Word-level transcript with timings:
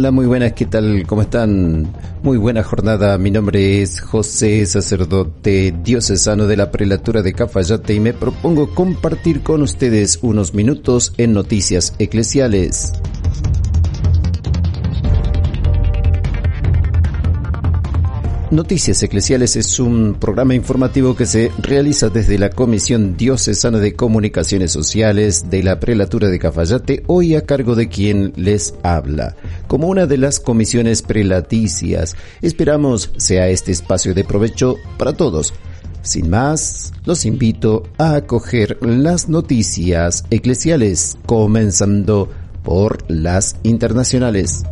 Hola, 0.00 0.12
muy 0.12 0.24
buenas, 0.24 0.54
¿qué 0.54 0.64
tal? 0.64 1.04
¿Cómo 1.06 1.20
están? 1.20 1.92
Muy 2.22 2.38
buena 2.38 2.62
jornada, 2.62 3.18
mi 3.18 3.30
nombre 3.30 3.82
es 3.82 4.00
José, 4.00 4.64
sacerdote 4.64 5.74
diocesano 5.84 6.46
de 6.46 6.56
la 6.56 6.70
prelatura 6.70 7.20
de 7.20 7.34
Cafayate 7.34 7.92
y 7.92 8.00
me 8.00 8.14
propongo 8.14 8.74
compartir 8.74 9.42
con 9.42 9.60
ustedes 9.60 10.18
unos 10.22 10.54
minutos 10.54 11.12
en 11.18 11.34
noticias 11.34 11.94
eclesiales. 11.98 12.94
Noticias 18.50 19.00
Eclesiales 19.04 19.54
es 19.54 19.78
un 19.78 20.16
programa 20.18 20.56
informativo 20.56 21.14
que 21.14 21.24
se 21.24 21.52
realiza 21.58 22.08
desde 22.08 22.36
la 22.36 22.50
Comisión 22.50 23.16
Diocesana 23.16 23.78
de 23.78 23.94
Comunicaciones 23.94 24.72
Sociales 24.72 25.50
de 25.50 25.62
la 25.62 25.78
Prelatura 25.78 26.28
de 26.28 26.40
Cafayate, 26.40 27.04
hoy 27.06 27.36
a 27.36 27.42
cargo 27.42 27.76
de 27.76 27.88
quien 27.88 28.32
les 28.34 28.74
habla. 28.82 29.36
Como 29.68 29.86
una 29.86 30.06
de 30.06 30.18
las 30.18 30.40
comisiones 30.40 31.02
prelaticias, 31.02 32.16
esperamos 32.42 33.12
sea 33.18 33.46
este 33.46 33.70
espacio 33.70 34.14
de 34.14 34.24
provecho 34.24 34.74
para 34.98 35.12
todos. 35.12 35.54
Sin 36.02 36.28
más, 36.28 36.92
los 37.04 37.26
invito 37.26 37.84
a 37.98 38.16
acoger 38.16 38.78
las 38.80 39.28
noticias 39.28 40.24
eclesiales, 40.30 41.18
comenzando 41.24 42.28
por 42.64 43.08
las 43.08 43.54
internacionales. 43.62 44.64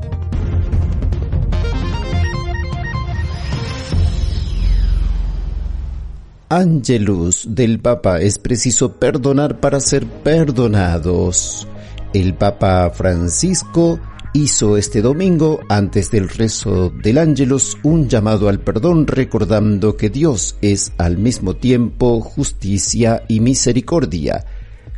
Angelus 6.51 7.47
del 7.55 7.79
Papa 7.79 8.23
es 8.23 8.39
preciso 8.39 8.93
perdonar 8.95 9.61
para 9.61 9.81
ser 9.81 10.07
perdonados. 10.07 11.69
El 12.15 12.33
Papa 12.33 12.89
Francisco 12.89 14.01
hizo 14.33 14.79
este 14.79 15.03
domingo, 15.03 15.61
antes 15.69 16.11
del 16.11 16.31
rezo 16.31 16.89
del 16.89 17.19
Ángelus, 17.19 17.77
un 17.83 18.09
llamado 18.09 18.49
al 18.49 18.61
perdón 18.61 19.07
recordando 19.07 19.95
que 19.95 20.09
Dios 20.09 20.57
es 20.63 20.91
al 20.97 21.19
mismo 21.19 21.55
tiempo 21.55 22.23
justicia 22.23 23.25
y 23.29 23.41
misericordia. 23.41 24.47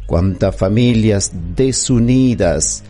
Cuántas 0.06 0.55
familias 0.55 1.33
desunidas 1.56 2.84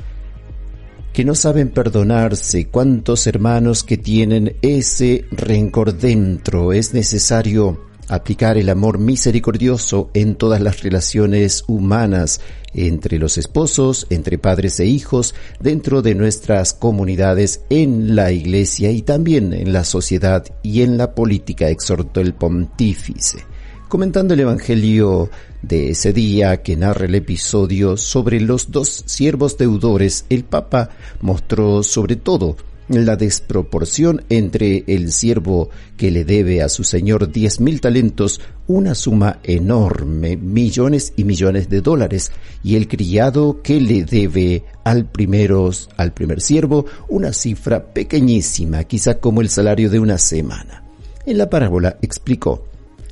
que 1.15 1.25
no 1.25 1.35
saben 1.35 1.71
perdonarse, 1.71 2.67
cuántos 2.67 3.27
hermanos 3.27 3.85
que 3.85 3.97
tienen 3.97 4.57
ese 4.61 5.25
rencor 5.31 5.97
dentro. 5.97 6.75
Es 6.75 6.93
necesario 6.93 7.90
aplicar 8.11 8.59
el 8.59 8.69
amor 8.69 8.99
misericordioso 8.99 10.11
en 10.15 10.35
todas 10.35 10.61
las 10.61 10.83
relaciones 10.83 11.63
humanas, 11.69 12.41
entre 12.75 13.19
los 13.19 13.39
esposos, 13.39 14.07
entre 14.11 14.37
padres 14.37 14.81
e 14.81 14.87
hijos, 14.87 15.35
dentro 15.61 16.03
de 16.03 16.17
nuestras 16.17 16.75
comunidades, 16.75 17.63
en 17.71 18.17
la 18.17 18.33
iglesia 18.33 18.91
y 18.91 19.03
también 19.03 19.53
en 19.53 19.73
la 19.73 19.85
sociedad 19.85 20.45
y 20.63 20.83
en 20.83 20.99
la 20.99 21.15
política, 21.15 21.69
exhortó 21.69 22.21
el 22.21 22.35
pontífice. 22.35 23.45
Comentando 23.89 24.35
el 24.35 24.41
Evangelio 24.41 25.31
de 25.63 25.91
ese 25.91 26.13
día 26.13 26.63
que 26.63 26.77
narra 26.77 27.07
el 27.07 27.15
episodio 27.15 27.97
sobre 27.97 28.41
los 28.41 28.73
dos 28.73 29.05
siervos 29.07 29.57
deudores, 29.57 30.27
el 30.31 30.45
Papa 30.45 30.91
mostró 31.21 31.85
sobre 31.85 32.17
todo 32.17 32.57
la 32.91 33.17
desproporción 33.17 34.25
entre 34.29 34.85
el 34.89 35.13
siervo 35.13 35.71
que 35.97 36.11
le 36.11 36.25
debe 36.25 36.61
a 36.61 36.69
su 36.69 36.83
señor 36.83 37.31
diez 37.31 37.61
mil 37.61 37.81
talentos, 37.81 38.41
una 38.67 38.95
suma 38.95 39.39
enorme, 39.45 40.37
millones 40.37 41.13
y 41.17 41.25
millones 41.25 41.69
de 41.69 41.81
dólares, 41.83 42.33
y 42.65 42.75
el 42.75 42.89
criado 42.89 43.63
que 43.63 43.81
le 43.81 44.05
debe 44.05 44.65
al 44.85 45.09
primeros, 45.09 45.89
al 45.97 46.13
primer 46.13 46.41
siervo, 46.41 46.87
una 47.09 47.33
cifra 47.33 47.93
pequeñísima, 47.93 48.85
quizá 48.85 49.19
como 49.19 49.41
el 49.41 49.51
salario 49.51 49.89
de 49.89 50.01
una 50.01 50.19
semana. 50.19 50.83
En 51.27 51.39
la 51.39 51.49
parábola 51.49 51.97
explicó, 52.03 52.65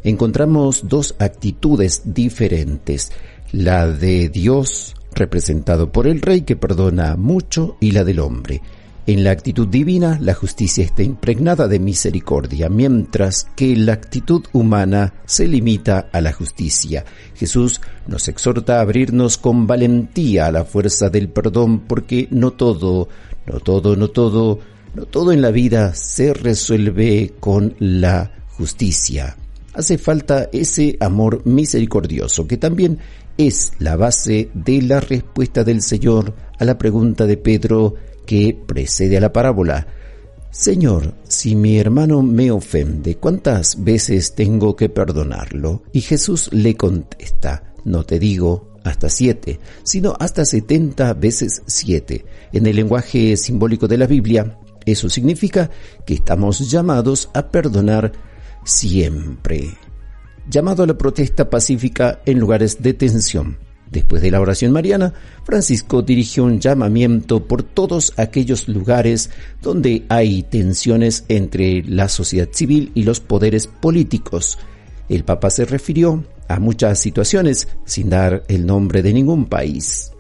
encontramos 0.02 0.88
dos 0.88 1.14
actitudes 1.20 2.02
diferentes, 2.04 3.12
la 3.52 3.86
de 3.86 4.28
Dios, 4.28 4.96
representado 5.14 5.92
por 5.92 6.08
el 6.08 6.20
rey 6.20 6.42
que 6.42 6.56
perdona 6.56 7.16
mucho, 7.16 7.76
y 7.80 7.92
la 7.92 8.02
del 8.02 8.18
hombre. 8.18 8.60
En 9.08 9.24
la 9.24 9.30
actitud 9.30 9.66
divina, 9.66 10.18
la 10.20 10.34
justicia 10.34 10.84
está 10.84 11.02
impregnada 11.02 11.66
de 11.66 11.78
misericordia, 11.78 12.68
mientras 12.68 13.46
que 13.56 13.74
la 13.74 13.94
actitud 13.94 14.44
humana 14.52 15.14
se 15.24 15.48
limita 15.48 16.10
a 16.12 16.20
la 16.20 16.34
justicia. 16.34 17.06
Jesús 17.34 17.80
nos 18.06 18.28
exhorta 18.28 18.76
a 18.76 18.80
abrirnos 18.82 19.38
con 19.38 19.66
valentía 19.66 20.44
a 20.44 20.52
la 20.52 20.66
fuerza 20.66 21.08
del 21.08 21.30
perdón, 21.30 21.86
porque 21.86 22.28
no 22.30 22.50
todo, 22.50 23.08
no 23.46 23.60
todo, 23.60 23.96
no 23.96 24.08
todo, 24.08 24.58
no 24.94 25.06
todo 25.06 25.32
en 25.32 25.40
la 25.40 25.52
vida 25.52 25.94
se 25.94 26.34
resuelve 26.34 27.32
con 27.40 27.76
la 27.78 28.30
justicia. 28.48 29.38
Hace 29.72 29.96
falta 29.96 30.50
ese 30.52 30.98
amor 31.00 31.40
misericordioso, 31.46 32.46
que 32.46 32.58
también 32.58 32.98
es 33.38 33.72
la 33.78 33.96
base 33.96 34.50
de 34.52 34.82
la 34.82 35.00
respuesta 35.00 35.64
del 35.64 35.80
Señor 35.80 36.34
a 36.58 36.64
la 36.66 36.76
pregunta 36.76 37.24
de 37.24 37.38
Pedro, 37.38 37.94
que 38.28 38.54
precede 38.66 39.16
a 39.16 39.20
la 39.22 39.32
parábola. 39.32 39.86
Señor, 40.50 41.14
si 41.26 41.56
mi 41.56 41.78
hermano 41.78 42.22
me 42.22 42.50
ofende, 42.50 43.14
¿cuántas 43.14 43.82
veces 43.82 44.34
tengo 44.34 44.76
que 44.76 44.90
perdonarlo? 44.90 45.82
Y 45.94 46.02
Jesús 46.02 46.50
le 46.52 46.76
contesta, 46.76 47.72
no 47.86 48.04
te 48.04 48.18
digo 48.18 48.74
hasta 48.84 49.08
siete, 49.08 49.60
sino 49.82 50.14
hasta 50.20 50.44
setenta 50.44 51.14
veces 51.14 51.62
siete. 51.64 52.26
En 52.52 52.66
el 52.66 52.76
lenguaje 52.76 53.34
simbólico 53.38 53.88
de 53.88 53.96
la 53.96 54.06
Biblia, 54.06 54.58
eso 54.84 55.08
significa 55.08 55.70
que 56.04 56.12
estamos 56.12 56.70
llamados 56.70 57.30
a 57.32 57.48
perdonar 57.48 58.12
siempre. 58.62 59.70
Llamado 60.50 60.82
a 60.82 60.86
la 60.86 60.98
protesta 60.98 61.48
pacífica 61.48 62.20
en 62.26 62.38
lugares 62.38 62.82
de 62.82 62.92
tensión. 62.92 63.67
Después 63.90 64.20
de 64.20 64.30
la 64.30 64.40
oración 64.40 64.72
mariana, 64.72 65.14
Francisco 65.44 66.02
dirigió 66.02 66.44
un 66.44 66.60
llamamiento 66.60 67.46
por 67.46 67.62
todos 67.62 68.12
aquellos 68.16 68.68
lugares 68.68 69.30
donde 69.62 70.04
hay 70.08 70.42
tensiones 70.42 71.24
entre 71.28 71.82
la 71.84 72.08
sociedad 72.08 72.48
civil 72.52 72.90
y 72.94 73.04
los 73.04 73.20
poderes 73.20 73.66
políticos. 73.66 74.58
El 75.08 75.24
Papa 75.24 75.48
se 75.50 75.64
refirió 75.64 76.24
a 76.48 76.58
muchas 76.60 76.98
situaciones 76.98 77.68
sin 77.84 78.10
dar 78.10 78.44
el 78.48 78.66
nombre 78.66 79.02
de 79.02 79.14
ningún 79.14 79.46
país 79.46 80.12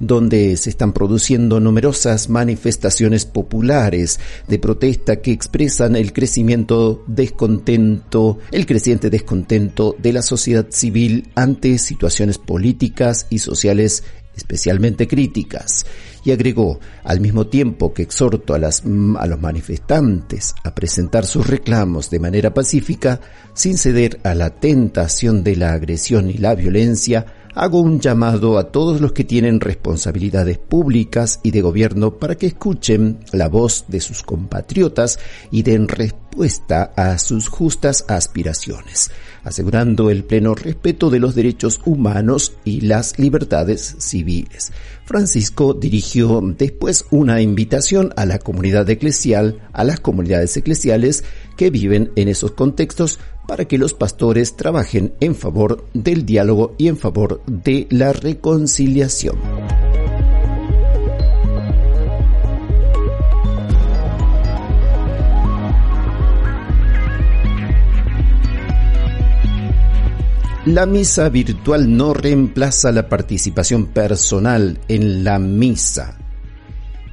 donde 0.00 0.56
se 0.56 0.70
están 0.70 0.92
produciendo 0.92 1.60
numerosas 1.60 2.28
manifestaciones 2.28 3.26
populares 3.26 4.18
de 4.48 4.58
protesta 4.58 5.16
que 5.16 5.30
expresan 5.30 5.94
el 5.94 6.12
crecimiento 6.12 7.04
descontento, 7.06 8.38
el 8.50 8.66
creciente 8.66 9.10
descontento 9.10 9.94
de 9.98 10.12
la 10.14 10.22
sociedad 10.22 10.66
civil 10.70 11.28
ante 11.34 11.78
situaciones 11.78 12.38
políticas 12.38 13.26
y 13.30 13.38
sociales 13.38 14.02
especialmente 14.36 15.06
críticas, 15.06 15.84
y 16.24 16.30
agregó, 16.32 16.80
al 17.04 17.20
mismo 17.20 17.46
tiempo 17.46 17.92
que 17.92 18.02
exhorto 18.02 18.54
a, 18.54 18.58
las, 18.58 18.82
a 19.18 19.26
los 19.26 19.40
manifestantes 19.40 20.54
a 20.64 20.74
presentar 20.74 21.26
sus 21.26 21.46
reclamos 21.46 22.10
de 22.10 22.20
manera 22.20 22.54
pacífica, 22.54 23.20
sin 23.54 23.76
ceder 23.76 24.20
a 24.24 24.34
la 24.34 24.50
tentación 24.50 25.44
de 25.44 25.56
la 25.56 25.72
agresión 25.72 26.30
y 26.30 26.34
la 26.34 26.54
violencia, 26.54 27.26
hago 27.60 27.82
un 27.82 28.00
llamado 28.00 28.56
a 28.56 28.72
todos 28.72 29.02
los 29.02 29.12
que 29.12 29.22
tienen 29.22 29.60
responsabilidades 29.60 30.56
públicas 30.56 31.40
y 31.42 31.50
de 31.50 31.60
gobierno 31.60 32.16
para 32.16 32.34
que 32.34 32.46
escuchen 32.46 33.18
la 33.32 33.50
voz 33.50 33.84
de 33.88 34.00
sus 34.00 34.22
compatriotas 34.22 35.18
y 35.50 35.62
den 35.62 35.86
respuesta 35.86 36.94
a 36.96 37.18
sus 37.18 37.48
justas 37.48 38.06
aspiraciones, 38.08 39.10
asegurando 39.44 40.08
el 40.08 40.24
pleno 40.24 40.54
respeto 40.54 41.10
de 41.10 41.18
los 41.18 41.34
derechos 41.34 41.82
humanos 41.84 42.54
y 42.64 42.80
las 42.80 43.18
libertades 43.18 43.94
civiles. 43.98 44.72
Francisco 45.04 45.74
dirigió 45.74 46.40
después 46.56 47.04
una 47.10 47.42
invitación 47.42 48.14
a 48.16 48.24
la 48.24 48.38
comunidad 48.38 48.88
eclesial, 48.88 49.60
a 49.74 49.84
las 49.84 50.00
comunidades 50.00 50.56
eclesiales 50.56 51.24
que 51.58 51.68
viven 51.68 52.10
en 52.16 52.28
esos 52.28 52.52
contextos 52.52 53.18
para 53.50 53.64
que 53.64 53.78
los 53.78 53.94
pastores 53.94 54.54
trabajen 54.54 55.12
en 55.18 55.34
favor 55.34 55.84
del 55.92 56.24
diálogo 56.24 56.76
y 56.78 56.86
en 56.86 56.96
favor 56.96 57.42
de 57.48 57.88
la 57.90 58.12
reconciliación. 58.12 59.36
La 70.66 70.86
misa 70.86 71.28
virtual 71.28 71.96
no 71.96 72.14
reemplaza 72.14 72.92
la 72.92 73.08
participación 73.08 73.86
personal 73.86 74.78
en 74.86 75.24
la 75.24 75.40
misa. 75.40 76.29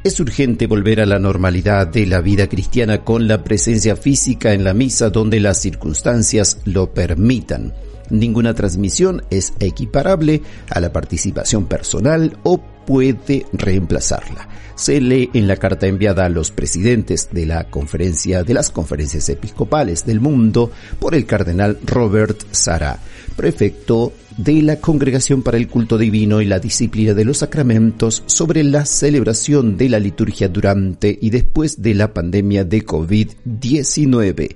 Es 0.07 0.21
urgente 0.21 0.67
volver 0.67 1.01
a 1.01 1.05
la 1.05 1.19
normalidad 1.19 1.85
de 1.85 2.05
la 2.05 2.21
vida 2.21 2.47
cristiana 2.47 3.03
con 3.03 3.27
la 3.27 3.43
presencia 3.43 3.97
física 3.97 4.53
en 4.53 4.63
la 4.63 4.73
misa 4.73 5.09
donde 5.09 5.41
las 5.41 5.59
circunstancias 5.59 6.61
lo 6.63 6.93
permitan. 6.93 7.73
Ninguna 8.09 8.53
transmisión 8.53 9.23
es 9.29 9.51
equiparable 9.59 10.43
a 10.69 10.79
la 10.79 10.93
participación 10.93 11.65
personal 11.65 12.37
o 12.43 12.63
puede 12.87 13.45
reemplazarla. 13.51 14.47
Se 14.75 15.01
lee 15.01 15.29
en 15.33 15.47
la 15.47 15.57
carta 15.57 15.87
enviada 15.87 16.25
a 16.25 16.29
los 16.29 16.51
presidentes 16.51 17.29
de 17.31 17.45
la 17.45 17.65
conferencia 17.65 18.43
de 18.43 18.53
las 18.53 18.69
conferencias 18.69 19.27
episcopales 19.27 20.05
del 20.05 20.21
mundo 20.21 20.71
por 20.99 21.13
el 21.13 21.25
cardenal 21.25 21.77
Robert 21.83 22.41
Sara, 22.51 22.97
prefecto 23.35 24.13
de 24.37 24.61
la 24.61 24.77
Congregación 24.77 25.41
para 25.41 25.57
el 25.57 25.67
Culto 25.67 25.97
Divino 25.97 26.41
y 26.41 26.45
la 26.45 26.59
Disciplina 26.59 27.13
de 27.13 27.25
los 27.25 27.39
Sacramentos 27.39 28.23
sobre 28.25 28.63
la 28.63 28.85
celebración 28.85 29.77
de 29.77 29.89
la 29.89 29.99
liturgia 29.99 30.47
durante 30.47 31.17
y 31.21 31.29
después 31.29 31.81
de 31.81 31.93
la 31.93 32.13
pandemia 32.13 32.63
de 32.63 32.85
COVID-19. 32.85 34.55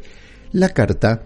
La 0.54 0.70
carta 0.70 1.24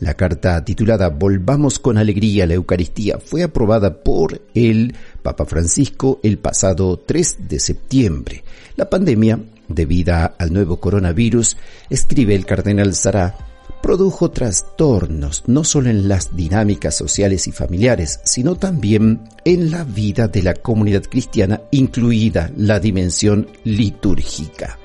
la 0.00 0.14
carta 0.14 0.64
titulada 0.64 1.08
Volvamos 1.08 1.78
con 1.78 1.98
alegría 1.98 2.44
a 2.44 2.46
la 2.46 2.54
Eucaristía 2.54 3.18
fue 3.18 3.42
aprobada 3.42 4.02
por 4.02 4.40
el 4.54 4.94
Papa 5.22 5.44
Francisco 5.46 6.20
el 6.22 6.38
pasado 6.38 6.98
3 6.98 7.48
de 7.48 7.60
septiembre. 7.60 8.44
La 8.76 8.90
pandemia, 8.90 9.40
debida 9.68 10.26
al 10.38 10.52
nuevo 10.52 10.78
coronavirus, 10.78 11.56
escribe 11.88 12.34
el 12.34 12.44
cardenal 12.44 12.94
Sará, 12.94 13.36
produjo 13.82 14.30
trastornos 14.30 15.44
no 15.46 15.64
solo 15.64 15.90
en 15.90 16.08
las 16.08 16.36
dinámicas 16.36 16.94
sociales 16.94 17.46
y 17.46 17.52
familiares, 17.52 18.20
sino 18.24 18.56
también 18.56 19.20
en 19.44 19.70
la 19.70 19.84
vida 19.84 20.28
de 20.28 20.42
la 20.42 20.54
comunidad 20.54 21.04
cristiana, 21.04 21.62
incluida 21.70 22.50
la 22.56 22.80
dimensión 22.80 23.48
litúrgica. 23.64 24.78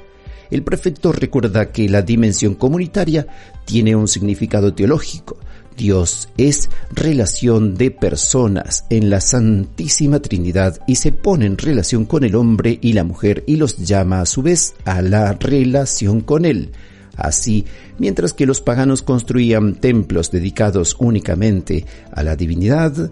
El 0.52 0.64
prefecto 0.64 1.12
recuerda 1.14 1.72
que 1.72 1.90
la 1.90 2.02
dimensión 2.02 2.56
comunitaria 2.56 3.26
tiene 3.66 3.96
un 3.96 4.08
significado 4.08 4.74
teológico. 4.74 5.38
Dios 5.78 6.30
es 6.38 6.70
relación 6.92 7.76
de 7.76 7.90
personas 7.90 8.86
en 8.90 9.10
la 9.10 9.22
Santísima 9.22 10.20
Trinidad 10.20 10.80
y 10.86 10.96
se 10.96 11.14
pone 11.14 11.46
en 11.46 11.58
relación 11.58 12.06
con 12.06 12.24
el 12.26 12.36
hombre 12.36 12.78
y 12.82 12.94
la 12.94 13.06
mujer 13.06 13.44
y 13.48 13.56
los 13.56 13.78
llama 13.78 14.22
a 14.22 14.26
su 14.26 14.42
vez 14.42 14.76
a 14.84 15.02
la 15.02 15.34
relación 15.34 16.22
con 16.22 16.46
Él. 16.46 16.72
Así, 17.16 17.66
mientras 17.98 18.34
que 18.34 18.46
los 18.46 18.62
paganos 18.62 19.02
construían 19.02 19.76
templos 19.76 20.32
dedicados 20.32 20.96
únicamente 21.00 21.86
a 22.12 22.24
la 22.24 22.36
divinidad, 22.36 23.12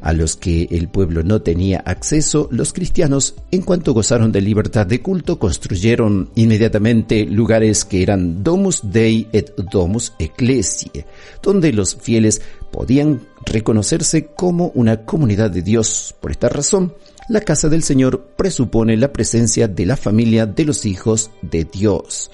a 0.00 0.12
los 0.12 0.36
que 0.36 0.68
el 0.70 0.88
pueblo 0.88 1.22
no 1.22 1.42
tenía 1.42 1.78
acceso, 1.84 2.48
los 2.50 2.72
cristianos, 2.72 3.34
en 3.50 3.62
cuanto 3.62 3.92
gozaron 3.92 4.32
de 4.32 4.40
libertad 4.40 4.86
de 4.86 5.00
culto, 5.00 5.38
construyeron 5.38 6.30
inmediatamente 6.34 7.24
lugares 7.26 7.84
que 7.84 8.02
eran 8.02 8.42
Domus 8.42 8.80
Dei 8.82 9.28
et 9.32 9.54
Domus 9.56 10.12
Ecclesiae, 10.18 11.06
donde 11.42 11.72
los 11.72 11.96
fieles 11.96 12.42
podían 12.70 13.20
reconocerse 13.44 14.26
como 14.26 14.72
una 14.74 15.04
comunidad 15.04 15.50
de 15.50 15.62
Dios. 15.62 16.14
Por 16.20 16.30
esta 16.30 16.48
razón, 16.48 16.94
la 17.28 17.40
casa 17.40 17.68
del 17.68 17.82
Señor 17.82 18.28
presupone 18.36 18.96
la 18.96 19.12
presencia 19.12 19.68
de 19.68 19.86
la 19.86 19.96
familia 19.96 20.46
de 20.46 20.64
los 20.64 20.86
hijos 20.86 21.30
de 21.42 21.64
Dios 21.64 22.30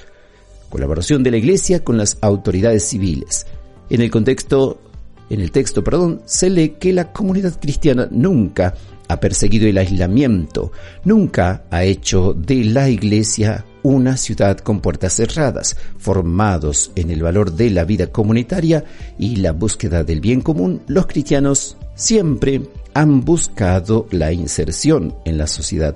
colaboración 0.69 1.23
de 1.23 1.31
la 1.31 1.37
Iglesia 1.39 1.83
con 1.83 1.97
las 1.97 2.19
autoridades 2.21 2.85
civiles. 2.85 3.47
En 3.89 4.01
el 4.01 4.11
contexto, 4.11 4.79
en 5.29 5.41
el 5.41 5.51
texto, 5.51 5.83
perdón, 5.83 6.23
se 6.25 6.51
lee 6.51 6.77
que 6.79 6.93
la 6.93 7.13
comunidad 7.13 7.59
cristiana 7.61 8.09
nunca 8.11 8.75
ha 9.09 9.21
perseguido 9.21 9.67
el 9.69 9.79
aislamiento, 9.79 10.73
nunca 11.05 11.65
ha 11.71 11.85
hecho 11.85 12.33
de 12.35 12.65
la 12.65 12.89
Iglesia 12.89 13.65
una 13.83 14.17
ciudad 14.17 14.59
con 14.59 14.81
puertas 14.81 15.15
cerradas, 15.15 15.77
formados 15.97 16.91
en 16.97 17.11
el 17.11 17.23
valor 17.23 17.53
de 17.53 17.71
la 17.71 17.85
vida 17.85 18.09
comunitaria 18.09 18.85
y 19.19 19.37
la 19.37 19.53
búsqueda 19.53 20.03
del 20.03 20.21
bien 20.21 20.41
común, 20.41 20.83
los 20.89 21.07
cristianos 21.07 21.77
siempre 21.95 22.63
han 22.95 23.25
buscado 23.25 24.09
la 24.11 24.33
inserción 24.33 25.15
en 25.25 25.39
la 25.39 25.47
sociedad. 25.47 25.95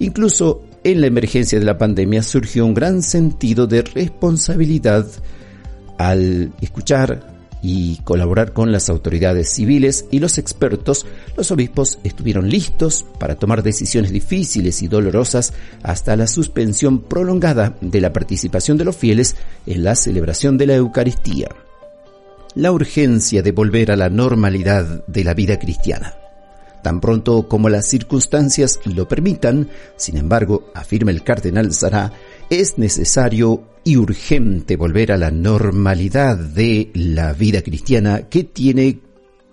Incluso 0.00 0.62
en 0.82 1.00
la 1.00 1.06
emergencia 1.06 1.58
de 1.58 1.64
la 1.64 1.78
pandemia 1.78 2.22
surgió 2.22 2.66
un 2.66 2.74
gran 2.74 3.02
sentido 3.02 3.66
de 3.66 3.82
responsabilidad 3.82 5.06
al 5.98 6.52
escuchar 6.60 7.37
y 7.62 7.96
colaborar 8.04 8.52
con 8.52 8.72
las 8.72 8.88
autoridades 8.88 9.50
civiles 9.50 10.06
y 10.10 10.18
los 10.18 10.38
expertos, 10.38 11.06
los 11.36 11.50
obispos 11.50 11.98
estuvieron 12.04 12.48
listos 12.48 13.04
para 13.18 13.36
tomar 13.36 13.62
decisiones 13.62 14.12
difíciles 14.12 14.82
y 14.82 14.88
dolorosas 14.88 15.52
hasta 15.82 16.16
la 16.16 16.26
suspensión 16.26 17.00
prolongada 17.00 17.76
de 17.80 18.00
la 18.00 18.12
participación 18.12 18.78
de 18.78 18.84
los 18.84 18.96
fieles 18.96 19.36
en 19.66 19.84
la 19.84 19.94
celebración 19.94 20.58
de 20.58 20.66
la 20.66 20.74
Eucaristía. 20.74 21.48
La 22.54 22.72
urgencia 22.72 23.42
de 23.42 23.52
volver 23.52 23.90
a 23.90 23.96
la 23.96 24.08
normalidad 24.08 25.04
de 25.06 25.24
la 25.24 25.34
vida 25.34 25.58
cristiana 25.58 26.14
tan 26.82 27.00
pronto 27.00 27.48
como 27.48 27.68
las 27.68 27.86
circunstancias 27.86 28.80
lo 28.84 29.08
permitan. 29.08 29.68
Sin 29.96 30.16
embargo, 30.16 30.70
afirma 30.74 31.10
el 31.10 31.22
cardenal 31.22 31.72
Sará, 31.72 32.12
es 32.50 32.78
necesario 32.78 33.62
y 33.84 33.96
urgente 33.96 34.76
volver 34.76 35.12
a 35.12 35.16
la 35.16 35.30
normalidad 35.30 36.36
de 36.36 36.90
la 36.94 37.32
vida 37.32 37.62
cristiana 37.62 38.28
que 38.28 38.44
tiene 38.44 39.00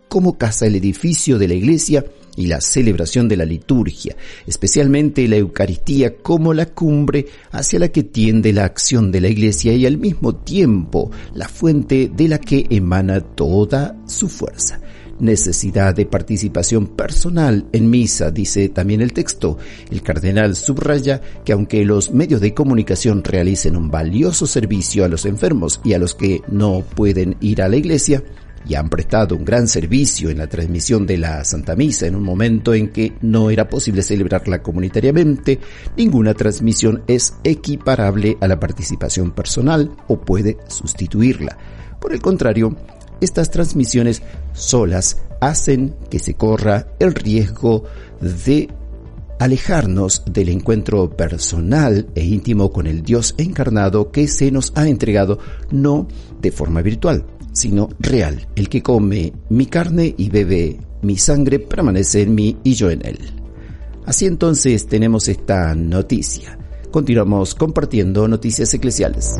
como 0.07 0.37
casa 0.37 0.65
el 0.65 0.75
edificio 0.75 1.37
de 1.37 1.47
la 1.47 1.55
iglesia 1.55 2.05
y 2.37 2.47
la 2.47 2.61
celebración 2.61 3.27
de 3.27 3.37
la 3.37 3.45
liturgia, 3.45 4.15
especialmente 4.45 5.27
la 5.27 5.37
Eucaristía 5.37 6.17
como 6.17 6.53
la 6.53 6.67
cumbre 6.67 7.25
hacia 7.51 7.79
la 7.79 7.89
que 7.89 8.03
tiende 8.03 8.53
la 8.53 8.65
acción 8.65 9.11
de 9.11 9.21
la 9.21 9.29
iglesia 9.29 9.73
y 9.73 9.85
al 9.85 9.97
mismo 9.97 10.35
tiempo 10.35 11.11
la 11.33 11.47
fuente 11.47 12.11
de 12.13 12.27
la 12.27 12.39
que 12.39 12.65
emana 12.69 13.21
toda 13.21 13.97
su 14.05 14.29
fuerza 14.29 14.79
necesidad 15.19 15.95
de 15.95 16.05
participación 16.05 16.87
personal 16.87 17.65
en 17.71 17.89
misa, 17.89 18.31
dice 18.31 18.69
también 18.69 19.01
el 19.01 19.13
texto. 19.13 19.57
El 19.91 20.01
cardenal 20.01 20.55
subraya 20.55 21.21
que 21.43 21.53
aunque 21.53 21.85
los 21.85 22.11
medios 22.11 22.41
de 22.41 22.53
comunicación 22.53 23.23
realicen 23.23 23.75
un 23.75 23.89
valioso 23.89 24.45
servicio 24.47 25.05
a 25.05 25.07
los 25.07 25.25
enfermos 25.25 25.81
y 25.83 25.93
a 25.93 25.99
los 25.99 26.15
que 26.15 26.41
no 26.47 26.83
pueden 26.95 27.37
ir 27.39 27.61
a 27.61 27.69
la 27.69 27.77
iglesia, 27.77 28.23
y 28.67 28.75
han 28.75 28.89
prestado 28.89 29.35
un 29.35 29.45
gran 29.45 29.67
servicio 29.67 30.29
en 30.29 30.39
la 30.39 30.47
transmisión 30.47 31.05
de 31.05 31.17
la 31.17 31.43
Santa 31.43 31.75
Misa 31.75 32.07
en 32.07 32.15
un 32.15 32.23
momento 32.23 32.73
en 32.73 32.89
que 32.89 33.13
no 33.21 33.49
era 33.49 33.69
posible 33.69 34.01
celebrarla 34.01 34.61
comunitariamente, 34.61 35.59
ninguna 35.95 36.33
transmisión 36.33 37.03
es 37.07 37.35
equiparable 37.43 38.37
a 38.41 38.47
la 38.47 38.59
participación 38.59 39.31
personal 39.31 39.91
o 40.07 40.19
puede 40.19 40.57
sustituirla. 40.67 41.57
Por 41.99 42.13
el 42.13 42.21
contrario, 42.21 42.75
estas 43.21 43.49
transmisiones 43.49 44.21
solas 44.53 45.21
hacen 45.41 45.95
que 46.09 46.19
se 46.19 46.33
corra 46.33 46.87
el 46.99 47.13
riesgo 47.13 47.83
de 48.21 48.69
alejarnos 49.39 50.23
del 50.25 50.49
encuentro 50.49 51.09
personal 51.09 52.07
e 52.15 52.23
íntimo 52.23 52.71
con 52.71 52.87
el 52.87 53.03
Dios 53.03 53.35
encarnado 53.37 54.11
que 54.11 54.27
se 54.27 54.51
nos 54.51 54.71
ha 54.75 54.87
entregado 54.87 55.39
no 55.71 56.07
de 56.41 56.51
forma 56.51 56.81
virtual, 56.81 57.25
sino 57.53 57.89
real. 57.99 58.47
El 58.55 58.69
que 58.69 58.81
come 58.81 59.33
mi 59.49 59.65
carne 59.65 60.13
y 60.17 60.29
bebe 60.29 60.79
mi 61.01 61.17
sangre 61.17 61.59
permanece 61.59 62.23
en 62.23 62.35
mí 62.35 62.57
y 62.63 62.73
yo 62.73 62.89
en 62.89 63.05
él. 63.05 63.19
Así 64.05 64.25
entonces 64.25 64.87
tenemos 64.87 65.27
esta 65.27 65.75
noticia. 65.75 66.57
Continuamos 66.91 67.55
compartiendo 67.55 68.27
noticias 68.27 68.73
eclesiales. 68.73 69.35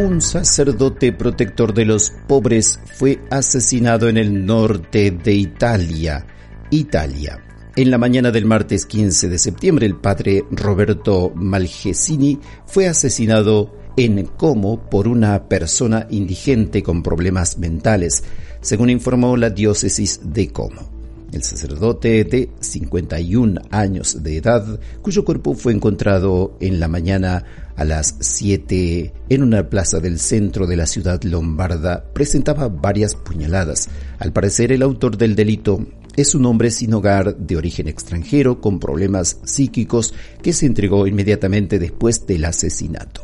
Un 0.00 0.22
sacerdote 0.22 1.12
protector 1.12 1.74
de 1.74 1.84
los 1.84 2.10
pobres 2.26 2.80
fue 2.94 3.20
asesinado 3.30 4.08
en 4.08 4.16
el 4.16 4.46
norte 4.46 5.10
de 5.10 5.34
Italia, 5.34 6.26
Italia. 6.70 7.38
En 7.76 7.90
la 7.90 7.98
mañana 7.98 8.30
del 8.30 8.46
martes 8.46 8.86
15 8.86 9.28
de 9.28 9.38
septiembre, 9.38 9.86
el 9.86 9.96
padre 9.96 10.44
Roberto 10.50 11.32
Malgesini 11.34 12.38
fue 12.66 12.88
asesinado 12.88 13.76
en 13.96 14.24
Como 14.24 14.88
por 14.88 15.06
una 15.06 15.48
persona 15.48 16.06
indigente 16.08 16.82
con 16.82 17.02
problemas 17.02 17.58
mentales, 17.58 18.24
según 18.62 18.88
informó 18.88 19.36
la 19.36 19.50
diócesis 19.50 20.20
de 20.24 20.48
Como. 20.48 21.00
El 21.32 21.42
sacerdote 21.44 22.24
de 22.24 22.50
51 22.58 23.60
años 23.70 24.22
de 24.22 24.36
edad, 24.38 24.80
cuyo 25.00 25.24
cuerpo 25.24 25.54
fue 25.54 25.72
encontrado 25.72 26.56
en 26.58 26.80
la 26.80 26.88
mañana 26.88 27.44
a 27.80 27.84
las 27.86 28.16
7 28.20 29.10
en 29.30 29.42
una 29.42 29.70
plaza 29.70 30.00
del 30.00 30.18
centro 30.18 30.66
de 30.66 30.76
la 30.76 30.84
ciudad 30.84 31.22
lombarda, 31.22 32.04
presentaba 32.12 32.68
varias 32.68 33.14
puñaladas. 33.14 33.88
Al 34.18 34.34
parecer, 34.34 34.70
el 34.70 34.82
autor 34.82 35.16
del 35.16 35.34
delito 35.34 35.86
es 36.14 36.34
un 36.34 36.44
hombre 36.44 36.70
sin 36.72 36.92
hogar 36.92 37.38
de 37.38 37.56
origen 37.56 37.88
extranjero 37.88 38.60
con 38.60 38.80
problemas 38.80 39.38
psíquicos 39.44 40.12
que 40.42 40.52
se 40.52 40.66
entregó 40.66 41.06
inmediatamente 41.06 41.78
después 41.78 42.26
del 42.26 42.44
asesinato. 42.44 43.22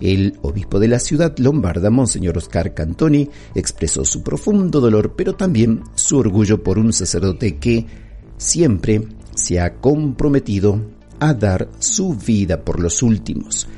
El 0.00 0.36
obispo 0.42 0.80
de 0.80 0.88
la 0.88 0.98
ciudad 0.98 1.38
lombarda, 1.38 1.88
Monseñor 1.88 2.36
Oscar 2.38 2.74
Cantoni, 2.74 3.30
expresó 3.54 4.04
su 4.04 4.24
profundo 4.24 4.80
dolor, 4.80 5.14
pero 5.16 5.34
también 5.34 5.84
su 5.94 6.18
orgullo 6.18 6.64
por 6.64 6.76
un 6.76 6.92
sacerdote 6.92 7.58
que 7.58 7.86
siempre 8.36 9.06
se 9.36 9.60
ha 9.60 9.74
comprometido 9.74 10.90
a 11.20 11.34
dar 11.34 11.68
su 11.78 12.16
vida 12.16 12.64
por 12.64 12.80
los 12.80 13.00
últimos. 13.04 13.68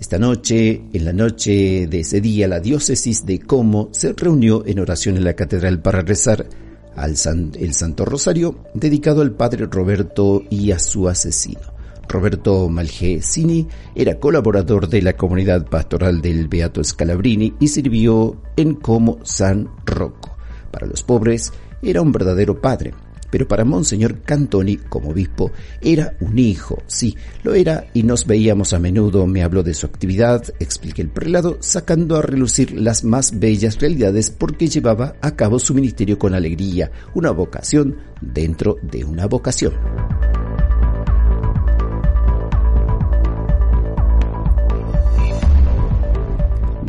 Esta 0.00 0.18
noche, 0.18 0.82
en 0.92 1.04
la 1.04 1.12
noche 1.12 1.88
de 1.88 2.00
ese 2.00 2.20
día, 2.20 2.46
la 2.46 2.60
diócesis 2.60 3.26
de 3.26 3.40
Como 3.40 3.88
se 3.92 4.12
reunió 4.12 4.64
en 4.64 4.78
oración 4.78 5.16
en 5.16 5.24
la 5.24 5.34
catedral 5.34 5.82
para 5.82 6.02
rezar 6.02 6.46
al 6.94 7.16
el 7.58 7.74
Santo 7.74 8.04
Rosario 8.04 8.64
dedicado 8.74 9.22
al 9.22 9.32
Padre 9.32 9.66
Roberto 9.66 10.42
y 10.50 10.70
a 10.70 10.78
su 10.78 11.08
asesino. 11.08 11.60
Roberto 12.08 12.68
Malgesini 12.68 13.66
era 13.94 14.18
colaborador 14.18 14.88
de 14.88 15.02
la 15.02 15.14
comunidad 15.14 15.66
pastoral 15.66 16.22
del 16.22 16.48
Beato 16.48 16.82
Scalabrini 16.82 17.54
y 17.60 17.68
sirvió 17.68 18.40
en 18.56 18.76
como 18.76 19.18
San 19.24 19.68
Rocco. 19.84 20.36
Para 20.70 20.86
los 20.86 21.02
pobres 21.02 21.52
era 21.82 22.00
un 22.02 22.12
verdadero 22.12 22.60
padre, 22.60 22.94
pero 23.30 23.46
para 23.46 23.64
Monseñor 23.64 24.22
Cantoni, 24.22 24.76
como 24.76 25.10
obispo, 25.10 25.52
era 25.80 26.14
un 26.20 26.38
hijo, 26.38 26.82
sí, 26.86 27.16
lo 27.42 27.54
era 27.54 27.86
y 27.94 28.02
nos 28.02 28.26
veíamos 28.26 28.72
a 28.72 28.78
menudo, 28.78 29.26
me 29.26 29.42
habló 29.42 29.62
de 29.62 29.74
su 29.74 29.86
actividad, 29.86 30.42
expliqué 30.58 31.02
el 31.02 31.10
prelado, 31.10 31.58
sacando 31.60 32.16
a 32.16 32.22
relucir 32.22 32.72
las 32.72 33.04
más 33.04 33.38
bellas 33.38 33.78
realidades 33.80 34.30
porque 34.30 34.68
llevaba 34.68 35.14
a 35.20 35.36
cabo 35.36 35.58
su 35.58 35.74
ministerio 35.74 36.18
con 36.18 36.34
alegría, 36.34 36.90
una 37.14 37.30
vocación 37.30 37.96
dentro 38.20 38.76
de 38.82 39.04
una 39.04 39.26
vocación. 39.26 39.74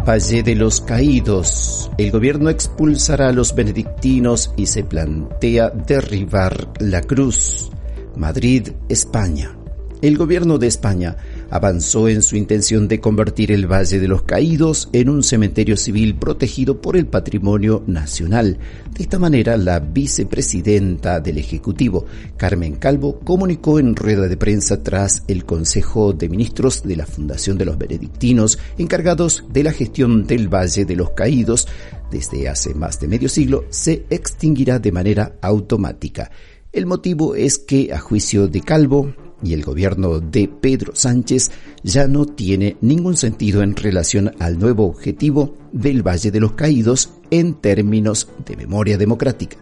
Valle 0.09 0.41
de 0.41 0.55
los 0.55 0.81
Caídos. 0.81 1.91
El 1.99 2.09
gobierno 2.09 2.49
expulsará 2.49 3.27
a 3.27 3.31
los 3.31 3.53
benedictinos 3.53 4.51
y 4.57 4.65
se 4.65 4.83
plantea 4.83 5.69
derribar 5.69 6.67
la 6.79 7.01
cruz. 7.01 7.69
Madrid, 8.15 8.69
España. 8.89 9.55
El 10.01 10.17
gobierno 10.17 10.57
de 10.57 10.65
España 10.65 11.15
avanzó 11.49 12.07
en 12.07 12.21
su 12.21 12.35
intención 12.35 12.87
de 12.87 12.99
convertir 12.99 13.51
el 13.51 13.71
Valle 13.71 13.99
de 13.99 14.07
los 14.07 14.23
Caídos 14.23 14.89
en 14.93 15.09
un 15.09 15.23
cementerio 15.23 15.77
civil 15.77 16.15
protegido 16.15 16.81
por 16.81 16.97
el 16.97 17.07
patrimonio 17.07 17.83
nacional. 17.87 18.57
De 18.95 19.03
esta 19.03 19.19
manera, 19.19 19.57
la 19.57 19.79
vicepresidenta 19.79 21.19
del 21.19 21.37
Ejecutivo, 21.37 22.05
Carmen 22.37 22.75
Calvo, 22.75 23.19
comunicó 23.19 23.79
en 23.79 23.95
rueda 23.95 24.27
de 24.27 24.37
prensa 24.37 24.83
tras 24.83 25.23
el 25.27 25.45
Consejo 25.45 26.13
de 26.13 26.29
Ministros 26.29 26.83
de 26.83 26.95
la 26.95 27.05
Fundación 27.05 27.57
de 27.57 27.65
los 27.65 27.77
Benedictinos, 27.77 28.59
encargados 28.77 29.45
de 29.51 29.63
la 29.63 29.71
gestión 29.71 30.25
del 30.25 30.47
Valle 30.47 30.85
de 30.85 30.95
los 30.95 31.11
Caídos, 31.11 31.67
desde 32.11 32.49
hace 32.49 32.73
más 32.73 32.99
de 32.99 33.07
medio 33.07 33.29
siglo, 33.29 33.65
se 33.69 34.05
extinguirá 34.09 34.79
de 34.79 34.91
manera 34.91 35.35
automática. 35.41 36.31
El 36.71 36.85
motivo 36.85 37.35
es 37.35 37.57
que, 37.57 37.91
a 37.93 37.99
juicio 37.99 38.47
de 38.47 38.61
Calvo, 38.61 39.13
y 39.43 39.53
el 39.53 39.63
gobierno 39.63 40.19
de 40.19 40.47
Pedro 40.47 40.95
Sánchez 40.95 41.51
ya 41.83 42.07
no 42.07 42.25
tiene 42.25 42.77
ningún 42.81 43.15
sentido 43.15 43.61
en 43.61 43.75
relación 43.75 44.31
al 44.39 44.59
nuevo 44.59 44.85
objetivo 44.85 45.57
del 45.71 46.05
Valle 46.05 46.31
de 46.31 46.39
los 46.39 46.53
Caídos 46.53 47.11
en 47.31 47.55
términos 47.55 48.27
de 48.45 48.57
memoria 48.57 48.97
democrática. 48.97 49.57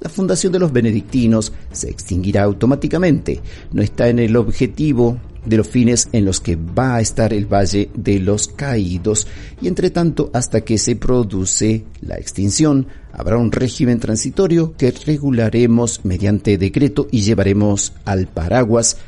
La 0.00 0.08
fundación 0.08 0.52
de 0.52 0.58
los 0.58 0.72
benedictinos 0.72 1.52
se 1.72 1.90
extinguirá 1.90 2.44
automáticamente, 2.44 3.40
no 3.72 3.82
está 3.82 4.08
en 4.08 4.18
el 4.18 4.34
objetivo 4.36 5.18
de 5.44 5.56
los 5.56 5.68
fines 5.68 6.08
en 6.12 6.24
los 6.24 6.40
que 6.40 6.56
va 6.56 6.96
a 6.96 7.00
estar 7.00 7.32
el 7.32 7.46
Valle 7.46 7.90
de 7.94 8.18
los 8.18 8.48
Caídos 8.48 9.26
y 9.60 9.68
entre 9.68 9.90
tanto 9.90 10.30
hasta 10.32 10.62
que 10.62 10.78
se 10.78 10.96
produce 10.96 11.84
la 12.00 12.16
extinción 12.16 12.86
habrá 13.12 13.36
un 13.36 13.52
régimen 13.52 14.00
transitorio 14.00 14.74
que 14.76 14.90
regularemos 14.90 16.04
mediante 16.04 16.58
decreto 16.58 17.08
y 17.10 17.22
llevaremos 17.22 17.92
al 18.04 18.26
paraguas 18.26 18.98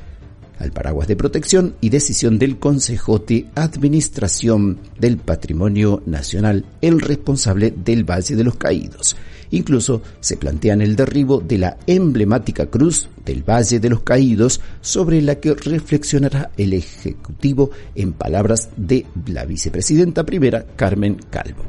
al 0.62 0.72
paraguas 0.72 1.08
de 1.08 1.16
protección 1.16 1.74
y 1.80 1.90
decisión 1.90 2.38
del 2.38 2.58
Consejo 2.58 3.18
de 3.18 3.46
Administración 3.54 4.78
del 4.98 5.18
Patrimonio 5.18 6.02
Nacional, 6.06 6.64
el 6.80 7.00
responsable 7.00 7.74
del 7.76 8.08
Valle 8.08 8.36
de 8.36 8.44
los 8.44 8.56
Caídos. 8.56 9.16
Incluso 9.50 10.02
se 10.20 10.36
plantean 10.36 10.80
el 10.80 10.96
derribo 10.96 11.40
de 11.40 11.58
la 11.58 11.76
emblemática 11.86 12.66
cruz 12.66 13.08
del 13.24 13.42
Valle 13.42 13.80
de 13.80 13.90
los 13.90 14.02
Caídos 14.02 14.60
sobre 14.80 15.20
la 15.20 15.34
que 15.34 15.54
reflexionará 15.54 16.50
el 16.56 16.72
Ejecutivo 16.72 17.70
en 17.94 18.12
palabras 18.12 18.70
de 18.76 19.04
la 19.26 19.44
vicepresidenta 19.44 20.24
primera 20.24 20.64
Carmen 20.76 21.18
Calvo. 21.28 21.64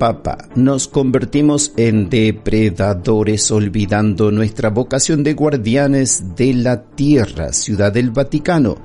Papa, 0.00 0.48
nos 0.54 0.88
convertimos 0.88 1.74
en 1.76 2.08
depredadores 2.08 3.50
olvidando 3.50 4.30
nuestra 4.30 4.70
vocación 4.70 5.22
de 5.22 5.34
guardianes 5.34 6.36
de 6.36 6.54
la 6.54 6.84
tierra, 6.84 7.52
ciudad 7.52 7.92
del 7.92 8.10
Vaticano. 8.10 8.78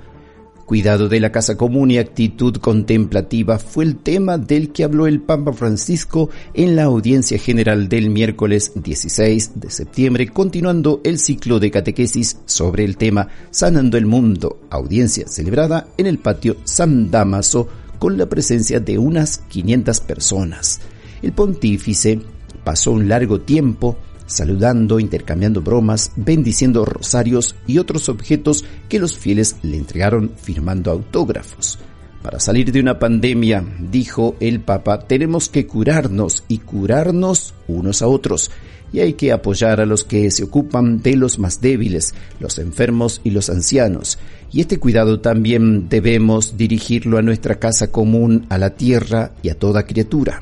Cuidado 0.66 1.08
de 1.08 1.22
la 1.22 1.32
casa 1.32 1.56
común 1.56 1.92
y 1.92 2.00
actitud 2.00 2.58
contemplativa 2.58 3.60
fue 3.60 3.86
el 3.86 3.96
tema 3.96 4.38
del 4.38 4.74
que 4.74 4.84
habló 4.84 5.08
el 5.08 5.22
Papa 5.22 5.54
Francisco 5.54 6.30
en 6.54 6.76
la 6.76 6.84
audiencia 6.84 7.40
general 7.40 7.88
del 7.88 8.10
miércoles 8.10 8.74
16 8.76 9.52
de 9.56 9.70
septiembre, 9.70 10.28
continuando 10.28 11.00
el 11.06 11.18
ciclo 11.20 11.62
de 11.62 11.72
catequesis 11.72 12.40
sobre 12.44 12.84
el 12.84 12.98
tema 12.98 13.30
Sanando 13.52 13.98
el 13.98 14.06
Mundo, 14.06 14.60
audiencia 14.70 15.30
celebrada 15.30 15.88
en 15.98 16.08
el 16.08 16.18
patio 16.18 16.58
San 16.66 17.10
Damaso 17.10 17.70
con 18.00 18.18
la 18.18 18.26
presencia 18.26 18.82
de 18.82 18.98
unas 18.98 19.38
500 19.38 20.02
personas. 20.02 20.82
El 21.22 21.34
pontífice 21.34 22.20
pasó 22.64 22.92
un 22.92 23.08
largo 23.08 23.42
tiempo 23.42 23.98
saludando, 24.28 25.00
intercambiando 25.00 25.62
bromas, 25.62 26.12
bendiciendo 26.16 26.86
rosarios 26.86 27.56
y 27.68 27.78
otros 27.78 28.10
objetos 28.10 28.66
que 28.90 29.00
los 29.00 29.18
fieles 29.18 29.58
le 29.62 29.78
entregaron 29.78 30.32
firmando 30.36 30.92
autógrafos. 30.92 31.80
Para 32.22 32.40
salir 32.40 32.72
de 32.72 32.80
una 32.80 32.98
pandemia, 32.98 33.64
dijo 33.92 34.36
el 34.40 34.60
Papa, 34.60 35.00
tenemos 35.00 35.48
que 35.48 35.68
curarnos 35.68 36.44
y 36.48 36.58
curarnos 36.58 37.54
unos 37.68 38.02
a 38.02 38.08
otros. 38.08 38.50
Y 38.92 39.00
hay 39.00 39.14
que 39.14 39.32
apoyar 39.32 39.80
a 39.80 39.86
los 39.86 40.04
que 40.04 40.32
se 40.32 40.44
ocupan 40.44 41.04
de 41.04 41.18
los 41.18 41.38
más 41.38 41.62
débiles, 41.62 42.16
los 42.40 42.58
enfermos 42.58 43.22
y 43.24 43.30
los 43.30 43.52
ancianos. 43.52 44.18
Y 44.52 44.62
este 44.62 44.80
cuidado 44.80 45.20
también 45.20 45.88
debemos 45.88 46.58
dirigirlo 46.58 47.20
a 47.20 47.22
nuestra 47.22 47.60
casa 47.60 47.92
común, 47.92 48.48
a 48.50 48.58
la 48.58 48.72
tierra 48.72 49.34
y 49.44 49.50
a 49.50 49.60
toda 49.60 49.86
criatura. 49.86 50.42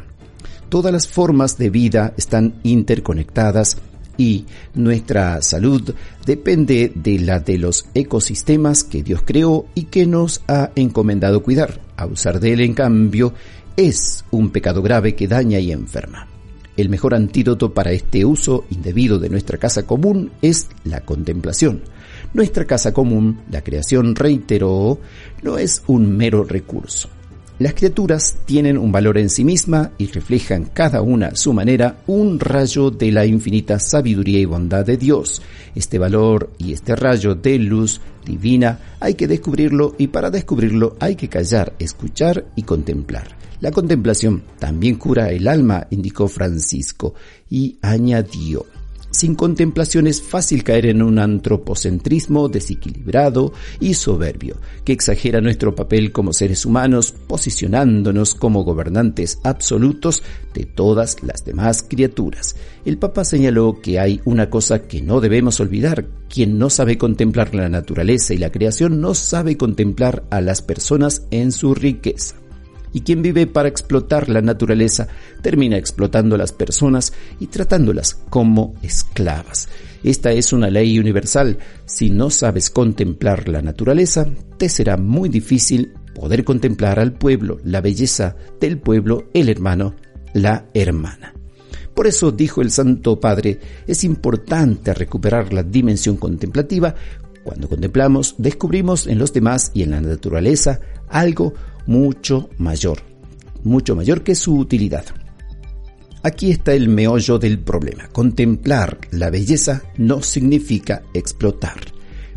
Todas 0.74 0.92
las 0.92 1.08
formas 1.08 1.60
de 1.60 1.70
vida 1.70 2.16
están 2.18 2.56
interconectadas 2.64 3.78
y 4.18 4.46
nuestra 4.74 5.40
salud 5.44 5.94
depende 6.26 6.92
de 6.96 7.20
la 7.20 7.40
de 7.40 7.60
los 7.60 7.86
ecosistemas 7.94 8.84
que 8.84 9.04
Dios 9.04 9.22
creó 9.24 9.68
y 9.76 9.84
que 9.84 10.08
nos 10.08 10.42
ha 10.48 10.72
encomendado 10.76 11.44
cuidar. 11.44 11.80
Abusar 11.96 12.40
de 12.40 12.54
él, 12.54 12.62
en 12.62 12.74
cambio, 12.74 13.36
es 13.78 14.26
un 14.32 14.50
pecado 14.50 14.82
grave 14.82 15.14
que 15.14 15.28
daña 15.28 15.60
y 15.60 15.72
enferma. 15.72 16.28
El 16.76 16.90
mejor 16.90 17.14
antídoto 17.14 17.72
para 17.72 17.92
este 17.92 18.26
uso 18.26 18.66
indebido 18.72 19.20
de 19.20 19.30
nuestra 19.30 19.60
casa 19.60 19.86
común 19.86 20.32
es 20.42 20.70
la 20.86 21.02
contemplación. 21.02 21.84
Nuestra 22.34 22.66
casa 22.66 22.96
común, 22.96 23.42
la 23.52 23.64
creación 23.64 24.16
reiteró, 24.16 25.00
no 25.44 25.60
es 25.60 25.84
un 25.86 26.18
mero 26.18 26.44
recurso 26.44 27.10
Las 27.60 27.76
criaturas 27.76 28.38
tienen 28.46 28.80
un 28.80 28.92
valor 28.92 29.20
en 29.20 29.30
sí 29.30 29.44
misma 29.44 29.92
y 30.00 30.08
reflejan 30.08 30.66
cada 30.66 31.02
una 31.04 31.28
a 31.28 31.36
su 31.36 31.54
manera 31.54 31.98
un 32.08 32.40
rayo 32.40 32.90
de 32.90 33.12
la 33.12 33.28
infinita 33.28 33.80
sabiduría 33.80 34.40
y 34.40 34.46
bondad 34.46 34.84
de 34.84 34.98
Dios. 34.98 35.42
Este 35.76 36.00
valor 36.00 36.50
y 36.58 36.74
este 36.74 36.96
rayo 36.96 37.36
de 37.36 37.60
luz 37.60 38.02
divina 38.26 38.80
hay 39.00 39.14
que 39.14 39.28
descubrirlo 39.28 39.94
y 40.00 40.08
para 40.08 40.32
descubrirlo 40.32 40.96
hay 41.00 41.16
que 41.16 41.30
callar, 41.30 41.74
escuchar 41.78 42.44
y 42.56 42.64
contemplar. 42.64 43.38
La 43.62 43.72
contemplación 43.72 44.44
también 44.58 44.96
cura 44.96 45.30
el 45.30 45.48
alma, 45.48 45.88
indicó 45.92 46.28
Francisco, 46.28 47.14
y 47.50 47.78
añadió, 47.82 48.66
sin 49.14 49.36
contemplación 49.36 50.08
es 50.08 50.22
fácil 50.22 50.64
caer 50.64 50.88
en 50.88 51.04
un 51.04 51.20
antropocentrismo 51.20 52.50
desequilibrado 52.50 53.54
y 53.80 53.94
soberbio, 53.94 54.58
que 54.84 54.92
exagera 54.92 55.40
nuestro 55.40 55.76
papel 55.76 56.12
como 56.12 56.34
seres 56.34 56.66
humanos, 56.66 57.14
posicionándonos 57.28 58.34
como 58.34 58.64
gobernantes 58.64 59.40
absolutos 59.44 60.24
de 60.56 60.66
todas 60.66 61.22
las 61.22 61.46
demás 61.46 61.86
criaturas. 61.88 62.56
El 62.86 62.98
Papa 62.98 63.24
señaló 63.24 63.80
que 63.82 64.00
hay 64.00 64.20
una 64.26 64.50
cosa 64.50 64.88
que 64.88 65.02
no 65.02 65.22
debemos 65.22 65.60
olvidar. 65.60 66.08
Quien 66.28 66.58
no 66.58 66.72
sabe 66.72 66.98
contemplar 66.98 67.54
la 67.54 67.70
naturaleza 67.70 68.34
y 68.34 68.38
la 68.40 68.52
creación 68.52 69.00
no 69.00 69.14
sabe 69.14 69.58
contemplar 69.58 70.24
a 70.32 70.42
las 70.42 70.64
personas 70.64 71.28
en 71.30 71.52
su 71.52 71.76
riqueza 71.76 72.43
y 72.94 73.02
quien 73.02 73.22
vive 73.22 73.48
para 73.48 73.68
explotar 73.68 74.30
la 74.30 74.42
naturaleza 74.42 75.08
termina 75.42 75.78
explotando 75.78 76.36
a 76.36 76.38
las 76.38 76.54
personas 76.54 77.12
y 77.40 77.48
tratándolas 77.48 78.16
como 78.30 78.76
esclavas. 78.82 79.68
Esta 80.04 80.32
es 80.32 80.54
una 80.54 80.70
ley 80.70 81.00
universal. 81.00 81.58
Si 81.86 82.10
no 82.10 82.30
sabes 82.30 82.70
contemplar 82.70 83.50
la 83.50 83.62
naturaleza, 83.62 84.28
te 84.58 84.70
será 84.70 84.98
muy 84.98 85.30
difícil 85.30 85.94
poder 86.14 86.44
contemplar 86.44 87.00
al 87.00 87.14
pueblo, 87.14 87.60
la 87.64 87.82
belleza 87.82 88.36
del 88.60 88.78
pueblo, 88.78 89.30
el 89.34 89.50
hermano, 89.50 89.96
la 90.34 90.66
hermana. 90.74 91.34
Por 91.94 92.08
eso 92.08 92.32
dijo 92.32 92.62
el 92.62 92.72
Santo 92.72 93.20
Padre, 93.20 93.60
es 93.88 94.04
importante 94.04 94.94
recuperar 94.94 95.54
la 95.54 95.64
dimensión 95.64 96.18
contemplativa. 96.18 96.96
Cuando 97.44 97.70
contemplamos, 97.70 98.36
descubrimos 98.38 99.06
en 99.08 99.20
los 99.20 99.32
demás 99.32 99.72
y 99.74 99.84
en 99.84 99.92
la 99.92 100.02
naturaleza 100.02 100.80
algo 101.08 101.54
mucho 101.86 102.50
mayor, 102.58 103.00
mucho 103.64 103.96
mayor 103.96 104.24
que 104.24 104.36
su 104.36 104.56
utilidad. 104.56 105.06
Aquí 106.24 106.52
está 106.52 106.74
el 106.74 106.88
meollo 106.88 107.38
del 107.38 107.60
problema. 107.60 108.08
Contemplar 108.08 108.98
la 109.12 109.30
belleza 109.30 109.84
no 109.98 110.22
significa 110.22 111.04
explotar. 111.14 111.82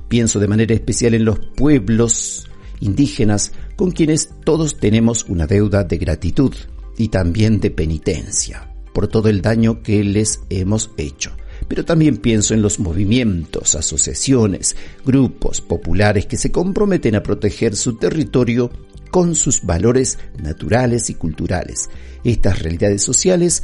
Pienso 0.08 0.40
de 0.40 0.48
manera 0.48 0.74
especial 0.74 1.14
en 1.14 1.24
los 1.24 1.38
pueblos 1.38 2.48
indígenas 2.80 3.52
con 3.76 3.92
quienes 3.92 4.30
todos 4.44 4.78
tenemos 4.78 5.24
una 5.28 5.46
deuda 5.46 5.84
de 5.84 5.98
gratitud 5.98 6.52
y 6.98 7.08
también 7.08 7.60
de 7.60 7.70
penitencia 7.70 8.72
por 8.92 9.08
todo 9.08 9.28
el 9.28 9.42
daño 9.42 9.82
que 9.82 10.02
les 10.02 10.40
hemos 10.48 10.90
hecho. 10.96 11.32
Pero 11.68 11.84
también 11.84 12.16
pienso 12.16 12.54
en 12.54 12.62
los 12.62 12.78
movimientos, 12.80 13.74
asociaciones, 13.74 14.74
grupos 15.04 15.60
populares 15.60 16.26
que 16.26 16.36
se 16.36 16.50
comprometen 16.50 17.14
a 17.14 17.22
proteger 17.22 17.76
su 17.76 17.96
territorio 17.96 18.70
con 19.10 19.34
sus 19.34 19.62
valores 19.62 20.18
naturales 20.42 21.10
y 21.10 21.14
culturales. 21.14 21.88
Estas 22.24 22.60
realidades 22.60 23.02
sociales 23.02 23.62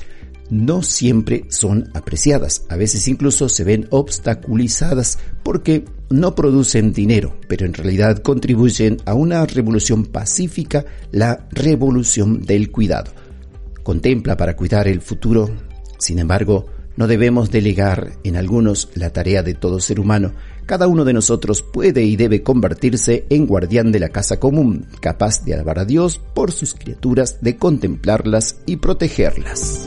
no 0.51 0.83
siempre 0.83 1.47
son 1.49 1.91
apreciadas, 1.95 2.65
a 2.69 2.77
veces 2.77 3.09
incluso 3.09 3.49
se 3.49 3.65
ven 3.65 3.87
obstaculizadas 3.91 5.19
porque 5.43 5.87
no 6.11 6.35
producen 6.35 6.93
dinero, 6.93 7.39
pero 7.49 7.65
en 7.65 7.73
realidad 7.73 8.19
contribuyen 8.19 8.99
a 9.07 9.15
una 9.15 9.47
revolución 9.47 10.05
pacífica, 10.05 10.85
la 11.11 11.49
revolución 11.53 12.43
del 12.43 12.71
cuidado. 12.71 13.13
Contempla 13.83 14.37
para 14.37 14.55
cuidar 14.55 14.89
el 14.89 15.01
futuro, 15.01 15.49
sin 15.99 16.19
embargo, 16.19 16.67
no 16.97 17.07
debemos 17.07 17.51
delegar 17.51 18.13
en 18.23 18.37
algunos 18.37 18.91
la 18.95 19.11
tarea 19.11 19.43
de 19.43 19.55
todo 19.55 19.81
ser 19.81 19.99
humano. 19.99 20.33
Cada 20.67 20.87
uno 20.87 21.05
de 21.05 21.13
nosotros 21.13 21.63
puede 21.63 22.03
y 22.05 22.17
debe 22.17 22.43
convertirse 22.43 23.27
en 23.31 23.47
guardián 23.47 23.93
de 23.93 24.01
la 24.01 24.11
casa 24.11 24.39
común, 24.39 24.87
capaz 25.01 25.45
de 25.45 25.55
alabar 25.55 25.81
a 25.81 25.85
Dios 25.85 26.21
por 26.35 26.53
sus 26.53 26.75
criaturas, 26.75 27.39
de 27.41 27.57
contemplarlas 27.57 28.57
y 28.67 28.77
protegerlas. 28.77 29.87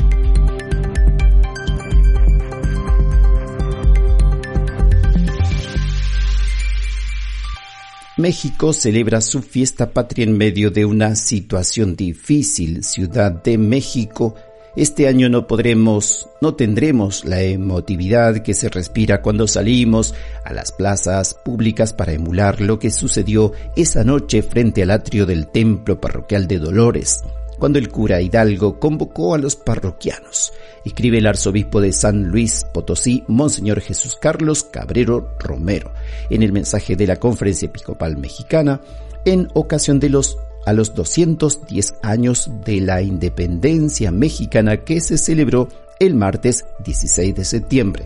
México 8.18 8.72
celebra 8.72 9.20
su 9.20 9.42
fiesta 9.42 9.92
patria 9.92 10.24
en 10.24 10.38
medio 10.38 10.72
de 10.72 10.86
una 10.86 11.18
situación 11.18 11.98
difícil. 11.98 12.86
Ciudad 12.86 13.44
de 13.44 13.58
México 13.58 14.36
este 14.76 15.08
año 15.08 15.30
no 15.30 15.48
podremos, 15.48 16.28
no 16.42 16.56
tendremos 16.56 17.24
la 17.24 17.42
emotividad 17.42 18.40
que 18.40 18.54
se 18.54 18.68
respira 18.68 19.22
cuando 19.22 19.48
salimos 19.48 20.14
a 20.44 20.52
las 20.52 20.74
plazas 20.74 21.34
públicas 21.34 21.94
para 21.94 22.12
emular 22.12 22.60
lo 22.60 22.78
que 22.78 22.92
sucedió 22.92 23.54
esa 23.78 24.04
noche 24.04 24.42
frente 24.42 24.84
al 24.84 24.92
atrio 24.92 25.26
del 25.26 25.48
templo 25.48 26.02
parroquial 26.02 26.48
de 26.48 26.60
Dolores, 26.60 27.24
cuando 27.58 27.80
el 27.80 27.88
cura 27.88 28.22
Hidalgo 28.22 28.78
convocó 28.78 29.34
a 29.34 29.38
los 29.38 29.56
parroquianos. 29.56 30.52
Escribe 30.84 31.20
el 31.20 31.28
arzobispo 31.28 31.80
de 31.80 31.94
San 31.94 32.26
Luis 32.26 32.66
Potosí, 32.74 33.24
Monseñor 33.28 33.80
Jesús 33.80 34.18
Carlos 34.20 34.64
Cabrero 34.64 35.36
Romero, 35.40 35.94
en 36.30 36.44
el 36.44 36.52
mensaje 36.52 36.98
de 36.98 37.08
la 37.08 37.16
Conferencia 37.16 37.68
Episcopal 37.68 38.18
Mexicana, 38.18 38.82
en 39.24 39.48
ocasión 39.54 40.00
de 40.00 40.10
los 40.10 40.38
a 40.66 40.74
los 40.74 40.94
210 40.94 41.96
años 42.02 42.50
de 42.66 42.82
la 42.82 43.02
independencia 43.02 44.12
mexicana 44.12 44.78
que 44.78 45.00
se 45.00 45.18
celebró 45.18 45.70
el 46.00 46.16
martes 46.16 46.66
16 46.84 47.36
de 47.36 47.46
septiembre. 47.46 48.06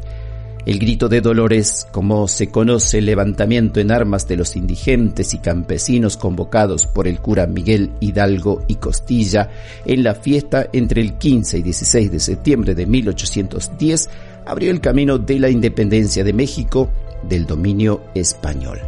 El 0.66 0.78
grito 0.78 1.08
de 1.08 1.22
Dolores, 1.22 1.88
como 1.92 2.28
se 2.28 2.50
conoce 2.50 3.00
el 3.00 3.06
levantamiento 3.06 3.80
en 3.80 3.92
armas 3.92 4.28
de 4.28 4.36
los 4.36 4.56
indigentes 4.56 5.34
y 5.34 5.40
campesinos 5.40 6.18
convocados 6.18 6.86
por 6.86 7.08
el 7.08 7.20
cura 7.20 7.48
Miguel 7.48 7.92
Hidalgo 8.02 8.64
y 8.68 8.76
Costilla 8.76 9.50
en 9.86 10.04
la 10.04 10.16
fiesta 10.16 10.68
entre 10.74 11.02
el 11.02 11.18
15 11.18 11.60
y 11.60 11.62
16 11.64 12.12
de 12.12 12.20
septiembre 12.20 12.76
de 12.76 12.86
1810, 12.86 14.10
abrió 14.46 14.70
el 14.70 14.82
camino 14.82 15.18
de 15.18 15.40
la 15.40 15.50
independencia 15.50 16.24
de 16.24 16.34
México 16.34 16.90
del 17.24 17.46
dominio 17.46 18.02
español. 18.14 18.80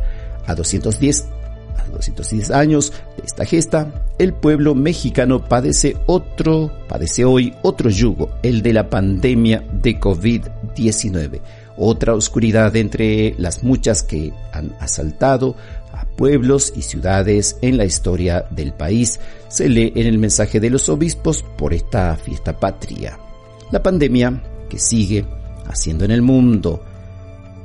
A 0.46 0.56
210 0.56 1.26
210 1.90 2.52
años 2.52 2.94
de 3.18 3.24
esta 3.26 3.46
gesta, 3.46 4.06
el 4.18 4.34
pueblo 4.34 4.76
mexicano 4.76 5.44
padece 5.44 5.98
otro, 6.06 6.72
padece 6.88 7.26
hoy 7.26 7.54
otro 7.62 7.90
yugo, 7.90 8.32
el 8.44 8.62
de 8.62 8.74
la 8.74 8.90
pandemia 8.90 9.64
de 9.72 10.00
COVID-19. 10.00 11.42
Otra 11.78 12.14
oscuridad 12.14 12.76
entre 12.76 13.36
las 13.38 13.64
muchas 13.64 14.04
que 14.04 14.34
han 14.52 14.76
asaltado 14.80 15.56
a 15.94 16.06
pueblos 16.06 16.74
y 16.76 16.84
ciudades 16.84 17.58
en 17.62 17.78
la 17.78 17.86
historia 17.86 18.46
del 18.50 18.74
país, 18.74 19.20
se 19.48 19.70
lee 19.70 19.92
en 19.96 20.08
el 20.08 20.18
mensaje 20.18 20.60
de 20.60 20.70
los 20.70 20.90
obispos 20.90 21.44
por 21.58 21.74
esta 21.74 22.16
fiesta 22.16 22.60
patria. 22.60 23.18
La 23.72 23.82
pandemia 23.82 24.42
que 24.70 24.80
sigue 24.80 25.26
haciendo 25.66 26.06
en 26.06 26.12
el 26.12 26.22
mundo 26.22 26.84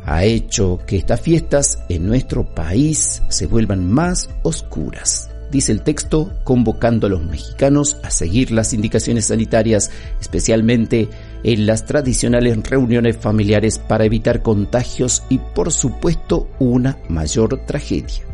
ha 0.07 0.25
hecho 0.25 0.79
que 0.87 0.97
estas 0.97 1.21
fiestas 1.21 1.81
en 1.89 2.07
nuestro 2.07 2.55
país 2.55 3.23
se 3.29 3.47
vuelvan 3.47 3.91
más 3.91 4.31
oscuras. 4.45 5.31
Dice 5.51 5.73
el 5.73 5.83
texto, 5.83 6.33
convocando 6.45 7.07
a 7.07 7.11
los 7.11 7.25
mexicanos 7.25 7.97
a 8.05 8.11
seguir 8.11 8.53
las 8.53 8.73
indicaciones 8.73 9.27
sanitarias, 9.27 9.91
especialmente 10.21 11.09
en 11.43 11.67
las 11.67 11.87
tradicionales 11.87 12.57
reuniones 12.69 13.17
familiares 13.17 13.79
para 13.79 14.05
evitar 14.05 14.43
contagios 14.43 15.25
y 15.29 15.39
por 15.39 15.73
supuesto 15.73 16.49
una 16.61 16.99
mayor 17.09 17.65
tragedia. 17.67 18.25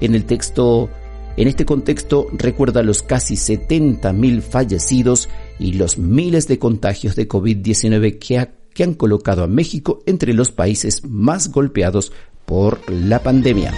En 0.00 0.14
el 0.14 0.24
texto, 0.24 0.90
en 1.38 1.48
este 1.48 1.64
contexto 1.64 2.26
recuerda 2.32 2.82
los 2.82 3.02
casi 3.02 3.36
70.000 3.36 4.42
fallecidos 4.42 5.30
y 5.58 5.74
los 5.74 5.96
miles 5.96 6.46
de 6.46 6.58
contagios 6.58 7.16
de 7.16 7.28
COVID-19 7.28 8.18
que 8.18 8.38
que 8.74 8.84
han 8.84 8.94
colocado 8.94 9.42
a 9.42 9.48
México 9.48 10.02
entre 10.06 10.34
los 10.34 10.50
países 10.50 11.04
más 11.04 11.50
golpeados 11.50 12.12
por 12.46 12.80
la 12.90 13.22
pandemia. 13.22 13.72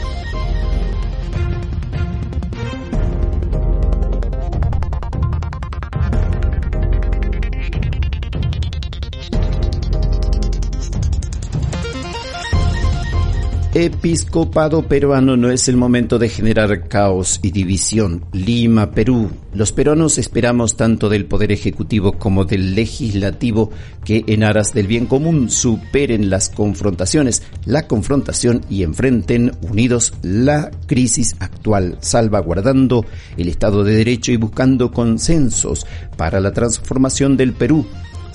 Episcopado 13.76 14.86
peruano 14.86 15.36
no 15.36 15.50
es 15.50 15.66
el 15.66 15.76
momento 15.76 16.20
de 16.20 16.28
generar 16.28 16.86
caos 16.86 17.40
y 17.42 17.50
división. 17.50 18.24
Lima, 18.30 18.92
Perú. 18.92 19.32
Los 19.52 19.72
peruanos 19.72 20.16
esperamos 20.16 20.76
tanto 20.76 21.08
del 21.08 21.26
Poder 21.26 21.50
Ejecutivo 21.50 22.12
como 22.12 22.44
del 22.44 22.76
Legislativo 22.76 23.72
que 24.04 24.22
en 24.28 24.44
aras 24.44 24.74
del 24.74 24.86
bien 24.86 25.06
común 25.06 25.50
superen 25.50 26.30
las 26.30 26.50
confrontaciones, 26.50 27.42
la 27.64 27.88
confrontación 27.88 28.60
y 28.70 28.84
enfrenten 28.84 29.50
unidos 29.62 30.14
la 30.22 30.70
crisis 30.86 31.34
actual, 31.40 31.98
salvaguardando 31.98 33.04
el 33.36 33.48
Estado 33.48 33.82
de 33.82 33.96
Derecho 33.96 34.30
y 34.30 34.36
buscando 34.36 34.92
consensos 34.92 35.84
para 36.16 36.38
la 36.38 36.52
transformación 36.52 37.36
del 37.36 37.52
Perú 37.54 37.84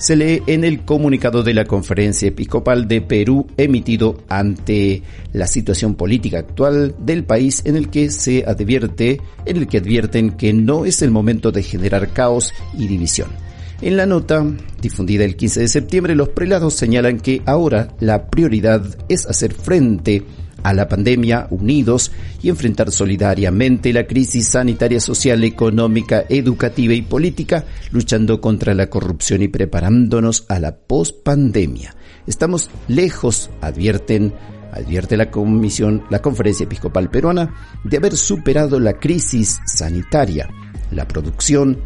se 0.00 0.16
lee 0.16 0.42
en 0.46 0.64
el 0.64 0.80
comunicado 0.80 1.42
de 1.42 1.52
la 1.52 1.66
Conferencia 1.66 2.28
Episcopal 2.28 2.88
de 2.88 3.02
Perú 3.02 3.46
emitido 3.58 4.24
ante 4.30 5.02
la 5.34 5.46
situación 5.46 5.94
política 5.94 6.38
actual 6.38 6.94
del 6.98 7.24
país 7.24 7.60
en 7.66 7.76
el 7.76 7.90
que 7.90 8.10
se 8.10 8.44
advierte, 8.46 9.20
en 9.44 9.58
el 9.58 9.68
que 9.68 9.76
advierten 9.76 10.30
que 10.32 10.54
no 10.54 10.86
es 10.86 11.02
el 11.02 11.10
momento 11.10 11.52
de 11.52 11.62
generar 11.62 12.14
caos 12.14 12.54
y 12.78 12.86
división. 12.86 13.28
En 13.82 13.98
la 13.98 14.06
nota, 14.06 14.42
difundida 14.80 15.24
el 15.24 15.36
15 15.36 15.60
de 15.60 15.68
septiembre, 15.68 16.14
los 16.14 16.30
prelados 16.30 16.72
señalan 16.74 17.20
que 17.20 17.42
ahora 17.44 17.94
la 18.00 18.30
prioridad 18.30 18.82
es 19.10 19.26
hacer 19.26 19.52
frente 19.52 20.22
a 20.62 20.72
la 20.72 20.88
pandemia 20.88 21.46
unidos 21.50 22.12
y 22.42 22.48
enfrentar 22.48 22.90
solidariamente 22.90 23.92
la 23.92 24.06
crisis 24.06 24.48
sanitaria, 24.48 25.00
social, 25.00 25.44
económica, 25.44 26.24
educativa 26.28 26.94
y 26.94 27.02
política, 27.02 27.64
luchando 27.90 28.40
contra 28.40 28.74
la 28.74 28.88
corrupción 28.88 29.42
y 29.42 29.48
preparándonos 29.48 30.46
a 30.48 30.58
la 30.58 30.76
pospandemia. 30.76 31.94
Estamos 32.26 32.70
lejos, 32.88 33.50
advierten 33.60 34.32
advierte 34.72 35.16
la 35.16 35.30
comisión, 35.30 36.04
la 36.10 36.22
Conferencia 36.22 36.64
Episcopal 36.64 37.10
Peruana, 37.10 37.54
de 37.84 37.96
haber 37.96 38.16
superado 38.16 38.78
la 38.78 38.94
crisis 38.94 39.60
sanitaria. 39.66 40.48
La 40.90 41.06
producción 41.06 41.78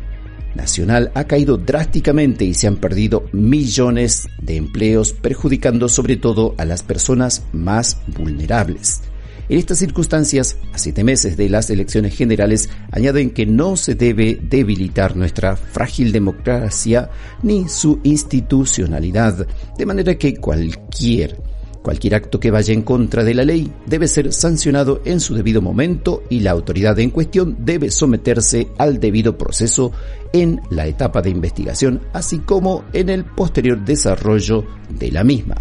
nacional 0.55 1.11
ha 1.14 1.25
caído 1.25 1.57
drásticamente 1.57 2.45
y 2.45 2.55
se 2.55 2.67
han 2.67 2.77
perdido 2.77 3.25
millones 3.33 4.29
de 4.40 4.57
empleos, 4.57 5.12
perjudicando 5.12 5.88
sobre 5.88 6.17
todo 6.17 6.55
a 6.59 6.64
las 6.64 6.83
personas 6.83 7.45
más 7.53 7.99
vulnerables. 8.07 9.03
En 9.49 9.59
estas 9.59 9.79
circunstancias, 9.79 10.57
a 10.73 10.79
siete 10.79 11.05
meses 11.05 11.37
de 11.37 11.51
las 11.51 11.69
elecciones 11.69 12.17
generales, 12.17 12.71
añaden 12.90 13.31
que 13.31 13.45
no 13.45 13.77
se 13.77 13.95
debe 13.95 14.38
debilitar 14.40 15.17
nuestra 15.17 15.57
frágil 15.57 16.12
democracia 16.12 17.11
ni 17.43 17.69
su 17.69 18.01
institucionalidad, 18.05 19.47
de 19.77 19.87
manera 19.87 20.14
que 20.17 20.37
cualquier 20.37 21.37
Cualquier 21.85 22.14
acto 22.14 22.40
que 22.40 22.51
vaya 22.51 22.73
en 22.73 22.81
contra 22.81 23.25
de 23.25 23.35
la 23.35 23.44
ley 23.44 23.70
debe 23.85 24.09
ser 24.09 24.33
sancionado 24.33 25.03
en 25.05 25.20
su 25.20 25.35
debido 25.35 25.61
momento 25.61 26.23
y 26.31 26.40
la 26.40 26.53
autoridad 26.53 26.99
en 26.99 27.11
cuestión 27.11 27.59
debe 27.59 27.90
someterse 27.90 28.68
al 28.79 28.99
debido 28.99 29.37
proceso 29.37 29.92
en 30.33 30.62
la 30.70 30.87
etapa 30.87 31.20
de 31.20 31.29
investigación, 31.29 32.01
así 32.14 32.38
como 32.38 32.85
en 32.94 33.11
el 33.11 33.27
posterior 33.27 33.85
desarrollo 33.85 34.64
de 34.99 35.12
la 35.12 35.25
misma. 35.25 35.57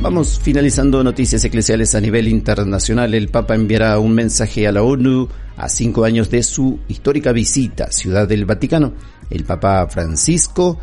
Vamos 0.00 0.38
finalizando 0.40 1.02
noticias 1.02 1.44
eclesiales 1.44 1.96
a 1.96 2.00
nivel 2.00 2.28
internacional. 2.28 3.12
El 3.14 3.30
Papa 3.30 3.56
enviará 3.56 3.98
un 3.98 4.12
mensaje 4.12 4.68
a 4.68 4.70
la 4.70 4.84
ONU 4.84 5.28
a 5.58 5.68
cinco 5.68 6.04
años 6.04 6.30
de 6.30 6.42
su 6.42 6.78
histórica 6.88 7.32
visita 7.32 7.84
a 7.84 7.92
Ciudad 7.92 8.26
del 8.26 8.46
Vaticano. 8.46 8.94
El 9.28 9.44
Papa 9.44 9.86
Francisco 9.88 10.78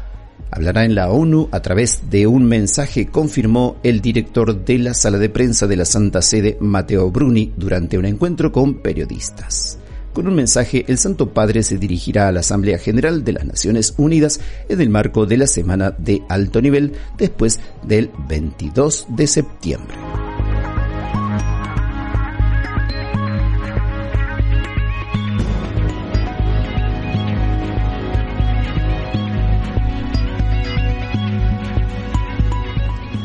hablará 0.52 0.86
en 0.86 0.96
la 0.96 1.10
ONU 1.10 1.50
a 1.52 1.62
través 1.62 2.10
de 2.10 2.28
un 2.28 2.46
mensaje, 2.46 3.08
confirmó 3.08 3.78
el 3.84 4.02
director 4.02 4.64
de 4.64 4.78
la 4.78 4.94
sala 4.94 5.18
de 5.18 5.30
prensa 5.30 5.66
de 5.68 5.78
la 5.78 5.86
Santa 5.86 6.22
Sede, 6.22 6.58
Matteo 6.60 7.10
Bruni, 7.10 7.54
durante 7.58 7.98
un 7.98 8.06
encuentro 8.06 8.52
con 8.52 8.76
periodistas. 8.76 9.80
Con 10.14 10.28
un 10.28 10.36
mensaje, 10.36 10.86
el 10.88 10.98
Santo 10.98 11.34
Padre 11.34 11.62
se 11.62 11.78
dirigirá 11.78 12.30
a 12.30 12.32
la 12.32 12.40
Asamblea 12.40 12.78
General 12.78 13.26
de 13.26 13.34
las 13.34 13.46
Naciones 13.46 13.94
Unidas 13.98 14.40
en 14.70 14.80
el 14.80 14.90
marco 14.90 15.26
de 15.26 15.38
la 15.38 15.48
Semana 15.48 15.92
de 15.98 16.22
Alto 16.30 16.62
Nivel 16.62 16.94
después 17.18 17.60
del 17.84 18.12
22 18.30 19.08
de 19.10 19.28
septiembre. 19.28 19.96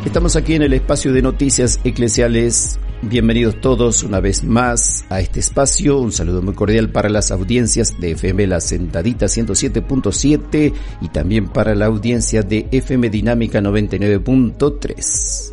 Estamos 0.04 0.36
aquí 0.36 0.54
en 0.54 0.62
el 0.62 0.72
espacio 0.72 1.12
de 1.12 1.22
noticias 1.22 1.80
eclesiales 1.84 2.78
Bienvenidos 3.02 3.58
todos 3.62 4.02
una 4.02 4.20
vez 4.20 4.44
más 4.44 5.06
a 5.08 5.20
este 5.20 5.40
espacio. 5.40 5.98
Un 5.98 6.12
saludo 6.12 6.42
muy 6.42 6.52
cordial 6.52 6.90
para 6.90 7.08
las 7.08 7.30
audiencias 7.30 7.98
de 7.98 8.10
FM 8.10 8.46
La 8.46 8.60
Sentadita 8.60 9.24
107.7 9.24 10.74
y 11.00 11.08
también 11.08 11.48
para 11.48 11.74
la 11.74 11.86
audiencia 11.86 12.42
de 12.42 12.68
FM 12.70 13.08
Dinámica 13.08 13.62
99.3. 13.62 15.52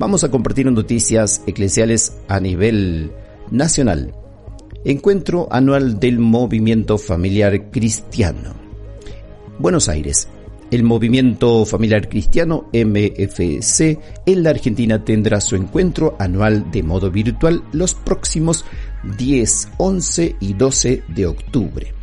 Vamos 0.00 0.24
a 0.24 0.32
compartir 0.32 0.66
noticias 0.70 1.42
eclesiales 1.46 2.18
a 2.26 2.40
nivel 2.40 3.12
nacional. 3.52 4.12
Encuentro 4.84 5.46
anual 5.52 6.00
del 6.00 6.18
Movimiento 6.18 6.98
Familiar 6.98 7.70
Cristiano. 7.70 8.54
Buenos 9.60 9.88
Aires, 9.88 10.28
el 10.70 10.82
movimiento 10.82 11.64
familiar 11.64 12.08
cristiano 12.08 12.68
MFC 12.72 13.98
en 14.26 14.42
la 14.42 14.50
Argentina 14.50 15.04
tendrá 15.04 15.40
su 15.40 15.56
encuentro 15.56 16.16
anual 16.18 16.70
de 16.70 16.82
modo 16.82 17.10
virtual 17.10 17.62
los 17.72 17.94
próximos 17.94 18.64
10, 19.16 19.68
11 19.78 20.36
y 20.40 20.52
12 20.54 21.02
de 21.08 21.26
octubre. 21.26 21.94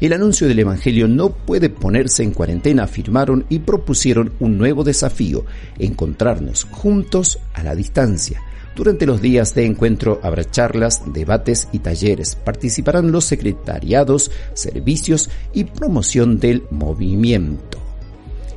El 0.00 0.12
anuncio 0.12 0.48
del 0.48 0.58
Evangelio 0.58 1.06
no 1.06 1.30
puede 1.30 1.70
ponerse 1.70 2.22
en 2.22 2.32
cuarentena, 2.32 2.84
afirmaron 2.84 3.46
y 3.48 3.60
propusieron 3.60 4.32
un 4.40 4.58
nuevo 4.58 4.82
desafío, 4.82 5.44
encontrarnos 5.78 6.64
juntos 6.64 7.38
a 7.54 7.62
la 7.62 7.74
distancia. 7.74 8.42
Durante 8.74 9.06
los 9.06 9.20
días 9.20 9.54
de 9.54 9.66
encuentro 9.66 10.18
habrá 10.22 10.44
charlas, 10.44 11.02
debates 11.12 11.68
y 11.72 11.80
talleres. 11.80 12.36
Participarán 12.36 13.12
los 13.12 13.24
secretariados, 13.26 14.30
servicios 14.54 15.28
y 15.52 15.64
promoción 15.64 16.38
del 16.38 16.64
movimiento. 16.70 17.81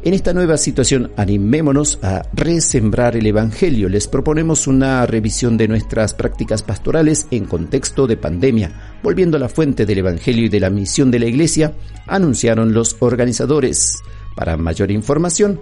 En 0.06 0.14
esta 0.14 0.32
nueva 0.34 0.58
situación 0.58 1.12
animémonos 1.18 2.00
a 2.04 2.22
resembrar 2.32 3.18
el 3.18 3.26
Evangelio. 3.26 3.90
Les 3.90 4.08
proponemos 4.08 4.68
una 4.68 5.04
revisión 5.08 5.58
de 5.58 5.68
nuestras 5.68 6.14
prácticas 6.14 6.62
pastorales 6.62 7.26
en 7.32 7.46
contexto 7.46 8.06
de 8.06 8.16
pandemia. 8.16 9.00
Volviendo 9.02 9.38
a 9.38 9.40
la 9.40 9.50
fuente 9.50 9.88
del 9.88 9.98
Evangelio 9.98 10.46
y 10.46 10.50
de 10.50 10.60
la 10.60 10.70
misión 10.70 11.10
de 11.10 11.18
la 11.18 11.26
Iglesia, 11.26 11.74
anunciaron 12.06 12.72
los 12.72 12.98
organizadores. 13.00 13.98
Para 14.36 14.58
mayor 14.58 14.92
información, 14.92 15.60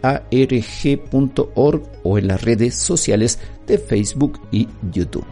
o 2.03 2.19
en 2.19 2.27
las 2.27 2.43
redes 2.43 2.75
sociales 2.75 3.38
de 3.66 3.79
Facebook 3.79 4.40
y 4.50 4.68
YouTube. 4.92 5.27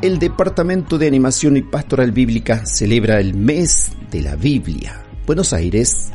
El 0.00 0.20
Departamento 0.20 0.96
de 0.96 1.08
Animación 1.08 1.56
y 1.56 1.62
Pastoral 1.62 2.12
Bíblica 2.12 2.64
celebra 2.64 3.18
el 3.18 3.34
mes 3.34 3.90
de 4.12 4.22
la 4.22 4.36
Biblia. 4.36 5.02
Buenos 5.26 5.52
Aires, 5.52 6.12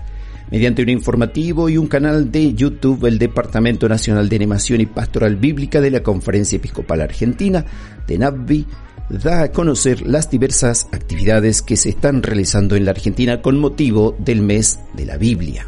mediante 0.50 0.82
un 0.82 0.90
informativo 0.90 1.68
y 1.68 1.78
un 1.78 1.88
canal 1.88 2.32
de 2.32 2.54
YouTube, 2.54 3.06
el 3.06 3.20
Departamento 3.20 3.90
Nacional 3.90 4.30
de 4.30 4.38
Animación 4.38 4.80
y 4.80 4.86
Pastoral 4.86 5.36
Bíblica 5.36 5.82
de 5.82 5.92
la 5.92 6.02
Conferencia 6.02 6.56
Episcopal 6.56 7.02
Argentina, 7.02 7.66
de 8.08 8.18
NAVBI, 8.18 8.68
da 9.10 9.44
a 9.44 9.52
conocer 9.52 10.08
las 10.08 10.30
diversas 10.30 10.88
actividades 10.94 11.62
que 11.62 11.76
se 11.76 11.90
están 11.90 12.24
realizando 12.24 12.78
en 12.78 12.86
la 12.86 12.92
Argentina 12.92 13.42
con 13.42 13.60
motivo 13.60 14.16
del 14.18 14.42
mes 14.42 14.80
de 14.94 15.06
la 15.06 15.18
Biblia. 15.18 15.68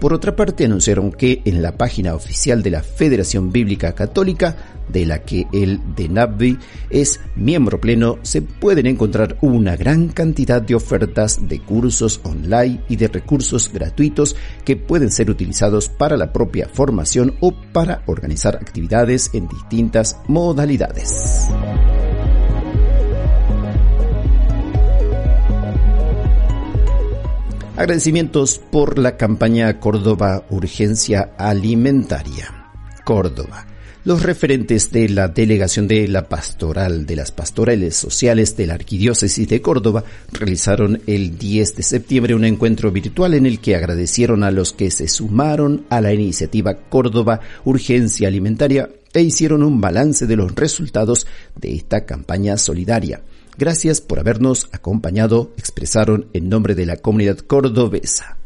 Por 0.00 0.14
otra 0.14 0.34
parte, 0.34 0.64
anunciaron 0.64 1.12
que 1.12 1.42
en 1.44 1.60
la 1.60 1.76
página 1.76 2.14
oficial 2.14 2.62
de 2.62 2.70
la 2.70 2.82
Federación 2.82 3.52
Bíblica 3.52 3.94
Católica, 3.94 4.56
de 4.88 5.04
la 5.04 5.22
que 5.22 5.46
el 5.52 5.78
DENABVI 5.94 6.58
es 6.88 7.20
miembro 7.36 7.80
pleno, 7.82 8.18
se 8.22 8.40
pueden 8.40 8.86
encontrar 8.86 9.36
una 9.42 9.76
gran 9.76 10.08
cantidad 10.08 10.62
de 10.62 10.74
ofertas 10.74 11.46
de 11.46 11.60
cursos 11.60 12.20
online 12.24 12.80
y 12.88 12.96
de 12.96 13.08
recursos 13.08 13.70
gratuitos 13.70 14.36
que 14.64 14.76
pueden 14.76 15.10
ser 15.10 15.30
utilizados 15.30 15.90
para 15.90 16.16
la 16.16 16.32
propia 16.32 16.66
formación 16.66 17.36
o 17.40 17.52
para 17.72 18.02
organizar 18.06 18.56
actividades 18.56 19.30
en 19.34 19.48
distintas 19.48 20.16
modalidades. 20.26 21.50
Agradecimientos 27.80 28.60
por 28.70 28.98
la 28.98 29.16
campaña 29.16 29.80
Córdoba 29.80 30.44
Urgencia 30.50 31.30
Alimentaria. 31.38 32.66
Córdoba. 33.06 33.66
Los 34.04 34.22
referentes 34.22 34.92
de 34.92 35.08
la 35.08 35.28
delegación 35.28 35.88
de 35.88 36.06
la 36.06 36.28
pastoral 36.28 37.06
de 37.06 37.16
las 37.16 37.32
pastorales 37.32 37.96
sociales 37.96 38.54
de 38.58 38.66
la 38.66 38.74
Arquidiócesis 38.74 39.48
de 39.48 39.62
Córdoba 39.62 40.04
realizaron 40.30 41.00
el 41.06 41.38
10 41.38 41.76
de 41.76 41.82
septiembre 41.82 42.34
un 42.34 42.44
encuentro 42.44 42.90
virtual 42.90 43.32
en 43.32 43.46
el 43.46 43.60
que 43.60 43.76
agradecieron 43.76 44.44
a 44.44 44.50
los 44.50 44.74
que 44.74 44.90
se 44.90 45.08
sumaron 45.08 45.86
a 45.88 46.02
la 46.02 46.12
iniciativa 46.12 46.74
Córdoba 46.74 47.40
Urgencia 47.64 48.28
Alimentaria 48.28 48.90
e 49.14 49.22
hicieron 49.22 49.62
un 49.62 49.80
balance 49.80 50.26
de 50.26 50.36
los 50.36 50.54
resultados 50.54 51.26
de 51.56 51.76
esta 51.76 52.04
campaña 52.04 52.58
solidaria. 52.58 53.22
Gracias 53.58 54.00
por 54.00 54.18
habernos 54.18 54.68
acompañado, 54.72 55.52
expresaron 55.56 56.26
en 56.32 56.48
nombre 56.48 56.74
de 56.74 56.86
la 56.86 56.96
comunidad 56.96 57.38
cordobesa. 57.38 58.36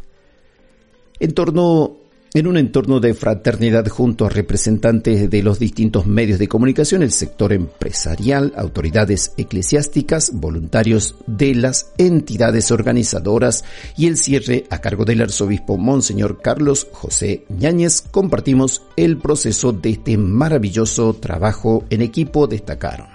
En 1.20 1.32
torno 1.32 2.04
en 2.36 2.48
un 2.48 2.56
entorno 2.56 2.98
de 2.98 3.14
fraternidad 3.14 3.86
junto 3.86 4.26
a 4.26 4.28
representantes 4.28 5.30
de 5.30 5.42
los 5.44 5.60
distintos 5.60 6.04
medios 6.04 6.40
de 6.40 6.48
comunicación, 6.48 7.04
el 7.04 7.12
sector 7.12 7.52
empresarial, 7.52 8.52
autoridades 8.56 9.32
eclesiásticas, 9.36 10.32
voluntarios 10.34 11.14
de 11.28 11.54
las 11.54 11.92
entidades 11.96 12.72
organizadoras 12.72 13.64
y 13.96 14.08
el 14.08 14.16
cierre 14.16 14.64
a 14.68 14.80
cargo 14.80 15.04
del 15.04 15.22
arzobispo 15.22 15.78
Monseñor 15.78 16.42
Carlos 16.42 16.88
José 16.90 17.44
Ñáñez, 17.50 18.02
compartimos 18.10 18.82
el 18.96 19.16
proceso 19.18 19.72
de 19.72 19.90
este 19.90 20.18
maravilloso 20.18 21.14
trabajo 21.14 21.84
en 21.88 22.02
equipo, 22.02 22.48
destacaron. 22.48 23.13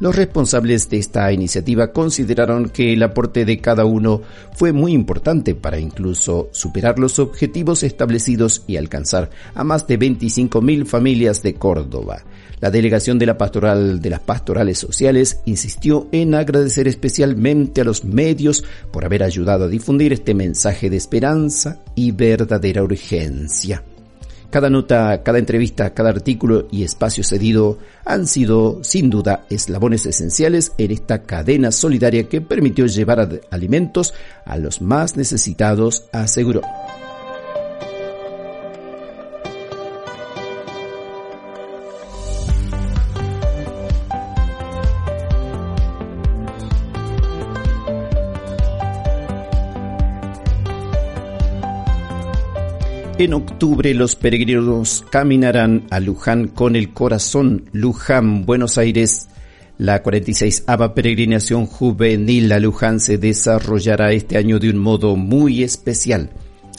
Los 0.00 0.16
responsables 0.16 0.88
de 0.88 0.96
esta 0.96 1.30
iniciativa 1.30 1.92
consideraron 1.92 2.70
que 2.70 2.94
el 2.94 3.02
aporte 3.02 3.44
de 3.44 3.60
cada 3.60 3.84
uno 3.84 4.22
fue 4.54 4.72
muy 4.72 4.92
importante 4.92 5.54
para 5.54 5.78
incluso 5.78 6.48
superar 6.52 6.98
los 6.98 7.18
objetivos 7.18 7.82
establecidos 7.82 8.64
y 8.66 8.78
alcanzar 8.78 9.28
a 9.54 9.62
más 9.62 9.86
de 9.86 9.98
25.000 9.98 10.86
familias 10.86 11.42
de 11.42 11.52
Córdoba. 11.52 12.24
La 12.60 12.70
delegación 12.70 13.18
de 13.18 13.26
la 13.26 13.36
pastoral 13.36 14.00
de 14.00 14.08
las 14.08 14.20
pastorales 14.20 14.78
sociales 14.78 15.40
insistió 15.44 16.08
en 16.12 16.34
agradecer 16.34 16.88
especialmente 16.88 17.82
a 17.82 17.84
los 17.84 18.02
medios 18.02 18.64
por 18.90 19.04
haber 19.04 19.22
ayudado 19.22 19.64
a 19.64 19.68
difundir 19.68 20.14
este 20.14 20.32
mensaje 20.32 20.88
de 20.88 20.96
esperanza 20.96 21.82
y 21.94 22.12
verdadera 22.12 22.82
urgencia. 22.82 23.82
Cada 24.50 24.68
nota, 24.68 25.22
cada 25.22 25.38
entrevista, 25.38 25.94
cada 25.94 26.10
artículo 26.10 26.66
y 26.72 26.82
espacio 26.82 27.22
cedido 27.22 27.78
han 28.04 28.26
sido, 28.26 28.82
sin 28.82 29.08
duda, 29.08 29.46
eslabones 29.48 30.06
esenciales 30.06 30.72
en 30.76 30.90
esta 30.90 31.22
cadena 31.22 31.70
solidaria 31.70 32.28
que 32.28 32.40
permitió 32.40 32.86
llevar 32.86 33.40
alimentos 33.50 34.12
a 34.44 34.58
los 34.58 34.82
más 34.82 35.16
necesitados, 35.16 36.08
aseguró. 36.12 36.62
En 53.30 53.34
octubre 53.34 53.94
los 53.94 54.16
peregrinos 54.16 55.04
caminarán 55.08 55.86
a 55.90 56.00
Luján 56.00 56.48
con 56.48 56.74
el 56.74 56.92
corazón. 56.92 57.70
Luján, 57.70 58.44
Buenos 58.44 58.76
Aires. 58.76 59.28
La 59.78 60.02
46 60.02 60.64
ava 60.66 60.94
peregrinación 60.94 61.66
juvenil 61.66 62.50
a 62.50 62.58
Luján 62.58 62.98
se 62.98 63.18
desarrollará 63.18 64.10
este 64.10 64.36
año 64.36 64.58
de 64.58 64.70
un 64.70 64.78
modo 64.78 65.14
muy 65.14 65.62
especial. 65.62 66.30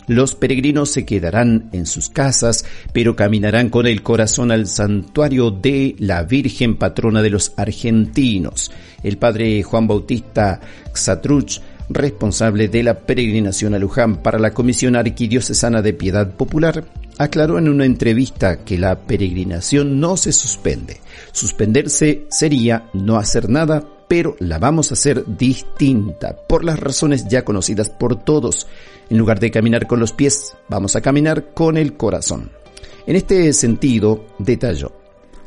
Los 0.08 0.36
peregrinos 0.36 0.90
se 0.92 1.06
quedarán 1.06 1.70
en 1.72 1.86
sus 1.86 2.10
casas, 2.10 2.66
pero 2.92 3.16
caminarán 3.16 3.70
con 3.70 3.88
el 3.88 4.04
corazón 4.04 4.52
al 4.52 4.68
santuario 4.68 5.52
de 5.52 5.96
la 6.00 6.24
Virgen 6.24 6.76
Patrona 6.76 7.22
de 7.22 7.30
los 7.30 7.54
Argentinos. 7.56 8.74
El 9.04 9.18
padre 9.18 9.64
Juan 9.64 9.88
Bautista 9.88 10.60
Xatruch 10.94 11.62
responsable 11.94 12.68
de 12.68 12.84
la 12.84 13.00
peregrinación 13.00 13.74
a 13.74 13.80
Luján 13.80 14.18
para 14.18 14.40
la 14.40 14.54
Comisión 14.54 14.96
Arquidiocesana 14.96 15.82
de 15.82 15.94
Piedad 15.94 16.32
Popular, 16.32 16.86
aclaró 17.18 17.58
en 17.58 17.70
una 17.70 17.86
entrevista 17.86 18.64
que 18.64 18.78
la 18.78 19.00
peregrinación 19.00 20.00
no 20.00 20.18
se 20.18 20.32
suspende. 20.32 21.02
Suspenderse 21.32 22.26
sería 22.30 22.90
no 22.94 23.18
hacer 23.18 23.50
nada, 23.50 23.84
pero 24.08 24.36
la 24.40 24.60
vamos 24.60 24.92
a 24.92 24.96
hacer 24.96 25.24
distinta 25.38 26.36
por 26.48 26.64
las 26.66 26.80
razones 26.80 27.28
ya 27.28 27.46
conocidas 27.46 27.90
por 27.90 28.24
todos. 28.24 28.68
En 29.10 29.18
lugar 29.18 29.40
de 29.40 29.52
caminar 29.52 29.88
con 29.88 30.00
los 30.00 30.14
pies, 30.14 30.54
vamos 30.70 30.96
a 30.96 31.02
caminar 31.02 31.54
con 31.54 31.78
el 31.78 31.96
corazón. 31.98 32.52
En 33.08 33.16
este 33.16 33.52
sentido, 33.54 34.26
detalló, 34.38 35.01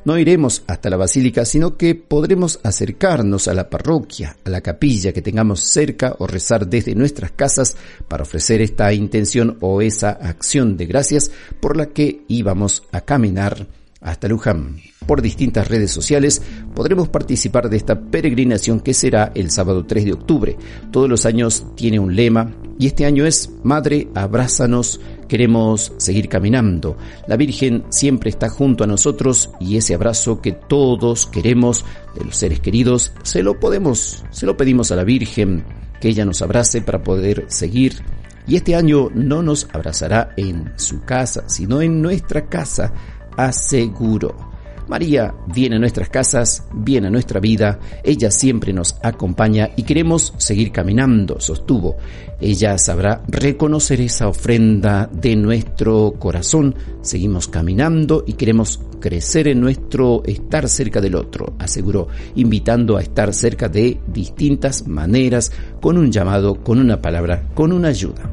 no 0.05 0.19
iremos 0.19 0.62
hasta 0.67 0.90
la 0.90 0.97
basílica, 0.97 1.45
sino 1.45 1.77
que 1.77 1.95
podremos 1.95 2.61
acercarnos 2.62 3.49
a 3.49 3.55
la 3.55 3.71
parroquia, 3.71 4.37
a 4.45 4.51
la 4.51 4.61
capilla 4.61 5.12
que 5.12 5.23
tengamos 5.23 5.61
cerca 5.61 6.14
o 6.19 6.27
rezar 6.27 6.67
desde 6.67 6.95
nuestras 6.95 7.33
casas 7.33 7.77
para 8.09 8.23
ofrecer 8.23 8.61
esta 8.61 8.93
intención 8.93 9.57
o 9.61 9.81
esa 9.83 10.11
acción 10.11 10.77
de 10.77 10.87
gracias 10.87 11.31
por 11.61 11.77
la 11.77 11.87
que 11.87 12.23
íbamos 12.29 12.83
a 12.93 13.01
caminar 13.01 13.67
hasta 14.01 14.29
Luján. 14.29 14.77
Por 15.07 15.23
distintas 15.23 15.69
redes 15.69 15.90
sociales 15.90 16.43
podremos 16.75 17.09
participar 17.09 17.69
de 17.69 17.79
esta 17.79 17.99
peregrinación 17.99 18.81
que 18.81 18.95
será 18.95 19.33
el 19.35 19.51
sábado 19.51 19.85
3 19.87 20.05
de 20.05 20.12
octubre. 20.12 20.57
Todos 20.93 21.09
los 21.09 21.27
años 21.27 21.64
tiene 21.75 21.99
un 21.99 22.14
lema 22.14 22.53
y 22.79 22.87
este 22.87 23.05
año 23.07 23.25
es 23.25 23.51
Madre, 23.63 24.09
abrázanos, 24.15 25.01
queremos 25.29 25.93
seguir 25.97 26.29
caminando. 26.29 26.97
La 27.27 27.37
Virgen 27.37 27.85
siempre 27.91 28.31
está 28.31 28.49
junto 28.49 28.85
a 28.85 28.87
nosotros 28.87 29.51
y 29.61 29.77
ese 29.77 29.95
abrazo 29.95 30.41
que 30.41 30.53
todos 30.53 31.27
queremos 31.27 31.85
de 32.15 32.25
los 32.25 32.37
seres 32.37 32.61
queridos, 32.61 33.13
se 33.23 33.43
lo 33.43 33.59
podemos, 33.61 34.25
se 34.31 34.47
lo 34.47 34.57
pedimos 34.57 34.91
a 34.93 34.97
la 34.97 35.05
Virgen, 35.05 35.65
que 36.01 36.09
ella 36.09 36.25
nos 36.25 36.43
abrace 36.43 36.83
para 36.83 37.03
poder 37.03 37.47
seguir. 37.49 38.03
Y 38.47 38.57
este 38.57 38.75
año 38.75 39.09
no 39.15 39.43
nos 39.43 39.69
abrazará 39.73 40.35
en 40.37 40.73
su 40.77 41.03
casa, 41.03 41.45
sino 41.49 41.81
en 41.81 42.03
nuestra 42.03 42.47
casa, 42.47 42.93
aseguro. 43.37 44.54
María 44.88 45.35
viene 45.47 45.77
a 45.77 45.79
nuestras 45.79 46.09
casas, 46.09 46.64
viene 46.73 47.09
a 47.09 47.11
nuestra 47.11 47.40
vida, 47.40 47.79
ella 48.03 48.31
siempre 48.31 48.73
nos 48.73 48.97
acompaña 49.03 49.70
y 49.77 49.83
queremos 49.83 50.35
seguir 50.37 50.73
caminando, 50.73 51.40
sostuvo. 51.40 51.97
Ella 52.40 52.77
sabrá 52.79 53.23
reconocer 53.29 54.01
esa 54.01 54.29
ofrenda 54.29 55.09
de 55.11 55.37
nuestro 55.37 56.14
corazón, 56.18 56.75
seguimos 57.01 57.49
caminando 57.49 58.25
y 58.27 58.35
queremos 58.35 58.81
crecer 59.01 59.49
en 59.49 59.61
nuestro 59.61 60.23
estar 60.25 60.68
cerca 60.68 61.01
del 61.01 61.14
otro, 61.14 61.55
aseguró, 61.59 62.09
invitando 62.35 62.97
a 62.97 63.03
estar 63.03 63.33
cerca 63.33 63.68
de 63.68 64.01
distintas 64.07 64.87
maneras, 64.87 65.53
con 65.81 65.99
un 65.99 66.11
llamado, 66.11 66.62
con 66.62 66.79
una 66.79 67.01
palabra, 67.01 67.49
con 67.55 67.73
una 67.73 67.88
ayuda. 67.88 68.31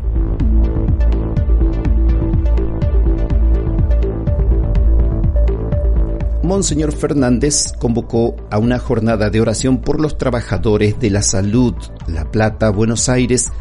Monseñor 6.44 6.92
Fernández 6.92 7.72
convocó 7.78 8.36
a 8.50 8.58
una 8.58 8.80
jornada 8.80 9.30
de 9.30 9.40
oración 9.40 9.80
por 9.80 10.02
los 10.02 10.18
trabajadores 10.18 11.00
de 11.00 11.12
la 11.12 11.22
salud, 11.22 11.76
La 12.08 12.32
Plata, 12.32 12.72
Buenos 12.72 13.10
Aires. 13.10 13.52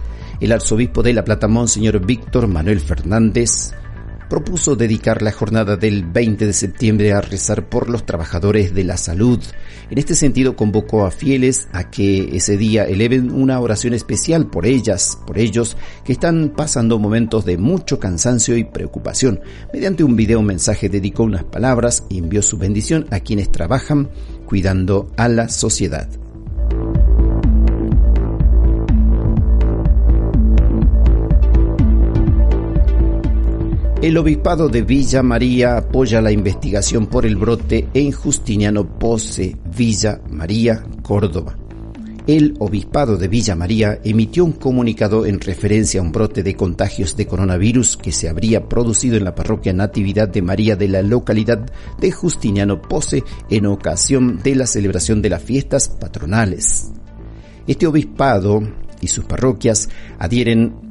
El 0.41 0.53
arzobispo 0.53 1.03
de 1.03 1.13
La 1.13 1.23
Plata, 1.23 1.47
Monseñor 1.47 2.05
Víctor 2.05 2.47
Manuel 2.47 2.81
Fernández, 2.81 3.75
propuso 4.31 4.77
dedicar 4.77 5.21
la 5.21 5.33
jornada 5.33 5.77
del 5.77 6.05
20 6.05 6.47
de 6.47 6.53
septiembre 6.55 7.13
a 7.13 7.21
rezar 7.21 7.69
por 7.69 7.91
los 7.91 8.07
trabajadores 8.07 8.73
de 8.73 8.85
la 8.85 8.97
salud. 8.97 9.41
En 9.91 9.99
este 9.99 10.15
sentido 10.15 10.57
convocó 10.57 11.05
a 11.05 11.11
fieles 11.11 11.69
a 11.73 11.91
que 11.91 12.37
ese 12.37 12.57
día 12.57 12.85
eleven 12.85 13.33
una 13.33 13.61
oración 13.61 13.93
especial 13.93 14.47
por 14.47 14.65
ellas, 14.65 15.19
por 15.27 15.37
ellos 15.37 15.77
que 16.05 16.13
están 16.13 16.55
pasando 16.57 16.99
momentos 16.99 17.45
de 17.45 17.59
mucho 17.59 17.99
cansancio 17.99 18.57
y 18.57 18.65
preocupación. 18.65 19.41
Mediante 19.75 20.05
un 20.05 20.15
video 20.17 20.41
mensaje 20.43 20.89
dedicó 20.89 21.25
unas 21.25 21.45
palabras 21.45 22.05
y 22.09 22.19
envió 22.19 22.41
su 22.41 22.57
bendición 22.57 23.07
a 23.11 23.21
quienes 23.21 23.51
trabajan 23.51 24.09
cuidando 24.47 25.11
a 25.17 25.29
la 25.29 25.49
sociedad. 25.49 26.09
El 34.03 34.17
obispado 34.17 34.71
de 34.71 34.81
Villa 34.81 35.23
María 35.23 35.77
apoya 35.77 36.23
la 36.23 36.33
investigación 36.33 37.07
por 37.07 37.27
el 37.27 37.37
brote 37.37 37.87
en 37.93 38.13
Justiniano 38.13 38.99
Pose, 38.99 39.59
Villa 39.77 40.23
María, 40.31 40.83
Córdoba. 41.03 41.59
El 42.27 42.55
obispado 42.61 43.19
de 43.19 43.29
Villa 43.29 43.55
María 43.57 44.01
emitió 44.03 44.47
un 44.47 44.53
comunicado 44.53 45.27
en 45.27 45.39
referencia 45.39 46.01
a 46.01 46.03
un 46.03 46.13
brote 46.13 46.43
de 46.43 46.57
contagios 46.57 47.15
de 47.15 47.27
coronavirus 47.27 47.99
que 47.99 48.11
se 48.11 48.31
habría 48.31 48.71
producido 48.71 49.19
en 49.19 49.25
la 49.25 49.35
parroquia 49.35 49.75
Natividad 49.75 50.31
de 50.31 50.41
María 50.41 50.77
de 50.77 50.89
la 50.89 51.03
localidad 51.03 51.71
de 51.99 52.11
Justiniano 52.11 52.81
Pose 52.81 53.23
en 53.51 53.67
ocasión 53.67 54.41
de 54.43 54.55
la 54.55 54.67
celebración 54.67 55.21
de 55.21 55.29
las 55.29 55.43
fiestas 55.43 55.91
patronales. 55.91 56.91
Este 57.67 57.87
obispado 57.87 58.63
y 59.03 59.09
sus 59.09 59.27
parroquias 59.27 59.91
adhieren 60.19 60.90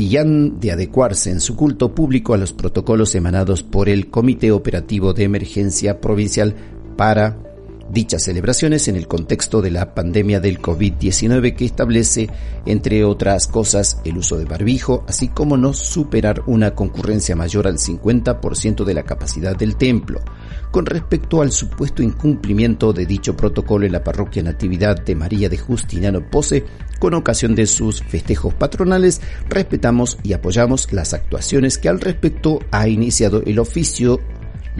y 0.00 0.16
han 0.16 0.60
de 0.60 0.72
adecuarse 0.72 1.30
en 1.30 1.40
su 1.40 1.54
culto 1.56 1.94
público 1.94 2.32
a 2.32 2.38
los 2.38 2.54
protocolos 2.54 3.14
emanados 3.14 3.62
por 3.62 3.90
el 3.90 4.08
Comité 4.08 4.50
Operativo 4.50 5.12
de 5.12 5.24
Emergencia 5.24 6.00
Provincial 6.00 6.54
para 6.96 7.36
dichas 7.92 8.22
celebraciones 8.22 8.86
en 8.88 8.96
el 8.96 9.08
contexto 9.08 9.60
de 9.60 9.70
la 9.70 9.94
pandemia 9.94 10.40
del 10.40 10.60
COVID-19 10.60 11.56
que 11.56 11.64
establece, 11.64 12.30
entre 12.66 13.04
otras 13.04 13.48
cosas, 13.48 14.00
el 14.04 14.18
uso 14.18 14.38
de 14.38 14.44
barbijo, 14.44 15.04
así 15.08 15.28
como 15.28 15.56
no 15.56 15.72
superar 15.72 16.42
una 16.46 16.74
concurrencia 16.74 17.34
mayor 17.34 17.66
al 17.66 17.78
50% 17.78 18.84
de 18.84 18.94
la 18.94 19.02
capacidad 19.02 19.56
del 19.56 19.76
templo. 19.76 20.20
Con 20.70 20.86
respecto 20.86 21.42
al 21.42 21.50
supuesto 21.50 22.02
incumplimiento 22.02 22.92
de 22.92 23.06
dicho 23.06 23.36
protocolo 23.36 23.86
en 23.86 23.92
la 23.92 24.04
parroquia 24.04 24.42
Natividad 24.42 25.02
de 25.02 25.16
María 25.16 25.48
de 25.48 25.58
Justiniano 25.58 26.30
Pose, 26.30 26.64
con 27.00 27.14
ocasión 27.14 27.56
de 27.56 27.66
sus 27.66 28.02
festejos 28.02 28.54
patronales, 28.54 29.20
respetamos 29.48 30.18
y 30.22 30.32
apoyamos 30.32 30.92
las 30.92 31.12
actuaciones 31.12 31.78
que 31.78 31.88
al 31.88 32.00
respecto 32.00 32.60
ha 32.70 32.86
iniciado 32.86 33.42
el 33.44 33.58
oficio 33.58 34.20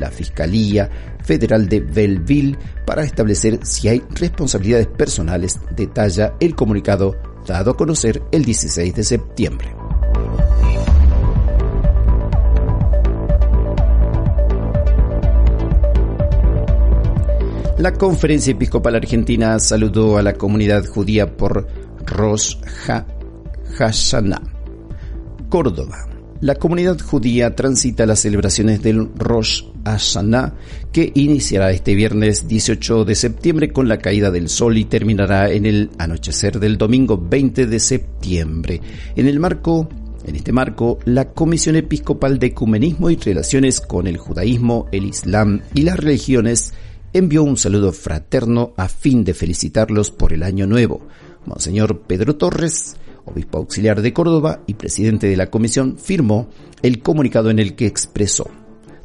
la 0.01 0.11
Fiscalía 0.11 0.91
Federal 1.23 1.69
de 1.69 1.81
Belleville 1.81 2.59
para 2.85 3.05
establecer 3.05 3.61
si 3.63 3.89
hay 3.89 4.03
responsabilidades 4.11 4.89
personales, 4.89 5.61
detalla 5.77 6.35
el 6.41 6.55
comunicado 6.57 7.17
dado 7.47 7.73
a 7.73 7.77
conocer 7.77 8.23
el 8.33 8.45
16 8.45 8.95
de 8.95 9.05
septiembre. 9.05 9.75
La 17.79 17.95
Conferencia 17.95 18.51
Episcopal 18.51 18.97
Argentina 18.97 19.59
saludó 19.59 20.19
a 20.19 20.23
la 20.23 20.35
comunidad 20.35 20.85
judía 20.85 21.35
por 21.35 21.67
Rosh 22.05 22.57
Hashanah, 23.79 24.43
Córdoba. 25.49 26.10
La 26.41 26.55
comunidad 26.55 26.99
judía 26.99 27.55
transita 27.55 28.07
las 28.07 28.21
celebraciones 28.21 28.83
del 28.83 29.11
Rosh 29.15 29.65
Hashanah, 29.85 30.55
que 30.91 31.13
iniciará 31.15 31.71
este 31.71 31.95
viernes 31.95 32.49
18 32.49 33.05
de 33.05 33.15
septiembre 33.15 33.73
con 33.73 33.89
la 33.89 33.99
caída 33.99 34.31
del 34.31 34.49
sol 34.49 34.79
y 34.79 34.87
terminará 34.87 35.51
en 35.51 35.67
el 35.67 35.91
anochecer 35.99 36.59
del 36.59 36.79
domingo 36.79 37.19
20 37.19 37.67
de 37.67 37.79
septiembre. 37.79 38.81
En 39.17 39.27
el 39.27 39.39
marco 39.39 39.91
en 40.25 40.37
este 40.37 40.53
marco, 40.53 40.99
la 41.05 41.31
Comisión 41.31 41.77
Episcopal 41.77 42.39
de 42.39 42.49
Ecumenismo 42.49 43.11
y 43.11 43.17
Relaciones 43.17 43.83
con 43.83 44.07
el 44.07 44.17
Judaísmo, 44.17 44.87
el 44.93 45.05
Islam 45.07 45.61
y 45.75 45.83
las 45.83 45.99
religiones 45.99 46.73
envió 47.13 47.43
un 47.43 47.59
saludo 47.59 47.93
fraterno 47.93 48.73
a 48.79 48.89
fin 48.89 49.25
de 49.25 49.35
felicitarlos 49.35 50.11
por 50.11 50.33
el 50.33 50.43
año 50.43 50.67
nuevo. 50.67 51.07
Monseñor 51.45 52.01
Pedro 52.03 52.37
Torres 52.37 52.97
obispo 53.25 53.59
auxiliar 53.59 54.03
de 54.03 54.13
Córdoba 54.13 54.61
y 54.67 54.75
presidente 54.75 55.27
de 55.27 55.37
la 55.37 55.51
comisión, 55.51 55.97
firmó 55.99 56.49
el 56.83 57.03
comunicado 57.03 57.51
en 57.51 57.59
el 57.59 57.75
que 57.75 57.87
expresó 57.87 58.51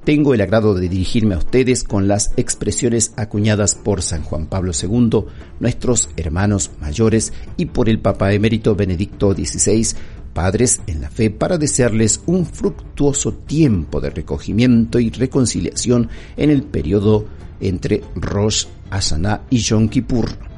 tengo 0.06 0.36
el 0.36 0.41
agrado 0.41 0.75
de 0.75 0.88
dirigirme 0.88 1.34
a 1.34 1.39
ustedes 1.39 1.84
con 1.84 2.08
las 2.08 2.32
expresiones 2.38 3.13
acuñadas 3.17 3.73
por 3.73 4.04
San 4.04 4.21
Juan 4.21 4.45
Pablo 4.45 4.71
II, 4.71 5.25
nuestros 5.60 6.12
hermanos 6.15 6.69
mayores, 6.80 7.34
y 7.58 7.65
por 7.65 7.89
el 7.89 7.99
Papa 7.99 8.32
emérito 8.32 8.75
Benedicto 8.75 9.34
XVI, 9.34 9.97
padres 10.32 10.80
en 10.86 11.01
la 11.01 11.10
fe, 11.10 11.32
para 11.32 11.58
desearles 11.58 12.21
un 12.28 12.45
fructuoso 12.45 13.34
tiempo 13.34 13.99
de 13.99 14.12
recogimiento 14.12 14.99
y 14.99 15.10
reconciliación 15.10 16.10
en 16.38 16.51
el 16.51 16.62
periodo 16.62 17.25
entre 17.60 18.04
Rosh 18.15 18.67
Hashanah 18.91 19.45
y 19.49 19.58
Yom 19.58 19.89
Kippur 19.89 20.54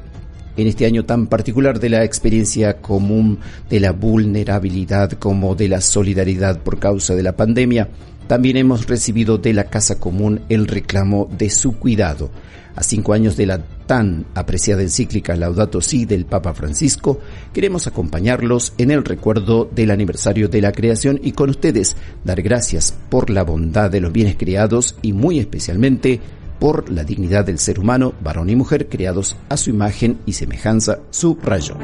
en 0.58 0.66
este 0.66 0.86
año 0.86 1.04
tan 1.04 1.28
particular 1.28 1.78
de 1.78 1.88
la 1.88 2.04
experiencia 2.04 2.78
común 2.78 3.38
de 3.70 3.78
la 3.78 3.92
vulnerabilidad 3.92 5.12
como 5.12 5.54
de 5.54 5.68
la 5.68 5.80
solidaridad 5.80 6.62
por 6.62 6.80
causa 6.80 7.14
de 7.14 7.22
la 7.22 7.36
pandemia, 7.36 7.88
también 8.26 8.56
hemos 8.56 8.86
recibido 8.86 9.38
de 9.38 9.54
la 9.54 9.64
Casa 9.64 10.00
Común 10.00 10.40
el 10.48 10.66
reclamo 10.66 11.30
de 11.38 11.48
su 11.48 11.78
cuidado. 11.78 12.30
A 12.74 12.82
cinco 12.82 13.12
años 13.12 13.36
de 13.36 13.46
la 13.46 13.58
tan 13.86 14.26
apreciada 14.34 14.82
encíclica 14.82 15.34
Laudato 15.34 15.80
Si 15.80 16.04
del 16.04 16.26
Papa 16.26 16.54
Francisco, 16.54 17.20
queremos 17.52 17.86
acompañarlos 17.86 18.74
en 18.78 18.90
el 18.90 19.04
recuerdo 19.04 19.64
del 19.64 19.90
aniversario 19.90 20.48
de 20.48 20.60
la 20.60 20.72
creación 20.72 21.20
y 21.22 21.32
con 21.32 21.50
ustedes 21.50 21.96
dar 22.24 22.42
gracias 22.42 22.94
por 23.08 23.30
la 23.30 23.44
bondad 23.44 23.90
de 23.90 24.00
los 24.00 24.12
bienes 24.12 24.36
creados 24.36 24.96
y 25.02 25.12
muy 25.12 25.38
especialmente 25.38 26.20
por 26.58 26.90
la 26.90 27.04
dignidad 27.04 27.44
del 27.44 27.58
ser 27.58 27.78
humano, 27.78 28.14
varón 28.20 28.50
y 28.50 28.56
mujer, 28.56 28.88
creados 28.88 29.36
a 29.48 29.56
su 29.56 29.70
imagen 29.70 30.18
y 30.26 30.32
semejanza, 30.32 31.00
subrayó. 31.10 31.76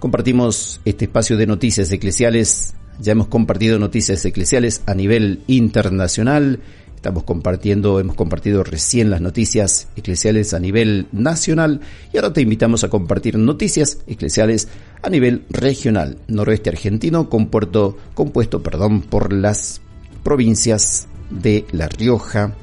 Compartimos 0.00 0.80
este 0.84 1.04
espacio 1.04 1.36
de 1.36 1.46
noticias 1.46 1.92
eclesiales 1.92 2.74
ya 3.00 3.12
hemos 3.12 3.28
compartido 3.28 3.78
noticias 3.78 4.24
eclesiales 4.24 4.82
a 4.86 4.94
nivel 4.94 5.42
internacional. 5.46 6.60
Estamos 6.94 7.22
compartiendo, 7.22 8.00
hemos 8.00 8.16
compartido 8.16 8.64
recién 8.64 9.10
las 9.10 9.20
noticias 9.20 9.86
eclesiales 9.94 10.52
a 10.52 10.58
nivel 10.58 11.06
nacional 11.12 11.80
y 12.12 12.16
ahora 12.16 12.32
te 12.32 12.40
invitamos 12.40 12.82
a 12.82 12.90
compartir 12.90 13.38
noticias 13.38 13.98
eclesiales 14.08 14.66
a 15.00 15.08
nivel 15.08 15.44
regional, 15.48 16.18
noroeste 16.26 16.70
argentino, 16.70 17.30
compuesto, 17.30 18.62
perdón, 18.64 19.02
por 19.02 19.32
las 19.32 19.80
provincias 20.24 21.06
de 21.30 21.66
La 21.70 21.86
Rioja, 21.86 22.54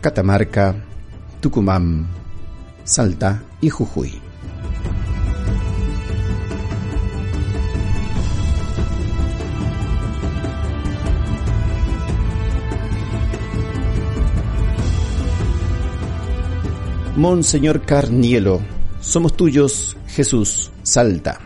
Catamarca, 0.00 0.76
Tucumán, 1.42 2.06
Salta 2.84 3.42
y 3.60 3.68
Jujuy. 3.68 4.23
Monseñor 17.16 17.82
Carnielo, 17.82 18.60
somos 19.00 19.36
tuyos, 19.36 19.96
Jesús, 20.08 20.72
Salta. 20.82 21.38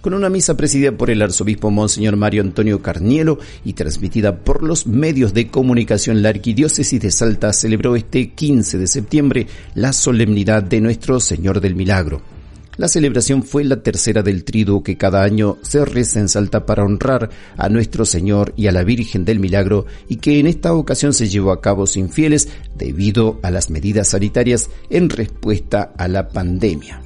Con 0.00 0.14
una 0.14 0.28
misa 0.28 0.56
presidida 0.56 0.90
por 0.90 1.10
el 1.10 1.22
arzobispo 1.22 1.70
Monseñor 1.70 2.16
Mario 2.16 2.42
Antonio 2.42 2.82
Carnielo 2.82 3.38
y 3.64 3.74
transmitida 3.74 4.38
por 4.38 4.64
los 4.64 4.88
medios 4.88 5.32
de 5.32 5.46
comunicación, 5.46 6.22
la 6.22 6.30
Arquidiócesis 6.30 7.00
de 7.00 7.12
Salta 7.12 7.52
celebró 7.52 7.94
este 7.94 8.30
15 8.30 8.78
de 8.78 8.86
septiembre 8.88 9.46
la 9.76 9.92
solemnidad 9.92 10.64
de 10.64 10.80
Nuestro 10.80 11.20
Señor 11.20 11.60
del 11.60 11.76
Milagro. 11.76 12.31
La 12.78 12.88
celebración 12.88 13.42
fue 13.42 13.64
la 13.64 13.82
tercera 13.82 14.22
del 14.22 14.44
triduo 14.44 14.82
que 14.82 14.96
cada 14.96 15.22
año 15.22 15.58
se 15.60 15.84
reza 15.84 16.20
en 16.20 16.28
Salta 16.28 16.64
para 16.64 16.84
honrar 16.84 17.28
a 17.58 17.68
nuestro 17.68 18.06
Señor 18.06 18.54
y 18.56 18.66
a 18.66 18.72
la 18.72 18.82
Virgen 18.82 19.26
del 19.26 19.40
Milagro 19.40 19.84
y 20.08 20.16
que 20.16 20.38
en 20.38 20.46
esta 20.46 20.72
ocasión 20.72 21.12
se 21.12 21.28
llevó 21.28 21.52
a 21.52 21.60
cabo 21.60 21.86
sin 21.86 22.08
fieles 22.08 22.48
debido 22.74 23.38
a 23.42 23.50
las 23.50 23.68
medidas 23.68 24.08
sanitarias 24.08 24.70
en 24.88 25.10
respuesta 25.10 25.92
a 25.98 26.08
la 26.08 26.28
pandemia. 26.28 27.02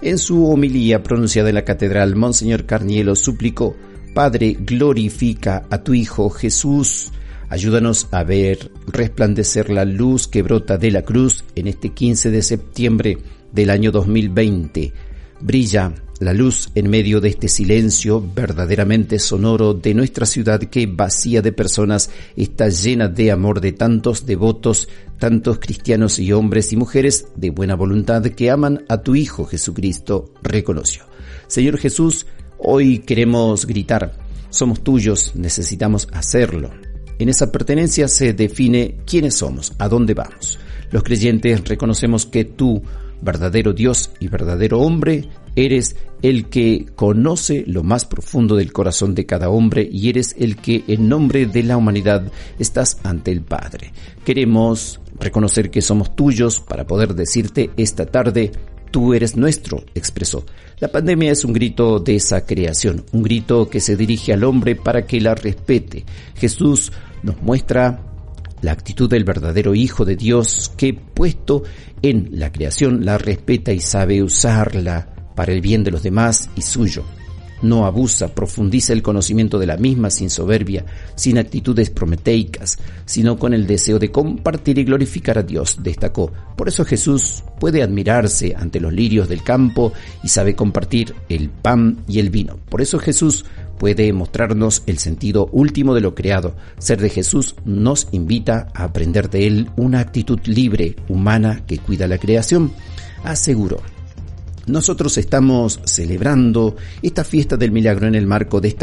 En 0.00 0.16
su 0.16 0.46
homilía 0.48 1.02
pronunciada 1.02 1.50
en 1.50 1.56
la 1.56 1.64
catedral, 1.64 2.16
Monseñor 2.16 2.64
Carnielo 2.64 3.16
suplicó, 3.16 3.76
Padre, 4.14 4.56
glorifica 4.58 5.66
a 5.68 5.82
tu 5.82 5.92
Hijo 5.92 6.30
Jesús. 6.30 7.12
Ayúdanos 7.50 8.08
a 8.12 8.24
ver 8.24 8.70
resplandecer 8.86 9.68
la 9.68 9.84
luz 9.84 10.26
que 10.26 10.42
brota 10.42 10.78
de 10.78 10.90
la 10.90 11.02
cruz 11.02 11.44
en 11.54 11.66
este 11.66 11.90
15 11.90 12.30
de 12.30 12.42
septiembre 12.42 13.18
del 13.52 13.70
año 13.70 13.90
2020. 13.92 14.92
Brilla 15.40 15.92
la 16.18 16.32
luz 16.32 16.70
en 16.74 16.88
medio 16.88 17.20
de 17.20 17.28
este 17.28 17.48
silencio 17.48 18.24
verdaderamente 18.34 19.18
sonoro 19.18 19.74
de 19.74 19.92
nuestra 19.92 20.24
ciudad 20.24 20.60
que 20.60 20.86
vacía 20.86 21.42
de 21.42 21.52
personas 21.52 22.10
está 22.36 22.68
llena 22.68 23.08
de 23.08 23.30
amor 23.30 23.60
de 23.60 23.72
tantos 23.72 24.24
devotos, 24.24 24.88
tantos 25.18 25.58
cristianos 25.58 26.18
y 26.18 26.32
hombres 26.32 26.72
y 26.72 26.76
mujeres 26.76 27.28
de 27.36 27.50
buena 27.50 27.74
voluntad 27.74 28.22
que 28.22 28.50
aman 28.50 28.84
a 28.88 29.02
tu 29.02 29.14
Hijo 29.14 29.44
Jesucristo, 29.44 30.32
reconoció. 30.42 31.04
Señor 31.48 31.76
Jesús, 31.76 32.26
hoy 32.58 33.00
queremos 33.00 33.66
gritar, 33.66 34.14
somos 34.48 34.82
tuyos, 34.82 35.32
necesitamos 35.34 36.08
hacerlo. 36.12 36.70
En 37.18 37.28
esa 37.28 37.52
pertenencia 37.52 38.08
se 38.08 38.32
define 38.32 38.96
quiénes 39.06 39.34
somos, 39.34 39.72
a 39.78 39.88
dónde 39.88 40.14
vamos. 40.14 40.58
Los 40.90 41.02
creyentes 41.02 41.66
reconocemos 41.68 42.26
que 42.26 42.44
tú, 42.44 42.82
verdadero 43.20 43.72
Dios 43.72 44.10
y 44.20 44.28
verdadero 44.28 44.80
hombre, 44.80 45.28
eres 45.56 45.96
el 46.22 46.48
que 46.48 46.86
conoce 46.94 47.64
lo 47.66 47.82
más 47.82 48.04
profundo 48.04 48.56
del 48.56 48.72
corazón 48.72 49.14
de 49.14 49.26
cada 49.26 49.48
hombre 49.48 49.88
y 49.90 50.08
eres 50.08 50.34
el 50.38 50.56
que 50.56 50.84
en 50.86 51.08
nombre 51.08 51.46
de 51.46 51.62
la 51.62 51.76
humanidad 51.76 52.30
estás 52.58 52.98
ante 53.02 53.32
el 53.32 53.42
Padre. 53.42 53.92
Queremos 54.24 55.00
reconocer 55.18 55.70
que 55.70 55.82
somos 55.82 56.14
tuyos 56.14 56.60
para 56.60 56.86
poder 56.86 57.14
decirte 57.14 57.70
esta 57.76 58.06
tarde, 58.06 58.52
tú 58.90 59.14
eres 59.14 59.36
nuestro, 59.36 59.84
expresó. 59.94 60.44
La 60.78 60.88
pandemia 60.88 61.32
es 61.32 61.44
un 61.44 61.54
grito 61.54 62.00
de 62.00 62.16
esa 62.16 62.44
creación, 62.44 63.04
un 63.12 63.22
grito 63.22 63.68
que 63.68 63.80
se 63.80 63.96
dirige 63.96 64.32
al 64.32 64.44
hombre 64.44 64.76
para 64.76 65.06
que 65.06 65.20
la 65.20 65.34
respete. 65.34 66.04
Jesús 66.34 66.92
nos 67.22 67.40
muestra 67.42 68.05
la 68.66 68.72
actitud 68.72 69.08
del 69.08 69.22
verdadero 69.22 69.76
Hijo 69.76 70.04
de 70.04 70.16
Dios 70.16 70.72
que 70.76 70.92
puesto 70.92 71.62
en 72.02 72.30
la 72.32 72.50
creación 72.50 73.04
la 73.04 73.16
respeta 73.16 73.72
y 73.72 73.78
sabe 73.78 74.24
usarla 74.24 75.30
para 75.36 75.52
el 75.52 75.60
bien 75.60 75.84
de 75.84 75.92
los 75.92 76.02
demás 76.02 76.50
y 76.56 76.62
suyo. 76.62 77.04
No 77.62 77.86
abusa, 77.86 78.34
profundiza 78.34 78.92
el 78.92 79.02
conocimiento 79.02 79.58
de 79.58 79.66
la 79.66 79.76
misma 79.76 80.10
sin 80.10 80.30
soberbia, 80.30 80.84
sin 81.14 81.38
actitudes 81.38 81.90
prometeicas, 81.90 82.78
sino 83.04 83.38
con 83.38 83.54
el 83.54 83.66
deseo 83.66 83.98
de 83.98 84.10
compartir 84.10 84.78
y 84.78 84.84
glorificar 84.84 85.38
a 85.38 85.42
Dios, 85.42 85.78
destacó. 85.82 86.32
Por 86.56 86.68
eso 86.68 86.84
Jesús 86.84 87.44
puede 87.58 87.82
admirarse 87.82 88.54
ante 88.56 88.80
los 88.80 88.92
lirios 88.92 89.28
del 89.28 89.42
campo 89.42 89.92
y 90.22 90.28
sabe 90.28 90.54
compartir 90.54 91.14
el 91.28 91.48
pan 91.48 92.04
y 92.06 92.18
el 92.18 92.30
vino. 92.30 92.58
Por 92.68 92.82
eso 92.82 92.98
Jesús 92.98 93.44
puede 93.78 94.12
mostrarnos 94.12 94.82
el 94.86 94.98
sentido 94.98 95.48
último 95.52 95.94
de 95.94 96.00
lo 96.00 96.14
creado. 96.14 96.54
Ser 96.78 97.00
de 97.00 97.10
Jesús 97.10 97.54
nos 97.64 98.08
invita 98.12 98.68
a 98.74 98.84
aprender 98.84 99.30
de 99.30 99.46
Él 99.46 99.70
una 99.76 100.00
actitud 100.00 100.40
libre, 100.44 100.96
humana, 101.08 101.62
que 101.66 101.78
cuida 101.78 102.06
la 102.06 102.18
creación. 102.18 102.72
Aseguró. 103.22 103.95
Nosotros 104.66 105.16
estamos 105.16 105.80
celebrando 105.84 106.74
esta 107.00 107.22
fiesta 107.22 107.56
del 107.56 107.70
milagro 107.70 108.08
en 108.08 108.16
el 108.16 108.26
marco 108.26 108.60
de, 108.60 108.76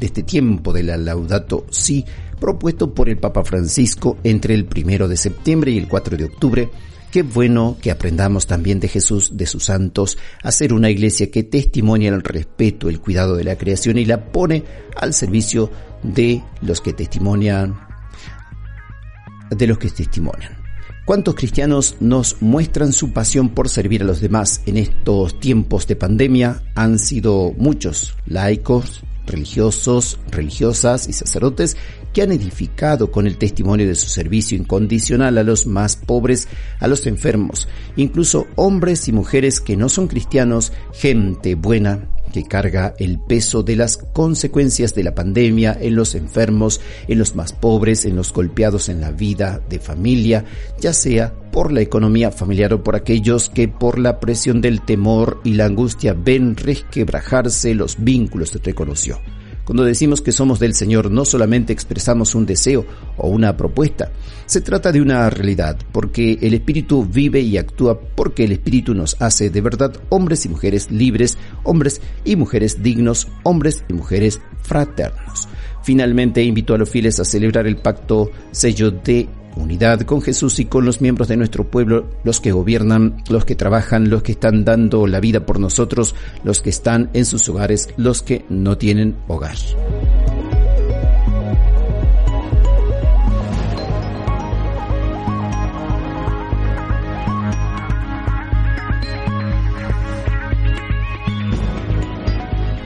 este 0.00 0.22
tiempo 0.22 0.72
de 0.72 0.84
la 0.84 0.96
Laudato 0.96 1.66
Si, 1.68 2.04
propuesto 2.38 2.94
por 2.94 3.08
el 3.08 3.18
Papa 3.18 3.42
Francisco 3.42 4.18
entre 4.22 4.54
el 4.54 4.66
primero 4.66 5.08
de 5.08 5.16
septiembre 5.16 5.72
y 5.72 5.78
el 5.78 5.88
4 5.88 6.16
de 6.16 6.24
octubre. 6.24 6.70
Qué 7.10 7.22
bueno 7.22 7.76
que 7.82 7.90
aprendamos 7.90 8.46
también 8.46 8.78
de 8.78 8.86
Jesús, 8.86 9.36
de 9.36 9.46
sus 9.46 9.64
santos, 9.64 10.16
a 10.44 10.52
ser 10.52 10.72
una 10.72 10.90
iglesia 10.90 11.28
que 11.28 11.42
testimonia 11.42 12.10
el 12.10 12.22
respeto, 12.22 12.88
el 12.88 13.00
cuidado 13.00 13.34
de 13.34 13.44
la 13.44 13.58
creación 13.58 13.98
y 13.98 14.04
la 14.04 14.26
pone 14.26 14.62
al 14.96 15.12
servicio 15.12 15.70
de 16.04 16.40
los 16.62 16.80
que 16.80 16.92
testimonian, 16.92 17.80
de 19.50 19.66
los 19.66 19.78
que 19.78 19.90
testimonian. 19.90 20.55
¿Cuántos 21.06 21.36
cristianos 21.36 21.94
nos 22.00 22.42
muestran 22.42 22.92
su 22.92 23.12
pasión 23.12 23.50
por 23.50 23.68
servir 23.68 24.02
a 24.02 24.04
los 24.04 24.20
demás 24.20 24.62
en 24.66 24.76
estos 24.76 25.38
tiempos 25.38 25.86
de 25.86 25.94
pandemia? 25.94 26.64
Han 26.74 26.98
sido 26.98 27.54
muchos 27.56 28.16
laicos, 28.26 29.04
religiosos, 29.24 30.18
religiosas 30.32 31.06
y 31.06 31.12
sacerdotes 31.12 31.76
que 32.12 32.22
han 32.22 32.32
edificado 32.32 33.12
con 33.12 33.28
el 33.28 33.38
testimonio 33.38 33.86
de 33.86 33.94
su 33.94 34.08
servicio 34.08 34.58
incondicional 34.58 35.38
a 35.38 35.44
los 35.44 35.68
más 35.68 35.94
pobres, 35.94 36.48
a 36.80 36.88
los 36.88 37.06
enfermos, 37.06 37.68
incluso 37.94 38.48
hombres 38.56 39.06
y 39.06 39.12
mujeres 39.12 39.60
que 39.60 39.76
no 39.76 39.88
son 39.88 40.08
cristianos, 40.08 40.72
gente 40.92 41.54
buena 41.54 42.15
que 42.36 42.44
carga 42.44 42.94
el 42.98 43.18
peso 43.18 43.62
de 43.62 43.76
las 43.76 43.96
consecuencias 43.96 44.94
de 44.94 45.02
la 45.02 45.14
pandemia 45.14 45.74
en 45.80 45.96
los 45.96 46.14
enfermos, 46.14 46.82
en 47.08 47.18
los 47.18 47.34
más 47.34 47.54
pobres, 47.54 48.04
en 48.04 48.14
los 48.14 48.30
golpeados 48.30 48.90
en 48.90 49.00
la 49.00 49.10
vida 49.10 49.62
de 49.70 49.78
familia, 49.78 50.44
ya 50.78 50.92
sea 50.92 51.32
por 51.50 51.72
la 51.72 51.80
economía 51.80 52.30
familiar 52.30 52.74
o 52.74 52.82
por 52.82 52.94
aquellos 52.94 53.48
que 53.48 53.68
por 53.68 53.98
la 53.98 54.20
presión 54.20 54.60
del 54.60 54.82
temor 54.82 55.40
y 55.44 55.54
la 55.54 55.64
angustia 55.64 56.12
ven 56.12 56.56
resquebrajarse 56.56 57.74
los 57.74 57.96
vínculos, 58.04 58.50
se 58.50 58.58
reconoció. 58.58 59.18
Cuando 59.66 59.84
decimos 59.84 60.20
que 60.20 60.30
somos 60.30 60.60
del 60.60 60.74
Señor 60.74 61.10
no 61.10 61.24
solamente 61.24 61.72
expresamos 61.72 62.36
un 62.36 62.46
deseo 62.46 62.86
o 63.16 63.28
una 63.28 63.56
propuesta, 63.56 64.12
se 64.46 64.60
trata 64.60 64.92
de 64.92 65.00
una 65.00 65.28
realidad, 65.28 65.76
porque 65.90 66.38
el 66.40 66.54
Espíritu 66.54 67.04
vive 67.04 67.40
y 67.40 67.58
actúa 67.58 67.98
porque 67.98 68.44
el 68.44 68.52
Espíritu 68.52 68.94
nos 68.94 69.20
hace 69.20 69.50
de 69.50 69.60
verdad 69.60 69.92
hombres 70.08 70.46
y 70.46 70.50
mujeres 70.50 70.92
libres, 70.92 71.36
hombres 71.64 72.00
y 72.24 72.36
mujeres 72.36 72.80
dignos, 72.80 73.26
hombres 73.42 73.82
y 73.88 73.94
mujeres 73.94 74.40
fraternos. 74.62 75.48
Finalmente 75.82 76.44
invito 76.44 76.72
a 76.74 76.78
los 76.78 76.88
fieles 76.88 77.18
a 77.18 77.24
celebrar 77.24 77.66
el 77.66 77.78
pacto 77.78 78.30
sello 78.52 78.92
de 78.92 79.28
unidad 79.56 80.02
con 80.02 80.22
Jesús 80.22 80.58
y 80.60 80.66
con 80.66 80.84
los 80.84 81.00
miembros 81.00 81.28
de 81.28 81.36
nuestro 81.36 81.64
pueblo, 81.64 82.08
los 82.24 82.40
que 82.40 82.52
gobiernan, 82.52 83.22
los 83.28 83.44
que 83.44 83.56
trabajan, 83.56 84.10
los 84.10 84.22
que 84.22 84.32
están 84.32 84.64
dando 84.64 85.06
la 85.06 85.20
vida 85.20 85.44
por 85.44 85.58
nosotros, 85.58 86.14
los 86.44 86.60
que 86.60 86.70
están 86.70 87.10
en 87.14 87.24
sus 87.24 87.48
hogares, 87.48 87.88
los 87.96 88.22
que 88.22 88.44
no 88.48 88.78
tienen 88.78 89.16
hogar. 89.26 89.56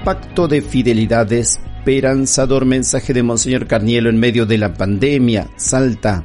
Pacto 0.05 0.49
de 0.49 0.63
fidelidad 0.63 1.31
esperanzador 1.33 2.65
mensaje 2.65 3.13
de 3.13 3.23
Monseñor 3.23 3.67
Carnielo 3.67 4.09
en 4.09 4.19
medio 4.19 4.47
de 4.47 4.59
la 4.59 4.73
pandemia. 4.73 5.49
Salta 5.57 6.25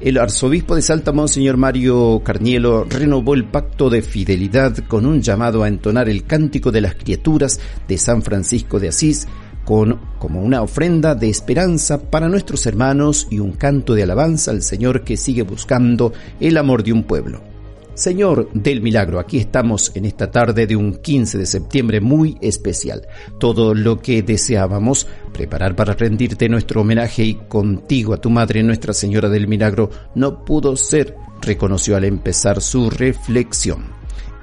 el 0.00 0.18
arzobispo 0.18 0.74
de 0.76 0.82
Salta, 0.82 1.12
Monseñor 1.12 1.56
Mario 1.56 2.20
Carnielo, 2.24 2.84
renovó 2.84 3.34
el 3.34 3.44
pacto 3.44 3.88
de 3.88 4.02
fidelidad 4.02 4.76
con 4.88 5.06
un 5.06 5.22
llamado 5.22 5.62
a 5.62 5.68
entonar 5.68 6.08
el 6.08 6.24
cántico 6.24 6.70
de 6.70 6.82
las 6.82 6.94
criaturas 6.94 7.58
de 7.88 7.96
San 7.96 8.22
Francisco 8.22 8.78
de 8.78 8.88
Asís 8.88 9.26
con, 9.64 9.98
como 10.18 10.42
una 10.42 10.62
ofrenda 10.62 11.14
de 11.14 11.28
esperanza 11.28 12.10
para 12.10 12.28
nuestros 12.28 12.66
hermanos 12.66 13.26
y 13.30 13.38
un 13.38 13.52
canto 13.52 13.94
de 13.94 14.02
alabanza 14.02 14.50
al 14.50 14.62
Señor 14.62 15.02
que 15.02 15.16
sigue 15.16 15.42
buscando 15.42 16.12
el 16.40 16.56
amor 16.56 16.84
de 16.84 16.92
un 16.92 17.04
pueblo. 17.04 17.55
Señor 17.96 18.50
del 18.52 18.82
Milagro, 18.82 19.18
aquí 19.18 19.38
estamos 19.38 19.90
en 19.94 20.04
esta 20.04 20.30
tarde 20.30 20.66
de 20.66 20.76
un 20.76 20.96
15 20.96 21.38
de 21.38 21.46
septiembre 21.46 22.02
muy 22.02 22.36
especial. 22.42 23.08
Todo 23.40 23.72
lo 23.72 24.02
que 24.02 24.22
deseábamos 24.22 25.06
preparar 25.32 25.74
para 25.74 25.94
rendirte 25.94 26.50
nuestro 26.50 26.82
homenaje 26.82 27.24
y 27.24 27.34
contigo 27.48 28.12
a 28.12 28.20
tu 28.20 28.28
Madre 28.28 28.62
Nuestra 28.62 28.92
Señora 28.92 29.30
del 29.30 29.48
Milagro 29.48 29.88
no 30.14 30.44
pudo 30.44 30.76
ser, 30.76 31.14
reconoció 31.40 31.96
al 31.96 32.04
empezar 32.04 32.60
su 32.60 32.90
reflexión. 32.90 33.86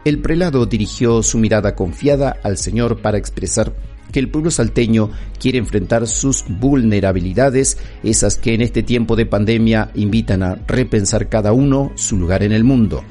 El 0.04 0.18
prelado 0.18 0.66
dirigió 0.66 1.22
su 1.22 1.38
mirada 1.38 1.76
confiada 1.76 2.36
al 2.42 2.58
Señor 2.58 3.04
para 3.04 3.20
expresar 3.20 3.72
que 4.12 4.20
el 4.20 4.30
pueblo 4.30 4.50
salteño 4.50 5.12
quiere 5.40 5.60
enfrentar 5.60 6.08
sus 6.08 6.44
vulnerabilidades, 6.48 7.78
esas 8.02 8.36
que 8.36 8.56
en 8.56 8.62
este 8.62 8.82
tiempo 8.82 9.16
de 9.16 9.28
pandemia 9.28 9.92
invitan 9.94 10.42
a 10.42 10.56
repensar 10.68 11.30
cada 11.30 11.54
uno 11.54 11.92
su 11.94 12.18
lugar 12.18 12.42
en 12.42 12.52
el 12.52 12.64
mundo. 12.64 13.04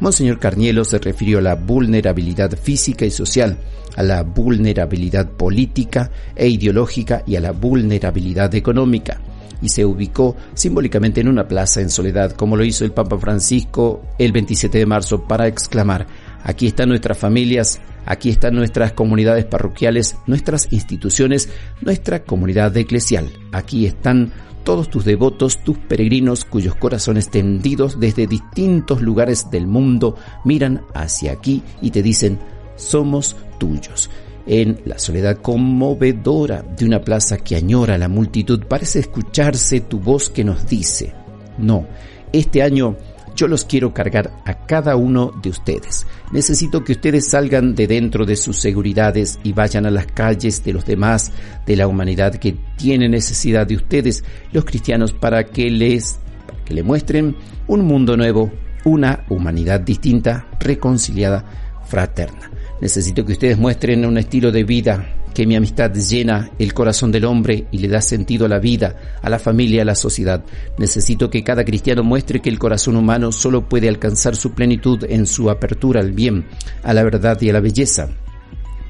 Monseñor 0.00 0.38
Carnielo 0.38 0.84
se 0.84 0.98
refirió 0.98 1.38
a 1.38 1.42
la 1.42 1.54
vulnerabilidad 1.54 2.56
física 2.58 3.04
y 3.04 3.10
social, 3.10 3.58
a 3.96 4.02
la 4.02 4.22
vulnerabilidad 4.22 5.30
política 5.30 6.10
e 6.34 6.48
ideológica 6.48 7.22
y 7.26 7.36
a 7.36 7.40
la 7.40 7.52
vulnerabilidad 7.52 8.54
económica 8.54 9.20
y 9.62 9.68
se 9.68 9.84
ubicó 9.84 10.36
simbólicamente 10.54 11.20
en 11.20 11.28
una 11.28 11.48
plaza 11.48 11.80
en 11.80 11.90
soledad, 11.90 12.32
como 12.32 12.56
lo 12.56 12.64
hizo 12.64 12.84
el 12.84 12.92
Papa 12.92 13.18
Francisco 13.18 14.02
el 14.18 14.32
27 14.32 14.78
de 14.78 14.86
marzo, 14.86 15.24
para 15.24 15.46
exclamar, 15.46 16.06
aquí 16.42 16.66
están 16.66 16.90
nuestras 16.90 17.18
familias, 17.18 17.80
aquí 18.04 18.30
están 18.30 18.54
nuestras 18.54 18.92
comunidades 18.92 19.44
parroquiales, 19.44 20.16
nuestras 20.26 20.72
instituciones, 20.72 21.48
nuestra 21.80 22.22
comunidad 22.24 22.76
eclesial, 22.76 23.30
aquí 23.52 23.86
están 23.86 24.32
todos 24.66 24.90
tus 24.90 25.04
devotos, 25.04 25.58
tus 25.58 25.78
peregrinos 25.78 26.44
cuyos 26.44 26.74
corazones 26.74 27.30
tendidos 27.30 28.00
desde 28.00 28.26
distintos 28.26 29.00
lugares 29.00 29.48
del 29.48 29.68
mundo 29.68 30.16
miran 30.44 30.82
hacia 30.92 31.30
aquí 31.30 31.62
y 31.80 31.92
te 31.92 32.02
dicen, 32.02 32.40
somos 32.74 33.36
tuyos. 33.58 34.10
En 34.44 34.80
la 34.84 34.98
soledad 34.98 35.36
conmovedora 35.36 36.62
de 36.62 36.84
una 36.84 37.00
plaza 37.00 37.36
que 37.36 37.54
añora 37.54 37.96
la 37.96 38.08
multitud 38.08 38.64
parece 38.68 38.98
escucharse 38.98 39.82
tu 39.82 40.00
voz 40.00 40.30
que 40.30 40.42
nos 40.42 40.66
dice, 40.66 41.14
no, 41.58 41.86
este 42.32 42.60
año 42.60 42.96
yo 43.36 43.46
los 43.46 43.64
quiero 43.64 43.92
cargar 43.94 44.32
a 44.44 44.66
cada 44.66 44.96
uno 44.96 45.32
de 45.42 45.50
ustedes. 45.50 46.06
Necesito 46.32 46.82
que 46.82 46.92
ustedes 46.92 47.28
salgan 47.28 47.74
de 47.74 47.86
dentro 47.86 48.24
de 48.24 48.34
sus 48.34 48.58
seguridades 48.58 49.38
y 49.44 49.52
vayan 49.52 49.86
a 49.86 49.90
las 49.90 50.06
calles 50.06 50.64
de 50.64 50.72
los 50.72 50.84
demás, 50.84 51.30
de 51.66 51.76
la 51.76 51.86
humanidad 51.86 52.34
que 52.34 52.56
tiene 52.76 53.08
necesidad 53.08 53.66
de 53.66 53.76
ustedes, 53.76 54.24
los 54.52 54.64
cristianos, 54.64 55.12
para 55.12 55.44
que 55.44 55.70
les, 55.70 56.18
que 56.64 56.74
le 56.74 56.82
muestren 56.82 57.36
un 57.68 57.84
mundo 57.84 58.16
nuevo, 58.16 58.50
una 58.84 59.24
humanidad 59.28 59.80
distinta, 59.80 60.48
reconciliada, 60.58 61.44
fraterna. 61.86 62.50
Necesito 62.80 63.24
que 63.24 63.32
ustedes 63.32 63.58
muestren 63.58 64.04
un 64.04 64.18
estilo 64.18 64.50
de 64.50 64.64
vida 64.64 65.15
que 65.36 65.46
mi 65.46 65.54
amistad 65.54 65.92
llena 65.92 66.50
el 66.58 66.72
corazón 66.72 67.12
del 67.12 67.26
hombre 67.26 67.66
y 67.70 67.76
le 67.76 67.88
da 67.88 68.00
sentido 68.00 68.46
a 68.46 68.48
la 68.48 68.58
vida, 68.58 69.18
a 69.20 69.28
la 69.28 69.38
familia, 69.38 69.82
a 69.82 69.84
la 69.84 69.94
sociedad. 69.94 70.42
Necesito 70.78 71.28
que 71.28 71.44
cada 71.44 71.62
cristiano 71.62 72.02
muestre 72.02 72.40
que 72.40 72.48
el 72.48 72.58
corazón 72.58 72.96
humano 72.96 73.30
solo 73.32 73.68
puede 73.68 73.86
alcanzar 73.86 74.34
su 74.34 74.52
plenitud 74.52 75.04
en 75.06 75.26
su 75.26 75.50
apertura 75.50 76.00
al 76.00 76.12
bien, 76.12 76.46
a 76.82 76.94
la 76.94 77.04
verdad 77.04 77.38
y 77.42 77.50
a 77.50 77.52
la 77.52 77.60
belleza 77.60 78.08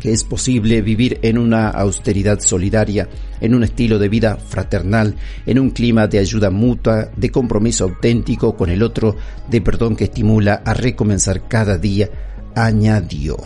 que 0.00 0.12
es 0.12 0.22
posible 0.22 0.82
vivir 0.82 1.18
en 1.22 1.36
una 1.36 1.68
austeridad 1.68 2.38
solidaria, 2.38 3.08
en 3.40 3.52
un 3.52 3.64
estilo 3.64 3.98
de 3.98 4.08
vida 4.08 4.36
fraternal, 4.36 5.16
en 5.46 5.58
un 5.58 5.70
clima 5.70 6.06
de 6.06 6.20
ayuda 6.20 6.50
mutua, 6.50 7.08
de 7.16 7.30
compromiso 7.30 7.84
auténtico 7.84 8.54
con 8.56 8.70
el 8.70 8.84
otro, 8.84 9.16
de 9.50 9.60
perdón 9.62 9.96
que 9.96 10.04
estimula 10.04 10.62
a 10.64 10.74
recomenzar 10.74 11.48
cada 11.48 11.76
día, 11.76 12.08
añadió. 12.54 13.36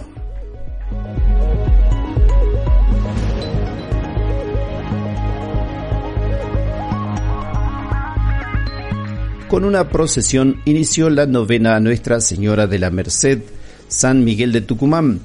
Con 9.50 9.64
una 9.64 9.88
procesión 9.88 10.62
inició 10.64 11.10
la 11.10 11.26
novena 11.26 11.74
a 11.74 11.80
Nuestra 11.80 12.20
Señora 12.20 12.68
de 12.68 12.78
la 12.78 12.90
Merced, 12.90 13.40
San 13.88 14.22
Miguel 14.22 14.52
de 14.52 14.60
Tucumán, 14.60 15.18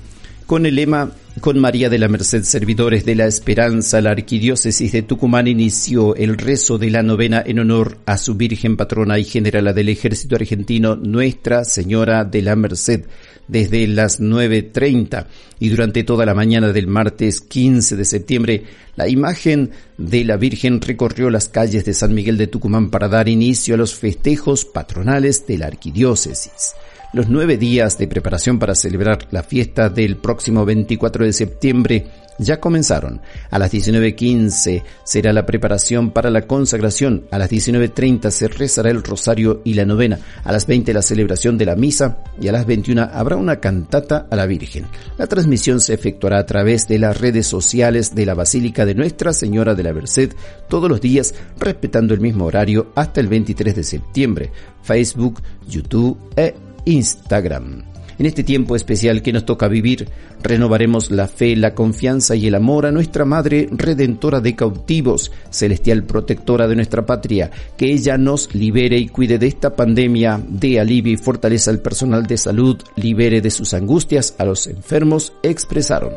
con 0.47 0.65
el 0.65 0.77
lema 0.77 1.11
con 1.41 1.59
María 1.59 1.89
de 1.89 1.97
la 1.97 2.07
Merced, 2.07 2.43
servidores 2.43 3.03
de 3.03 3.15
la 3.15 3.25
esperanza, 3.25 3.99
la 3.99 4.11
arquidiócesis 4.11 4.91
de 4.91 5.01
Tucumán 5.01 5.47
inició 5.47 6.15
el 6.15 6.37
rezo 6.37 6.77
de 6.77 6.89
la 6.89 7.03
novena 7.03 7.43
en 7.45 7.59
honor 7.59 7.97
a 8.05 8.17
su 8.17 8.35
Virgen 8.35 8.77
patrona 8.77 9.19
y 9.19 9.25
generala 9.25 9.73
del 9.73 9.89
ejército 9.89 10.35
argentino, 10.35 10.95
Nuestra 10.95 11.65
Señora 11.65 12.23
de 12.23 12.41
la 12.41 12.55
Merced, 12.55 13.05
desde 13.47 13.85
las 13.87 14.21
9.30 14.21 15.27
y 15.59 15.69
durante 15.69 16.03
toda 16.03 16.25
la 16.25 16.33
mañana 16.33 16.71
del 16.71 16.87
martes 16.87 17.41
15 17.41 17.95
de 17.97 18.05
septiembre, 18.05 18.63
la 18.95 19.09
imagen 19.09 19.71
de 19.97 20.23
la 20.23 20.37
Virgen 20.37 20.79
recorrió 20.79 21.29
las 21.29 21.49
calles 21.49 21.83
de 21.83 21.93
San 21.93 22.13
Miguel 22.13 22.37
de 22.37 22.47
Tucumán 22.47 22.89
para 22.89 23.09
dar 23.09 23.27
inicio 23.27 23.75
a 23.75 23.77
los 23.77 23.93
festejos 23.93 24.63
patronales 24.63 25.45
de 25.45 25.57
la 25.57 25.67
arquidiócesis. 25.67 26.75
Los 27.15 27.29
nueve 27.29 27.57
días 27.57 27.97
de 27.97 28.09
preparación 28.09 28.59
para 28.59 28.75
celebrar 28.75 29.19
la 29.31 29.41
fiesta 29.41 29.87
del 29.87 30.17
próximo 30.17 30.65
24 30.65 31.23
de 31.23 31.31
septiembre 31.31 32.07
ya 32.39 32.59
comenzaron. 32.59 33.21
A 33.49 33.57
las 33.57 33.71
19.15 33.71 34.83
será 35.05 35.31
la 35.31 35.45
preparación 35.45 36.11
para 36.11 36.29
la 36.29 36.41
consagración. 36.41 37.23
A 37.31 37.37
las 37.37 37.49
19.30 37.49 38.29
se 38.31 38.49
rezará 38.49 38.89
el 38.89 39.01
rosario 39.01 39.61
y 39.63 39.75
la 39.75 39.85
novena. 39.85 40.19
A 40.43 40.51
las 40.51 40.67
20 40.67 40.93
la 40.93 41.01
celebración 41.01 41.57
de 41.57 41.67
la 41.67 41.77
misa 41.77 42.17
y 42.37 42.49
a 42.49 42.51
las 42.51 42.65
21 42.65 43.03
habrá 43.13 43.37
una 43.37 43.61
cantata 43.61 44.27
a 44.29 44.35
la 44.35 44.45
Virgen. 44.45 44.85
La 45.17 45.27
transmisión 45.27 45.79
se 45.79 45.93
efectuará 45.93 46.39
a 46.39 46.45
través 46.45 46.85
de 46.89 46.99
las 46.99 47.17
redes 47.17 47.47
sociales 47.47 48.13
de 48.13 48.25
la 48.25 48.33
Basílica 48.33 48.85
de 48.85 48.93
Nuestra 48.93 49.31
Señora 49.31 49.73
de 49.73 49.83
la 49.83 49.93
Merced 49.93 50.33
todos 50.67 50.89
los 50.89 50.99
días 50.99 51.33
respetando 51.57 52.13
el 52.13 52.19
mismo 52.19 52.43
horario 52.43 52.91
hasta 52.93 53.21
el 53.21 53.29
23 53.29 53.73
de 53.73 53.83
septiembre. 53.85 54.51
Facebook, 54.83 55.41
YouTube 55.65 56.17
e 56.35 56.64
Instagram. 56.85 57.83
En 58.17 58.25
este 58.25 58.43
tiempo 58.43 58.75
especial 58.75 59.21
que 59.21 59.33
nos 59.33 59.45
toca 59.45 59.67
vivir, 59.67 60.07
renovaremos 60.41 61.11
la 61.11 61.27
fe, 61.27 61.55
la 61.55 61.73
confianza 61.73 62.35
y 62.35 62.47
el 62.47 62.55
amor 62.55 62.85
a 62.85 62.91
nuestra 62.91 63.25
Madre 63.25 63.67
Redentora 63.71 64.39
de 64.39 64.55
cautivos, 64.55 65.31
celestial 65.49 66.03
protectora 66.03 66.67
de 66.67 66.75
nuestra 66.75 67.05
patria, 67.05 67.51
que 67.75 67.91
ella 67.91 68.17
nos 68.17 68.53
libere 68.55 68.97
y 68.97 69.09
cuide 69.09 69.37
de 69.37 69.47
esta 69.47 69.75
pandemia, 69.75 70.41
dé 70.47 70.79
alivio 70.79 71.11
y 71.11 71.17
fortaleza 71.17 71.71
al 71.71 71.79
personal 71.79 72.25
de 72.25 72.37
salud, 72.37 72.81
libere 72.95 73.41
de 73.41 73.51
sus 73.51 73.73
angustias 73.73 74.35
a 74.37 74.45
los 74.45 74.67
enfermos, 74.67 75.33
expresaron. 75.43 76.13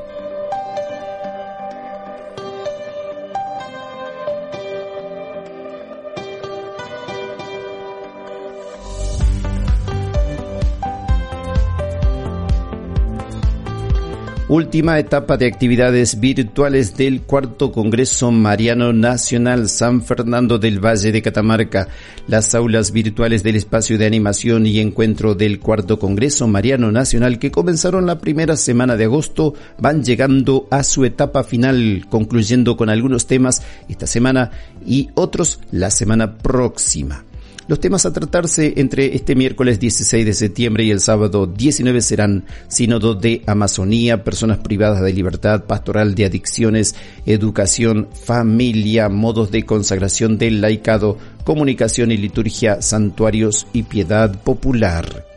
Última 14.49 14.99
etapa 14.99 15.37
de 15.37 15.47
actividades 15.47 16.21
virtuales 16.21 16.97
del 16.97 17.21
cuarto 17.21 17.71
Congreso 17.71 18.33
Mariano 18.33 18.95
Nacional 18.95 19.69
San 19.69 20.01
Fernando 20.01 20.59
del 20.59 20.83
Valle 20.83 21.13
de 21.13 21.21
Catamarca. 21.21 21.89
Las 22.29 22.55
aulas 22.55 22.91
virtuales 22.91 23.43
del 23.43 23.57
espacio 23.57 23.99
de 23.99 24.07
animación 24.07 24.65
y 24.65 24.81
encuentro 24.81 25.35
del 25.35 25.61
cuarto 25.61 25.99
Congreso 25.99 26.49
Mariano 26.49 26.91
Nacional 26.91 27.39
que 27.39 27.51
comenzaron 27.51 28.07
la 28.07 28.21
primera 28.21 28.57
semana 28.57 28.97
de 28.97 29.05
agosto 29.05 29.53
van 29.79 30.03
llegando 30.03 30.67
a 30.71 30.83
su 30.83 31.05
etapa 31.05 31.45
final, 31.45 32.07
concluyendo 32.09 32.79
con 32.79 32.89
algunos 32.89 33.27
temas 33.27 33.63
esta 33.91 34.07
semana 34.07 34.51
y 34.87 35.11
otros 35.15 35.61
la 35.73 35.91
semana 35.91 36.39
próxima. 36.39 37.28
Los 37.69 37.81
temas 37.81 38.07
a 38.07 38.15
tratarse 38.15 38.73
entre 38.79 39.15
este 39.15 39.35
miércoles 39.35 39.79
16 39.79 40.25
de 40.25 40.33
septiembre 40.33 40.85
y 40.85 40.91
el 40.91 41.01
sábado 41.01 41.47
19 41.47 42.01
serán 42.01 42.47
Sínodo 42.67 43.15
de 43.15 43.43
Amazonía, 43.47 44.25
personas 44.25 44.57
privadas 44.57 45.03
de 45.03 45.13
libertad, 45.13 45.65
pastoral 45.65 46.15
de 46.15 46.25
adicciones, 46.25 46.95
educación, 47.27 48.09
familia, 48.25 49.11
modos 49.11 49.51
de 49.51 49.67
consagración 49.67 50.39
del 50.39 50.63
laicado, 50.63 51.19
comunicación 51.45 52.11
y 52.11 52.17
liturgia, 52.17 52.81
santuarios 52.81 53.67
y 53.75 53.83
piedad 53.83 54.43
popular. 54.43 55.28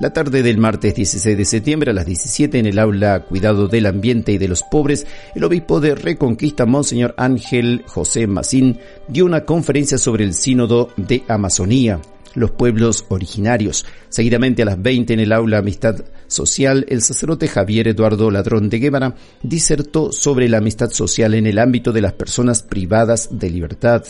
La 0.00 0.12
tarde 0.12 0.44
del 0.44 0.58
martes 0.58 0.94
16 0.94 1.36
de 1.36 1.44
septiembre 1.44 1.90
a 1.90 1.94
las 1.94 2.06
17 2.06 2.56
en 2.56 2.66
el 2.66 2.78
aula 2.78 3.24
Cuidado 3.24 3.66
del 3.66 3.86
Ambiente 3.86 4.30
y 4.30 4.38
de 4.38 4.46
los 4.46 4.62
Pobres, 4.62 5.08
el 5.34 5.42
obispo 5.42 5.80
de 5.80 5.96
Reconquista, 5.96 6.66
Monseñor 6.66 7.14
Ángel 7.16 7.82
José 7.84 8.28
Macín, 8.28 8.78
dio 9.08 9.24
una 9.24 9.44
conferencia 9.44 9.98
sobre 9.98 10.22
el 10.22 10.34
sínodo 10.34 10.90
de 10.96 11.24
Amazonía 11.26 12.00
los 12.34 12.52
pueblos 12.52 13.04
originarios. 13.08 13.84
Seguidamente 14.08 14.62
a 14.62 14.66
las 14.66 14.80
20 14.80 15.14
en 15.14 15.20
el 15.20 15.32
aula 15.32 15.58
Amistad 15.58 16.04
Social, 16.26 16.86
el 16.88 17.02
sacerdote 17.02 17.48
Javier 17.48 17.88
Eduardo 17.88 18.30
Ladrón 18.30 18.68
de 18.68 18.78
Guevara 18.78 19.14
disertó 19.42 20.12
sobre 20.12 20.48
la 20.48 20.58
amistad 20.58 20.90
social 20.90 21.34
en 21.34 21.46
el 21.46 21.58
ámbito 21.58 21.90
de 21.92 22.02
las 22.02 22.12
personas 22.12 22.62
privadas 22.62 23.28
de 23.32 23.50
libertad. 23.50 24.04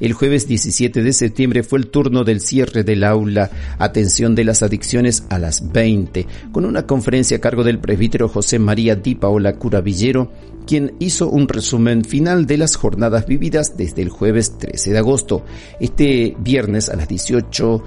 El 0.00 0.14
jueves 0.14 0.48
17 0.48 1.02
de 1.02 1.12
septiembre 1.12 1.62
fue 1.62 1.78
el 1.78 1.88
turno 1.88 2.24
del 2.24 2.40
cierre 2.40 2.84
del 2.84 3.04
aula. 3.04 3.50
Atención 3.78 4.34
de 4.34 4.44
las 4.44 4.62
Adicciones 4.62 5.24
a 5.28 5.38
las 5.38 5.72
20, 5.72 6.26
con 6.52 6.64
una 6.64 6.86
conferencia 6.86 7.36
a 7.36 7.40
cargo 7.40 7.64
del 7.64 7.80
presbítero 7.80 8.26
José 8.26 8.58
María 8.58 8.96
Di 8.96 9.14
Paola 9.14 9.56
Curavillero, 9.56 10.32
quien 10.66 10.94
hizo 11.00 11.28
un 11.28 11.48
resumen 11.48 12.02
final 12.02 12.46
de 12.46 12.56
las 12.56 12.76
jornadas 12.76 13.26
vividas 13.26 13.76
desde 13.76 14.00
el 14.00 14.08
jueves 14.08 14.56
13 14.56 14.90
de 14.90 14.98
agosto. 14.98 15.44
Este 15.80 16.34
viernes 16.38 16.88
a 16.88 16.96
las 16.96 17.06
18, 17.06 17.84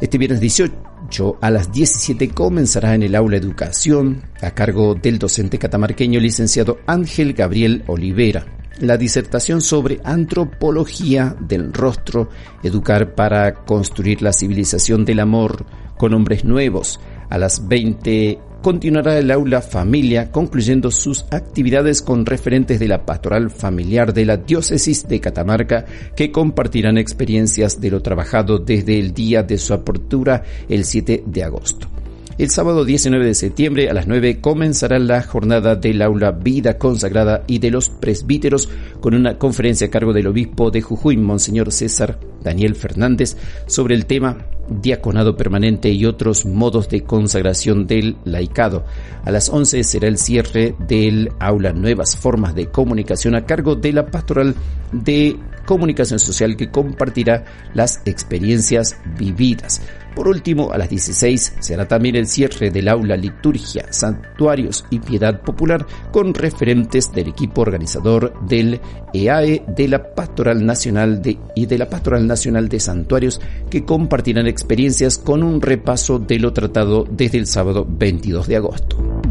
este 0.00 0.16
viernes 0.16 0.40
18 0.40 1.38
a 1.38 1.50
las 1.50 1.70
17 1.70 2.30
comenzará 2.30 2.94
en 2.94 3.02
el 3.02 3.14
aula 3.14 3.36
Educación 3.36 4.22
a 4.40 4.52
cargo 4.52 4.94
del 4.94 5.18
docente 5.18 5.58
catamarqueño 5.58 6.18
licenciado 6.18 6.78
Ángel 6.86 7.34
Gabriel 7.34 7.84
Olivera 7.88 8.46
la 8.80 8.96
disertación 8.96 9.60
sobre 9.60 10.00
antropología 10.04 11.36
del 11.40 11.72
rostro, 11.72 12.28
educar 12.62 13.14
para 13.14 13.64
construir 13.64 14.22
la 14.22 14.32
civilización 14.32 15.04
del 15.04 15.20
amor 15.20 15.66
con 15.96 16.14
hombres 16.14 16.44
nuevos. 16.44 17.00
A 17.28 17.38
las 17.38 17.66
20 17.66 18.38
continuará 18.62 19.18
el 19.18 19.30
aula 19.30 19.62
familia 19.62 20.30
concluyendo 20.32 20.90
sus 20.90 21.24
actividades 21.30 22.02
con 22.02 22.26
referentes 22.26 22.80
de 22.80 22.88
la 22.88 23.06
pastoral 23.06 23.50
familiar 23.50 24.12
de 24.12 24.24
la 24.24 24.38
diócesis 24.38 25.06
de 25.06 25.20
Catamarca 25.20 25.84
que 26.16 26.32
compartirán 26.32 26.98
experiencias 26.98 27.80
de 27.80 27.90
lo 27.90 28.02
trabajado 28.02 28.58
desde 28.58 28.98
el 28.98 29.14
día 29.14 29.42
de 29.42 29.58
su 29.58 29.72
apertura 29.72 30.42
el 30.68 30.84
7 30.84 31.24
de 31.26 31.44
agosto. 31.44 31.95
El 32.38 32.50
sábado 32.50 32.84
19 32.84 33.24
de 33.24 33.34
septiembre 33.34 33.88
a 33.88 33.94
las 33.94 34.06
9 34.06 34.42
comenzará 34.42 34.98
la 34.98 35.22
jornada 35.22 35.74
del 35.74 36.02
aula 36.02 36.32
Vida 36.32 36.76
Consagrada 36.76 37.44
y 37.46 37.60
de 37.60 37.70
los 37.70 37.88
presbíteros 37.88 38.68
con 39.00 39.14
una 39.14 39.38
conferencia 39.38 39.86
a 39.86 39.90
cargo 39.90 40.12
del 40.12 40.26
obispo 40.26 40.70
de 40.70 40.82
Jujuy, 40.82 41.16
Monseñor 41.16 41.72
César 41.72 42.18
Daniel 42.42 42.74
Fernández, 42.74 43.38
sobre 43.66 43.94
el 43.94 44.04
tema 44.04 44.36
diaconado 44.68 45.34
permanente 45.34 45.88
y 45.88 46.04
otros 46.04 46.44
modos 46.44 46.90
de 46.90 47.04
consagración 47.04 47.86
del 47.86 48.16
laicado. 48.26 48.84
A 49.24 49.30
las 49.30 49.48
11 49.48 49.82
será 49.84 50.06
el 50.06 50.18
cierre 50.18 50.74
del 50.86 51.30
aula 51.38 51.72
Nuevas 51.72 52.18
Formas 52.18 52.54
de 52.54 52.66
Comunicación 52.66 53.34
a 53.34 53.46
cargo 53.46 53.76
de 53.76 53.94
la 53.94 54.06
pastoral 54.06 54.54
de 54.92 55.38
comunicación 55.66 56.18
social 56.18 56.56
que 56.56 56.70
compartirá 56.70 57.44
las 57.74 58.00
experiencias 58.06 58.96
vividas. 59.18 59.82
Por 60.16 60.28
último, 60.28 60.72
a 60.72 60.78
las 60.78 60.88
16 60.88 61.56
será 61.60 61.86
también 61.86 62.16
el 62.16 62.26
cierre 62.26 62.70
del 62.70 62.88
aula 62.88 63.18
Liturgia, 63.18 63.84
Santuarios 63.90 64.86
y 64.88 64.98
Piedad 64.98 65.42
Popular 65.42 65.86
con 66.10 66.32
referentes 66.32 67.12
del 67.12 67.28
equipo 67.28 67.60
organizador 67.60 68.32
del 68.48 68.80
EAE 69.12 69.62
de 69.68 69.88
la 69.88 70.14
Pastoral 70.14 70.64
Nacional 70.64 71.20
de, 71.20 71.36
y 71.54 71.66
de 71.66 71.76
la 71.76 71.90
Pastoral 71.90 72.26
Nacional 72.26 72.70
de 72.70 72.80
Santuarios 72.80 73.42
que 73.68 73.84
compartirán 73.84 74.46
experiencias 74.46 75.18
con 75.18 75.42
un 75.42 75.60
repaso 75.60 76.18
de 76.18 76.38
lo 76.38 76.54
tratado 76.54 77.04
desde 77.10 77.36
el 77.36 77.46
sábado 77.46 77.86
22 77.86 78.46
de 78.46 78.56
agosto. 78.56 79.25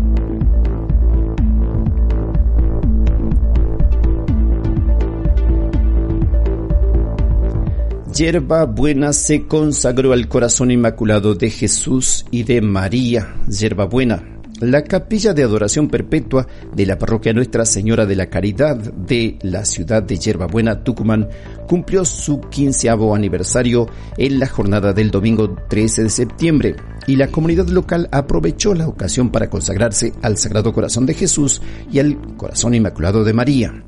Yerba 8.16 8.64
Buena 8.64 9.12
se 9.12 9.46
consagró 9.46 10.14
al 10.14 10.30
corazón 10.30 10.72
inmaculado 10.72 11.36
de 11.36 11.50
Jesús 11.50 12.26
y 12.32 12.44
de 12.44 12.62
María. 12.62 13.36
Yerba 13.50 13.88
Buena 13.88 14.24
la 14.62 14.86
capilla 14.86 15.34
de 15.34 15.44
adoración 15.44 15.90
perpetua 15.90 16.48
de 16.74 16.86
la 16.86 16.98
parroquia 16.98 17.34
Nuestra 17.34 17.66
Señora 17.66 18.06
de 18.06 18.16
la 18.16 18.30
Caridad 18.30 18.78
de 18.78 19.38
la 19.42 19.66
ciudad 19.66 20.02
de 20.02 20.18
Yerbabuena, 20.18 20.82
Tucumán, 20.82 21.28
cumplió 21.68 22.06
su 22.06 22.40
quinceavo 22.40 23.14
aniversario 23.14 23.90
en 24.18 24.40
la 24.40 24.48
jornada 24.48 24.94
del 24.94 25.12
domingo 25.12 25.54
13 25.68 26.04
de 26.04 26.10
septiembre 26.10 26.76
y 27.08 27.18
la 27.18 27.28
comunidad 27.28 27.68
local 27.68 28.08
aprovechó 28.14 28.74
la 28.74 28.88
ocasión 28.88 29.30
para 29.30 29.50
consagrarse 29.50 30.14
al 30.22 30.38
Sagrado 30.38 30.72
Corazón 30.72 31.06
de 31.06 31.16
Jesús 31.16 31.62
y 31.92 32.00
al 32.00 32.18
Corazón 32.38 32.76
Inmaculado 32.76 33.26
de 33.26 33.34
María 33.34 33.84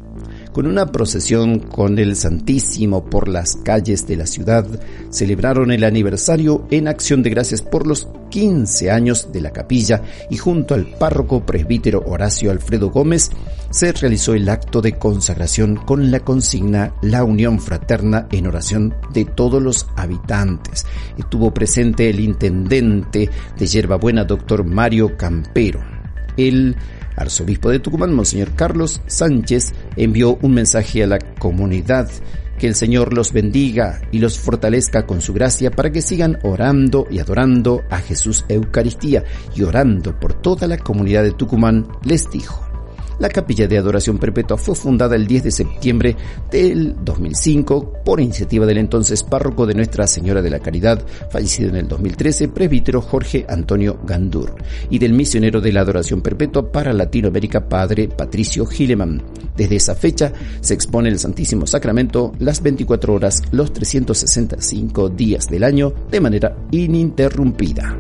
con 0.58 0.66
una 0.66 0.88
procesión 0.88 1.60
con 1.60 2.00
el 2.00 2.16
Santísimo 2.16 3.06
por 3.06 3.28
las 3.28 3.58
calles 3.58 4.08
de 4.08 4.18
la 4.18 4.26
ciudad, 4.26 4.66
celebraron 5.12 5.72
el 5.72 5.84
aniversario 5.84 6.66
en 6.72 6.88
acción 6.88 7.22
de 7.22 7.30
gracias 7.30 7.62
por 7.62 7.86
los 7.86 8.08
15 8.32 8.90
años 8.90 9.32
de 9.32 9.42
la 9.42 9.52
capilla 9.52 10.02
y 10.32 10.38
junto 10.38 10.74
al 10.74 10.88
párroco 10.88 11.46
presbítero 11.46 12.02
Horacio 12.08 12.50
Alfredo 12.50 12.90
Gómez 12.90 13.30
se 13.70 13.92
realizó 13.92 14.34
el 14.34 14.50
acto 14.50 14.82
de 14.82 14.98
consagración 14.98 15.76
con 15.76 16.10
la 16.10 16.22
consigna 16.22 16.96
La 17.04 17.24
unión 17.24 17.60
fraterna 17.60 18.28
en 18.32 18.48
oración 18.48 18.96
de 19.14 19.26
todos 19.26 19.62
los 19.62 19.86
habitantes. 19.96 20.88
Estuvo 21.20 21.54
presente 21.54 22.10
el 22.10 22.20
intendente 22.20 23.30
de 23.56 23.68
Yerbabuena, 23.68 24.24
doctor 24.24 24.64
Mario 24.64 25.18
Campero. 25.18 25.82
El 26.36 26.76
arzobispo 27.18 27.70
de 27.70 27.80
Tucumán, 27.80 28.14
Monseñor 28.14 28.54
Carlos 28.56 29.02
Sánchez, 29.08 29.74
envió 29.98 30.38
un 30.42 30.54
mensaje 30.54 31.04
a 31.04 31.08
la 31.08 31.20
comunidad. 31.20 32.10
Que 32.58 32.68
el 32.68 32.74
Señor 32.74 33.14
los 33.14 33.34
bendiga 33.34 34.02
y 34.12 34.20
los 34.20 34.40
fortalezca 34.40 35.06
con 35.06 35.22
su 35.22 35.34
gracia 35.34 35.70
para 35.70 35.92
que 35.92 36.02
sigan 36.02 36.40
orando 36.44 37.06
y 37.12 37.20
adorando 37.20 37.84
a 37.90 37.98
Jesús 37.98 38.46
Eucaristía 38.48 39.24
y 39.56 39.64
orando 39.64 40.20
por 40.20 40.34
toda 40.34 40.66
la 40.68 40.78
comunidad 40.78 41.24
de 41.24 41.34
Tucumán, 41.34 41.88
les 42.04 42.30
dijo. 42.32 42.67
La 43.20 43.30
capilla 43.30 43.68
de 43.68 43.78
adoración 43.78 44.20
perpetua 44.20 44.58
fue 44.58 44.76
fundada 44.76 45.16
el 45.16 45.26
10 45.26 45.44
de 45.44 45.52
septiembre 45.52 46.16
del 46.52 46.96
2005 47.04 48.04
por 48.06 48.22
iniciativa 48.22 48.66
del 48.68 48.78
entonces 48.78 49.24
párroco 49.24 49.66
de 49.66 49.74
Nuestra 49.74 50.06
Señora 50.06 50.44
de 50.44 50.52
la 50.52 50.60
Caridad, 50.60 51.04
fallecido 51.32 51.70
en 51.70 51.78
el 51.78 51.88
2013, 51.88 52.50
presbítero 52.50 53.02
Jorge 53.02 53.46
Antonio 53.50 54.00
Gandur, 54.06 54.56
y 54.92 55.00
del 55.00 55.14
misionero 55.14 55.62
de 55.62 55.72
la 55.74 55.82
adoración 55.82 56.22
perpetua 56.22 56.72
para 56.72 56.94
Latinoamérica, 56.94 57.68
padre 57.68 58.08
Patricio 58.08 58.68
Gileman. 58.68 59.24
Desde 59.56 59.78
esa 59.78 59.96
fecha 59.96 60.32
se 60.62 60.76
expone 60.76 61.10
el 61.10 61.18
Santísimo 61.18 61.66
Sacramento 61.66 62.34
las 62.38 62.62
24 62.62 63.14
horas, 63.16 63.42
los 63.52 63.74
365 63.74 65.10
días 65.10 65.48
del 65.48 65.64
año, 65.64 65.92
de 66.12 66.22
manera 66.22 66.56
ininterrumpida. 66.72 67.98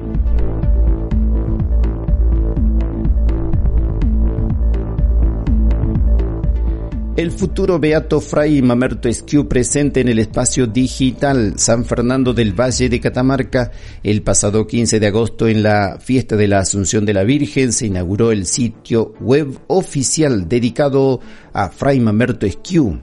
El 7.17 7.31
futuro 7.31 7.79
Beato 7.79 8.21
Fray 8.21 8.61
Mamerto 8.61 9.09
Esquiu 9.09 9.47
presente 9.47 10.01
en 10.01 10.07
el 10.07 10.19
espacio 10.19 10.67
digital 10.67 11.55
San 11.57 11.83
Fernando 11.83 12.31
del 12.31 12.53
Valle 12.53 12.89
de 12.89 12.99
Catamarca. 12.99 13.71
El 14.03 14.21
pasado 14.21 14.67
15 14.67 14.99
de 14.99 15.07
agosto 15.07 15.47
en 15.47 15.63
la 15.63 15.97
fiesta 15.99 16.35
de 16.35 16.47
la 16.47 16.59
Asunción 16.59 17.07
de 17.07 17.15
la 17.15 17.23
Virgen 17.23 17.73
se 17.73 17.87
inauguró 17.87 18.31
el 18.31 18.45
sitio 18.45 19.15
web 19.19 19.47
oficial 19.65 20.47
dedicado 20.47 21.19
a 21.53 21.69
Fray 21.69 21.99
Mamerto 21.99 22.45
Esquiu 22.45 22.99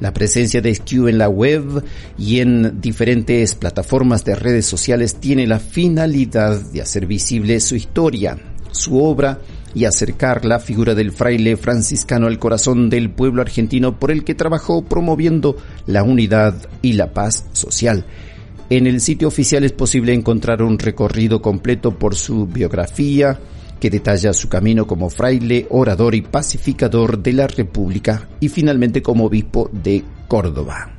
La 0.00 0.14
presencia 0.14 0.62
de 0.62 0.74
SKU 0.74 1.08
en 1.08 1.18
la 1.18 1.28
web 1.28 1.84
y 2.18 2.40
en 2.40 2.80
diferentes 2.80 3.54
plataformas 3.54 4.24
de 4.24 4.34
redes 4.34 4.66
sociales 4.66 5.16
tiene 5.16 5.46
la 5.46 5.58
finalidad 5.58 6.58
de 6.58 6.80
hacer 6.80 7.06
visible 7.06 7.60
su 7.60 7.76
historia, 7.76 8.38
su 8.72 9.02
obra 9.02 9.40
y 9.74 9.84
acercar 9.84 10.44
la 10.44 10.58
figura 10.58 10.94
del 10.94 11.12
fraile 11.12 11.56
franciscano 11.56 12.26
al 12.26 12.38
corazón 12.38 12.90
del 12.90 13.10
pueblo 13.10 13.42
argentino 13.42 13.98
por 13.98 14.10
el 14.10 14.24
que 14.24 14.34
trabajó 14.34 14.82
promoviendo 14.82 15.56
la 15.86 16.02
unidad 16.02 16.54
y 16.82 16.94
la 16.94 17.12
paz 17.12 17.44
social. 17.52 18.06
En 18.70 18.86
el 18.86 19.00
sitio 19.00 19.28
oficial 19.28 19.64
es 19.64 19.72
posible 19.72 20.14
encontrar 20.14 20.62
un 20.62 20.78
recorrido 20.78 21.42
completo 21.42 21.98
por 21.98 22.14
su 22.14 22.46
biografía, 22.46 23.38
que 23.80 23.90
detalla 23.90 24.32
su 24.32 24.48
camino 24.48 24.86
como 24.86 25.10
fraile, 25.10 25.66
orador 25.70 26.14
y 26.14 26.22
pacificador 26.22 27.18
de 27.18 27.32
la 27.32 27.48
República 27.48 28.28
y 28.38 28.48
finalmente 28.48 29.02
como 29.02 29.24
obispo 29.24 29.68
de 29.72 30.04
Córdoba. 30.28 30.92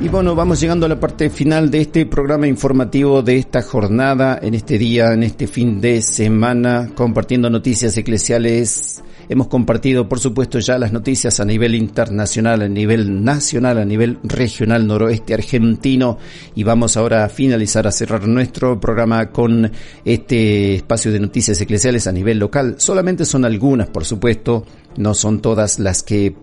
Y 0.00 0.08
bueno, 0.08 0.36
vamos 0.36 0.60
llegando 0.60 0.86
a 0.86 0.88
la 0.88 1.00
parte 1.00 1.28
final 1.28 1.72
de 1.72 1.80
este 1.80 2.06
programa 2.06 2.46
informativo 2.46 3.20
de 3.20 3.36
esta 3.36 3.62
jornada, 3.62 4.38
en 4.40 4.54
este 4.54 4.78
día, 4.78 5.12
en 5.12 5.24
este 5.24 5.48
fin 5.48 5.80
de 5.80 6.00
semana, 6.02 6.90
compartiendo 6.94 7.50
noticias 7.50 7.96
eclesiales 7.96 9.02
Hemos 9.28 9.48
compartido, 9.48 10.08
por 10.08 10.20
supuesto, 10.20 10.58
ya 10.58 10.78
las 10.78 10.92
noticias 10.92 11.38
a 11.38 11.44
nivel 11.44 11.74
internacional, 11.74 12.62
a 12.62 12.68
nivel 12.68 13.22
nacional, 13.22 13.78
a 13.78 13.84
nivel 13.84 14.18
regional 14.22 14.86
noroeste 14.86 15.34
argentino 15.34 16.18
y 16.54 16.62
vamos 16.62 16.96
ahora 16.96 17.24
a 17.24 17.28
finalizar, 17.28 17.86
a 17.86 17.92
cerrar 17.92 18.26
nuestro 18.26 18.80
programa 18.80 19.30
con 19.30 19.70
este 20.04 20.76
espacio 20.76 21.12
de 21.12 21.20
noticias 21.20 21.60
eclesiales 21.60 22.06
a 22.06 22.12
nivel 22.12 22.38
local. 22.38 22.76
Solamente 22.78 23.26
son 23.26 23.44
algunas, 23.44 23.88
por 23.88 24.06
supuesto, 24.06 24.64
no 24.96 25.12
son 25.12 25.40
todas 25.40 25.78
las 25.78 26.02
que 26.02 26.34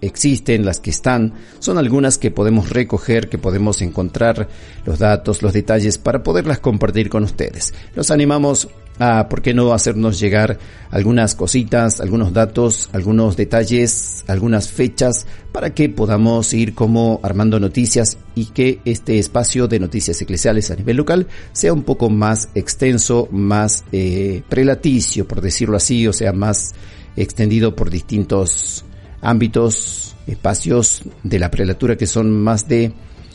existen, 0.00 0.64
las 0.64 0.78
que 0.78 0.90
están, 0.90 1.34
son 1.58 1.76
algunas 1.76 2.18
que 2.18 2.30
podemos 2.30 2.70
recoger, 2.70 3.28
que 3.28 3.38
podemos 3.38 3.82
encontrar 3.82 4.48
los 4.84 5.00
datos, 5.00 5.42
los 5.42 5.52
detalles 5.52 5.98
para 5.98 6.22
poderlas 6.22 6.60
compartir 6.60 7.08
con 7.08 7.24
ustedes. 7.24 7.74
Los 7.96 8.10
animamos 8.12 8.68
a, 8.98 9.28
¿por 9.28 9.42
qué 9.42 9.54
no 9.54 9.72
hacernos 9.72 10.18
llegar 10.18 10.58
algunas 10.90 11.34
cositas, 11.34 12.00
algunos 12.00 12.32
datos, 12.32 12.88
algunos 12.92 13.36
detalles, 13.36 14.24
algunas 14.26 14.68
fechas 14.68 15.26
para 15.52 15.74
que 15.74 15.88
podamos 15.88 16.52
ir 16.52 16.74
como 16.74 17.20
armando 17.22 17.60
noticias 17.60 18.18
y 18.34 18.46
que 18.46 18.80
este 18.84 19.18
espacio 19.18 19.68
de 19.68 19.80
noticias 19.80 20.20
eclesiales 20.20 20.70
a 20.70 20.76
nivel 20.76 20.96
local 20.96 21.26
sea 21.52 21.72
un 21.72 21.82
poco 21.82 22.10
más 22.10 22.50
extenso, 22.54 23.28
más 23.30 23.84
eh, 23.92 24.42
prelaticio, 24.48 25.26
por 25.26 25.40
decirlo 25.40 25.76
así, 25.76 26.06
o 26.06 26.12
sea, 26.12 26.32
más 26.32 26.74
extendido 27.16 27.74
por 27.74 27.90
distintos 27.90 28.84
ámbitos, 29.20 30.14
espacios 30.26 31.02
de 31.22 31.38
la 31.38 31.50
prelatura 31.50 31.96
que 31.96 32.06
son 32.06 32.30
más 32.40 32.68
de 32.68 32.92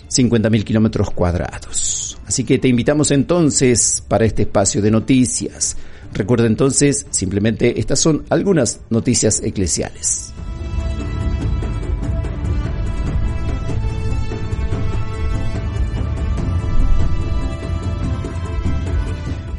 50.000 0.10 0.64
kilómetros 0.64 1.10
cuadrados. 1.10 2.13
Así 2.26 2.44
que 2.44 2.58
te 2.58 2.68
invitamos 2.68 3.12
entonces 3.12 4.04
para 4.08 4.26
este 4.26 4.44
espacio 4.44 4.82
de 4.82 4.92
noticias. 4.92 5.78
Recuerda 6.14 6.48
entonces, 6.48 7.06
simplemente 7.10 7.80
estas 7.80 8.00
son 8.00 8.24
algunas 8.30 8.80
noticias 8.90 9.42
eclesiales. 9.44 10.34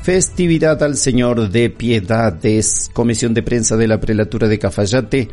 Festividad 0.05 0.83
al 0.83 0.99
Señor 0.99 1.49
de 1.49 1.71
Piedades, 1.71 2.91
Comisión 2.93 3.33
de 3.33 3.43
Prensa 3.43 3.79
de 3.79 3.89
la 3.89 4.01
Prelatura 4.01 4.49
de 4.49 4.59
Cafayate, 4.59 5.31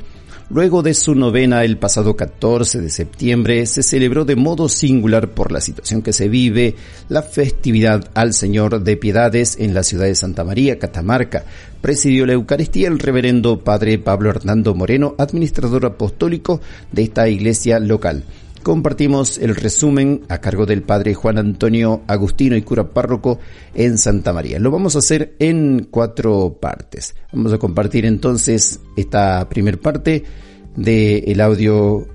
Luego 0.49 0.81
de 0.83 0.93
su 0.93 1.15
novena 1.15 1.63
el 1.63 1.77
pasado 1.77 2.15
14 2.15 2.81
de 2.81 2.89
septiembre 2.89 3.65
se 3.65 3.83
celebró 3.83 4.25
de 4.25 4.35
modo 4.35 4.67
singular 4.67 5.29
por 5.29 5.51
la 5.51 5.61
situación 5.61 6.01
que 6.01 6.11
se 6.11 6.27
vive 6.27 6.75
la 7.07 7.21
festividad 7.21 8.09
al 8.13 8.33
Señor 8.33 8.83
de 8.83 8.97
Piedades 8.97 9.57
en 9.59 9.73
la 9.73 9.83
ciudad 9.83 10.05
de 10.05 10.15
Santa 10.15 10.43
María, 10.43 10.77
Catamarca. 10.77 11.45
Presidió 11.81 12.25
la 12.25 12.33
Eucaristía 12.33 12.89
el 12.89 12.99
reverendo 12.99 13.59
Padre 13.59 13.97
Pablo 13.97 14.29
Hernando 14.29 14.75
Moreno, 14.75 15.15
administrador 15.17 15.85
apostólico 15.85 16.61
de 16.91 17.03
esta 17.03 17.29
iglesia 17.29 17.79
local 17.79 18.23
compartimos 18.61 19.37
el 19.37 19.55
resumen 19.55 20.21
a 20.29 20.39
cargo 20.39 20.65
del 20.65 20.83
padre 20.83 21.13
Juan 21.13 21.37
Antonio 21.37 22.01
Agustino 22.07 22.55
y 22.55 22.61
cura 22.61 22.89
párroco 22.89 23.39
en 23.73 23.97
Santa 23.97 24.33
María. 24.33 24.59
Lo 24.59 24.71
vamos 24.71 24.95
a 24.95 24.99
hacer 24.99 25.35
en 25.39 25.87
cuatro 25.89 26.57
partes. 26.59 27.15
Vamos 27.31 27.53
a 27.53 27.57
compartir 27.57 28.05
entonces 28.05 28.79
esta 28.95 29.47
primera 29.49 29.77
parte 29.77 30.23
del 30.75 31.41
audio 31.41 32.07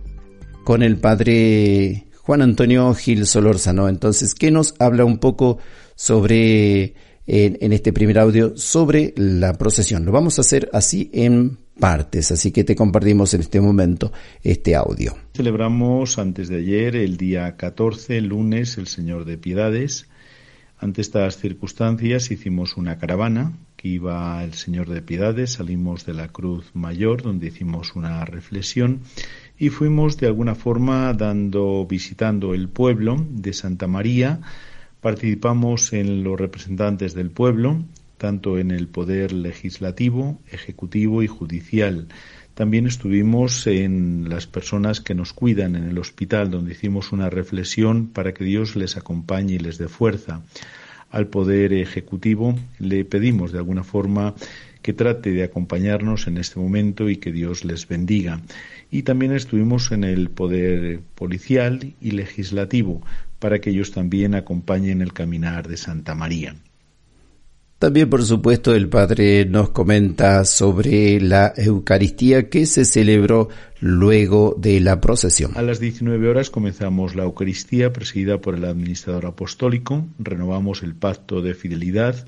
con 0.65 0.83
el 0.83 0.97
padre 0.99 2.07
Juan 2.23 2.43
Antonio 2.43 2.93
Gil 2.95 3.27
Solórzano. 3.27 3.89
Entonces, 3.89 4.35
¿qué 4.35 4.51
nos 4.51 4.75
habla 4.79 5.05
un 5.05 5.19
poco 5.19 5.59
sobre, 5.95 6.95
en, 7.27 7.59
en 7.61 7.73
este 7.73 7.93
primer 7.93 8.19
audio, 8.19 8.57
sobre 8.57 9.13
la 9.17 9.53
procesión? 9.55 10.05
Lo 10.05 10.13
vamos 10.13 10.39
a 10.39 10.43
hacer 10.43 10.69
así 10.73 11.11
en 11.13 11.59
partes. 11.79 12.33
Así 12.33 12.53
que 12.53 12.65
te 12.65 12.77
compartimos 12.77 13.35
en 13.35 13.41
este 13.41 13.61
momento 13.61 14.13
este 14.43 14.75
audio. 14.75 15.17
Celebramos 15.35 16.19
antes 16.19 16.49
de 16.49 16.57
ayer, 16.57 16.97
el 16.97 17.17
día 17.17 17.57
14, 17.57 18.21
lunes, 18.21 18.79
el 18.79 18.87
Señor 18.87 19.25
de 19.25 19.39
Piedades. 19.39 20.09
Ante 20.79 21.01
estas 21.01 21.39
circunstancias 21.39 22.31
hicimos 22.31 22.77
una 22.77 22.99
caravana 22.99 23.55
que 23.77 23.89
iba 23.89 24.45
el 24.45 24.53
Señor 24.53 24.91
de 24.91 25.01
Piedades, 25.01 25.53
salimos 25.53 26.05
de 26.05 26.13
la 26.13 26.29
Cruz 26.29 26.71
Mayor 26.75 27.23
donde 27.23 27.47
hicimos 27.47 27.97
una 27.97 28.25
reflexión 28.27 29.01
y 29.59 29.71
fuimos 29.71 30.19
de 30.19 30.27
alguna 30.27 30.55
forma 30.55 31.15
dando 31.15 31.87
visitando 31.87 32.53
el 32.53 32.69
pueblo 32.69 33.25
de 33.31 33.55
Santa 33.55 33.87
María, 33.87 34.41
participamos 35.01 35.95
en 35.95 36.23
los 36.23 36.39
representantes 36.39 37.15
del 37.15 37.31
pueblo, 37.31 37.83
tanto 38.19 38.59
en 38.59 38.71
el 38.71 38.89
poder 38.89 39.33
legislativo, 39.33 40.41
ejecutivo 40.51 41.23
y 41.23 41.27
judicial. 41.27 42.09
También 42.55 42.87
estuvimos 42.87 43.67
en 43.67 44.29
las 44.29 44.47
personas 44.47 45.01
que 45.01 45.15
nos 45.15 45.35
cuidan 45.35 45.77
en 45.77 45.85
el 45.85 45.99
hospital, 45.99 46.51
donde 46.51 46.73
hicimos 46.73 47.13
una 47.13 47.29
reflexión 47.29 48.09
para 48.09 48.33
que 48.33 48.45
Dios 48.45 48.77
les 48.77 48.97
acompañe 48.97 49.55
y 49.55 49.59
les 49.59 49.77
dé 49.77 49.89
fuerza. 49.89 50.43
Al 51.11 51.29
Poder 51.29 51.73
Ejecutivo 51.73 52.59
le 52.79 53.05
pedimos 53.05 53.53
de 53.53 53.59
alguna 53.59 53.85
forma 53.85 54.35
que 54.81 54.93
trate 54.93 55.33
de 55.33 55.43
acompañarnos 55.43 56.29
en 56.29 56.39
este 56.39 56.59
momento 56.59 57.11
y 57.11 57.17
que 57.17 57.33
Dios 57.33 57.65
les 57.65 57.89
bendiga. 57.89 58.41
Y 58.91 59.03
también 59.03 59.33
estuvimos 59.33 59.93
en 59.93 60.05
el 60.05 60.31
Poder 60.31 61.01
Policial 61.15 61.95
y 62.01 62.13
Legislativo 62.13 63.03
para 63.39 63.61
que 63.61 63.71
ellos 63.71 63.93
también 63.93 64.35
acompañen 64.35 65.03
el 65.03 65.13
caminar 65.13 65.69
de 65.69 65.77
Santa 65.77 66.15
María. 66.15 66.57
También, 67.79 68.09
por 68.09 68.25
supuesto, 68.25 68.75
el 68.75 68.89
Padre 68.89 69.45
nos 69.45 69.69
comenta 69.69 70.47
sobre 70.47 71.21
la 71.21 71.53
Eucaristía 71.57 72.49
que 72.49 72.65
se 72.65 72.87
celebró 72.87 73.51
luego 73.81 74.57
de 74.59 74.81
la 74.81 74.99
procesión. 75.03 75.53
A 75.57 75.63
las 75.63 75.79
19 75.79 76.27
horas 76.27 76.49
comenzamos 76.49 77.15
la 77.15 77.25
Eucaristía 77.25 77.93
presidida 77.93 78.41
por 78.41 78.55
el 78.55 78.65
administrador 78.65 79.27
apostólico. 79.27 80.07
Renovamos 80.19 80.83
el 80.83 80.95
pacto 80.95 81.43
de 81.43 81.53
fidelidad 81.53 82.25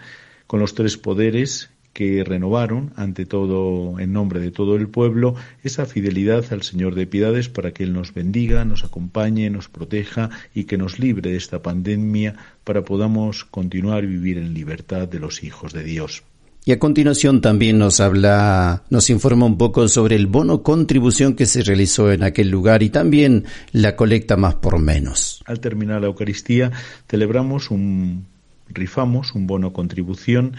con 0.46 0.60
los 0.60 0.74
tres 0.74 0.98
poderes 0.98 1.70
que 1.98 2.22
renovaron, 2.22 2.92
ante 2.94 3.26
todo, 3.26 3.98
en 3.98 4.12
nombre 4.12 4.38
de 4.38 4.52
todo 4.52 4.76
el 4.76 4.86
pueblo, 4.86 5.34
esa 5.64 5.84
fidelidad 5.84 6.44
al 6.52 6.62
Señor 6.62 6.94
de 6.94 7.08
piedades 7.08 7.48
para 7.48 7.72
que 7.72 7.82
Él 7.82 7.92
nos 7.92 8.14
bendiga, 8.14 8.64
nos 8.64 8.84
acompañe, 8.84 9.50
nos 9.50 9.68
proteja 9.68 10.30
y 10.54 10.62
que 10.62 10.78
nos 10.78 11.00
libre 11.00 11.32
de 11.32 11.36
esta 11.36 11.60
pandemia 11.60 12.36
para 12.62 12.84
podamos 12.84 13.44
continuar 13.44 14.04
y 14.04 14.06
vivir 14.06 14.38
en 14.38 14.54
libertad 14.54 15.08
de 15.08 15.18
los 15.18 15.42
hijos 15.42 15.72
de 15.72 15.82
Dios. 15.82 16.22
Y 16.64 16.70
a 16.70 16.78
continuación 16.78 17.40
también 17.40 17.78
nos 17.78 17.98
habla, 17.98 18.84
nos 18.90 19.10
informa 19.10 19.46
un 19.46 19.58
poco 19.58 19.88
sobre 19.88 20.14
el 20.14 20.28
bono 20.28 20.62
contribución 20.62 21.34
que 21.34 21.46
se 21.46 21.62
realizó 21.62 22.12
en 22.12 22.22
aquel 22.22 22.48
lugar 22.48 22.84
y 22.84 22.90
también 22.90 23.44
la 23.72 23.96
colecta 23.96 24.36
más 24.36 24.54
por 24.54 24.78
menos. 24.78 25.42
Al 25.46 25.58
terminar 25.58 26.00
la 26.02 26.06
Eucaristía, 26.06 26.70
celebramos 27.08 27.72
un, 27.72 28.26
rifamos 28.68 29.34
un 29.34 29.48
bono 29.48 29.72
contribución 29.72 30.54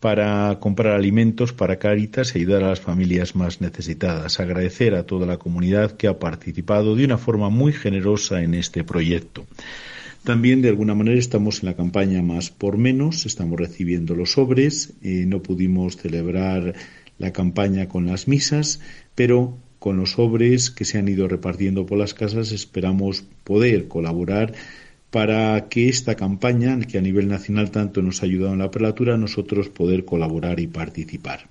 para 0.00 0.58
comprar 0.60 0.94
alimentos 0.94 1.52
para 1.52 1.78
Caritas 1.78 2.34
y 2.34 2.38
ayudar 2.38 2.64
a 2.64 2.68
las 2.70 2.80
familias 2.80 3.36
más 3.36 3.60
necesitadas. 3.60 4.40
Agradecer 4.40 4.94
a 4.94 5.04
toda 5.04 5.26
la 5.26 5.36
comunidad 5.36 5.92
que 5.92 6.08
ha 6.08 6.18
participado 6.18 6.96
de 6.96 7.04
una 7.04 7.18
forma 7.18 7.50
muy 7.50 7.72
generosa 7.74 8.42
en 8.42 8.54
este 8.54 8.82
proyecto. 8.82 9.46
También, 10.24 10.62
de 10.62 10.70
alguna 10.70 10.94
manera, 10.94 11.18
estamos 11.18 11.62
en 11.62 11.66
la 11.66 11.76
campaña 11.76 12.22
Más 12.22 12.50
por 12.50 12.78
Menos, 12.78 13.26
estamos 13.26 13.58
recibiendo 13.58 14.14
los 14.14 14.32
sobres, 14.32 14.94
eh, 15.02 15.24
no 15.26 15.42
pudimos 15.42 15.96
celebrar 15.96 16.74
la 17.18 17.32
campaña 17.32 17.88
con 17.88 18.06
las 18.06 18.26
misas, 18.26 18.80
pero 19.14 19.56
con 19.78 19.96
los 19.96 20.12
sobres 20.12 20.70
que 20.70 20.84
se 20.84 20.98
han 20.98 21.08
ido 21.08 21.26
repartiendo 21.26 21.86
por 21.86 21.98
las 21.98 22.12
casas 22.12 22.52
esperamos 22.52 23.24
poder 23.44 23.88
colaborar 23.88 24.52
para 25.10 25.68
que 25.68 25.88
esta 25.88 26.14
campaña, 26.14 26.78
que 26.80 26.98
a 26.98 27.02
nivel 27.02 27.28
nacional 27.28 27.70
tanto 27.70 28.00
nos 28.02 28.22
ha 28.22 28.26
ayudado 28.26 28.52
en 28.52 28.60
la 28.60 28.70
prelatura, 28.70 29.16
nosotros 29.16 29.68
poder 29.68 30.04
colaborar 30.04 30.60
y 30.60 30.68
participar. 30.68 31.48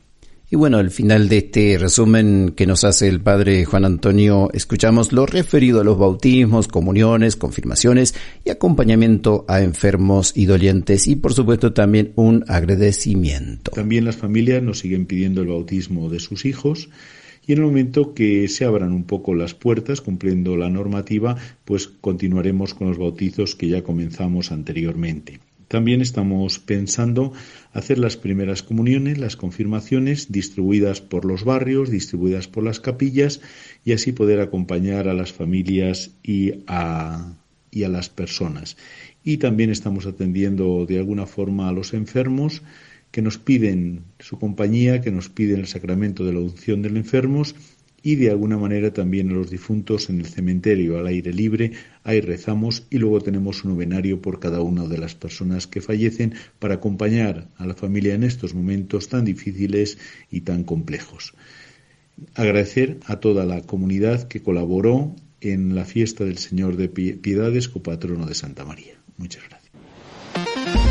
Y 0.51 0.55
bueno, 0.55 0.77
al 0.77 0.89
final 0.89 1.29
de 1.29 1.37
este 1.37 1.77
resumen 1.77 2.53
que 2.55 2.65
nos 2.65 2.83
hace 2.83 3.07
el 3.07 3.21
padre 3.21 3.65
Juan 3.65 3.85
Antonio, 3.85 4.49
escuchamos 4.51 5.11
lo 5.11 5.27
referido 5.27 5.81
a 5.81 5.83
los 5.83 5.99
bautismos, 5.99 6.67
comuniones, 6.67 7.35
confirmaciones 7.35 8.15
y 8.43 8.49
acompañamiento 8.49 9.45
a 9.47 9.61
enfermos 9.61 10.35
y 10.35 10.45
dolientes 10.45 11.07
y 11.07 11.17
por 11.17 11.35
supuesto 11.35 11.73
también 11.73 12.13
un 12.15 12.45
agradecimiento. 12.47 13.69
También 13.69 14.05
las 14.05 14.17
familias 14.17 14.63
nos 14.63 14.79
siguen 14.79 15.05
pidiendo 15.05 15.41
el 15.43 15.49
bautismo 15.49 16.09
de 16.09 16.19
sus 16.19 16.45
hijos 16.45 16.89
y 17.49 17.53
en 17.53 17.57
el 17.57 17.65
momento 17.65 18.13
que 18.13 18.47
se 18.47 18.63
abran 18.63 18.91
un 18.91 19.05
poco 19.05 19.33
las 19.33 19.55
puertas, 19.55 20.01
cumpliendo 20.01 20.55
la 20.55 20.69
normativa, 20.69 21.35
pues 21.65 21.87
continuaremos 21.87 22.75
con 22.75 22.89
los 22.89 22.99
bautizos 22.99 23.55
que 23.55 23.67
ya 23.67 23.81
comenzamos 23.81 24.51
anteriormente. 24.51 25.39
También 25.67 26.01
estamos 26.01 26.59
pensando 26.59 27.33
hacer 27.73 27.97
las 27.97 28.17
primeras 28.17 28.61
comuniones, 28.61 29.17
las 29.17 29.35
confirmaciones, 29.35 30.31
distribuidas 30.31 31.01
por 31.01 31.25
los 31.25 31.43
barrios, 31.43 31.89
distribuidas 31.89 32.47
por 32.47 32.63
las 32.63 32.79
capillas, 32.79 33.41
y 33.83 33.93
así 33.93 34.11
poder 34.11 34.41
acompañar 34.41 35.07
a 35.07 35.15
las 35.15 35.33
familias 35.33 36.11
y 36.21 36.53
a, 36.67 37.33
y 37.71 37.81
a 37.81 37.89
las 37.89 38.09
personas. 38.09 38.77
Y 39.23 39.37
también 39.37 39.71
estamos 39.71 40.05
atendiendo 40.05 40.85
de 40.85 40.99
alguna 40.99 41.25
forma 41.25 41.67
a 41.67 41.71
los 41.71 41.95
enfermos, 41.95 42.61
que 43.11 43.21
nos 43.21 43.37
piden 43.37 44.03
su 44.19 44.37
compañía, 44.37 45.01
que 45.01 45.11
nos 45.11 45.29
piden 45.29 45.59
el 45.59 45.67
sacramento 45.67 46.25
de 46.25 46.33
la 46.33 46.39
unción 46.39 46.81
de 46.81 46.89
los 46.89 46.97
enfermos 46.97 47.55
y 48.01 48.15
de 48.15 48.29
alguna 48.29 48.57
manera 48.57 48.93
también 48.93 49.29
a 49.29 49.33
los 49.33 49.49
difuntos 49.49 50.09
en 50.09 50.19
el 50.19 50.25
cementerio 50.25 50.97
al 50.97 51.07
aire 51.07 51.33
libre. 51.33 51.71
Ahí 52.03 52.21
rezamos 52.21 52.85
y 52.89 52.97
luego 52.97 53.21
tenemos 53.21 53.63
un 53.63 53.71
novenario 53.71 54.21
por 54.21 54.39
cada 54.39 54.61
una 54.61 54.85
de 54.85 54.97
las 54.97 55.15
personas 55.15 55.67
que 55.67 55.81
fallecen 55.81 56.33
para 56.59 56.75
acompañar 56.75 57.49
a 57.57 57.65
la 57.65 57.75
familia 57.75 58.13
en 58.13 58.23
estos 58.23 58.53
momentos 58.53 59.09
tan 59.09 59.25
difíciles 59.25 59.97
y 60.31 60.41
tan 60.41 60.63
complejos. 60.63 61.33
Agradecer 62.35 62.99
a 63.05 63.19
toda 63.19 63.45
la 63.45 63.61
comunidad 63.61 64.27
que 64.27 64.41
colaboró 64.41 65.15
en 65.41 65.73
la 65.75 65.85
fiesta 65.85 66.25
del 66.25 66.37
Señor 66.37 66.75
de 66.75 66.89
Piedades, 66.89 67.69
copatrono 67.69 68.25
de 68.25 68.35
Santa 68.35 68.65
María. 68.65 68.93
Muchas 69.17 69.43
gracias. 69.47 70.88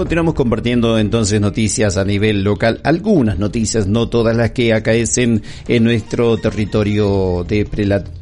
Continuamos 0.00 0.32
compartiendo 0.32 0.98
entonces 0.98 1.42
noticias 1.42 1.98
a 1.98 2.06
nivel 2.06 2.42
local, 2.42 2.80
algunas 2.84 3.38
noticias, 3.38 3.86
no 3.86 4.08
todas 4.08 4.34
las 4.34 4.52
que 4.52 4.72
acaecen 4.72 5.42
en 5.68 5.84
nuestro 5.84 6.38
territorio 6.38 7.44
de, 7.46 7.68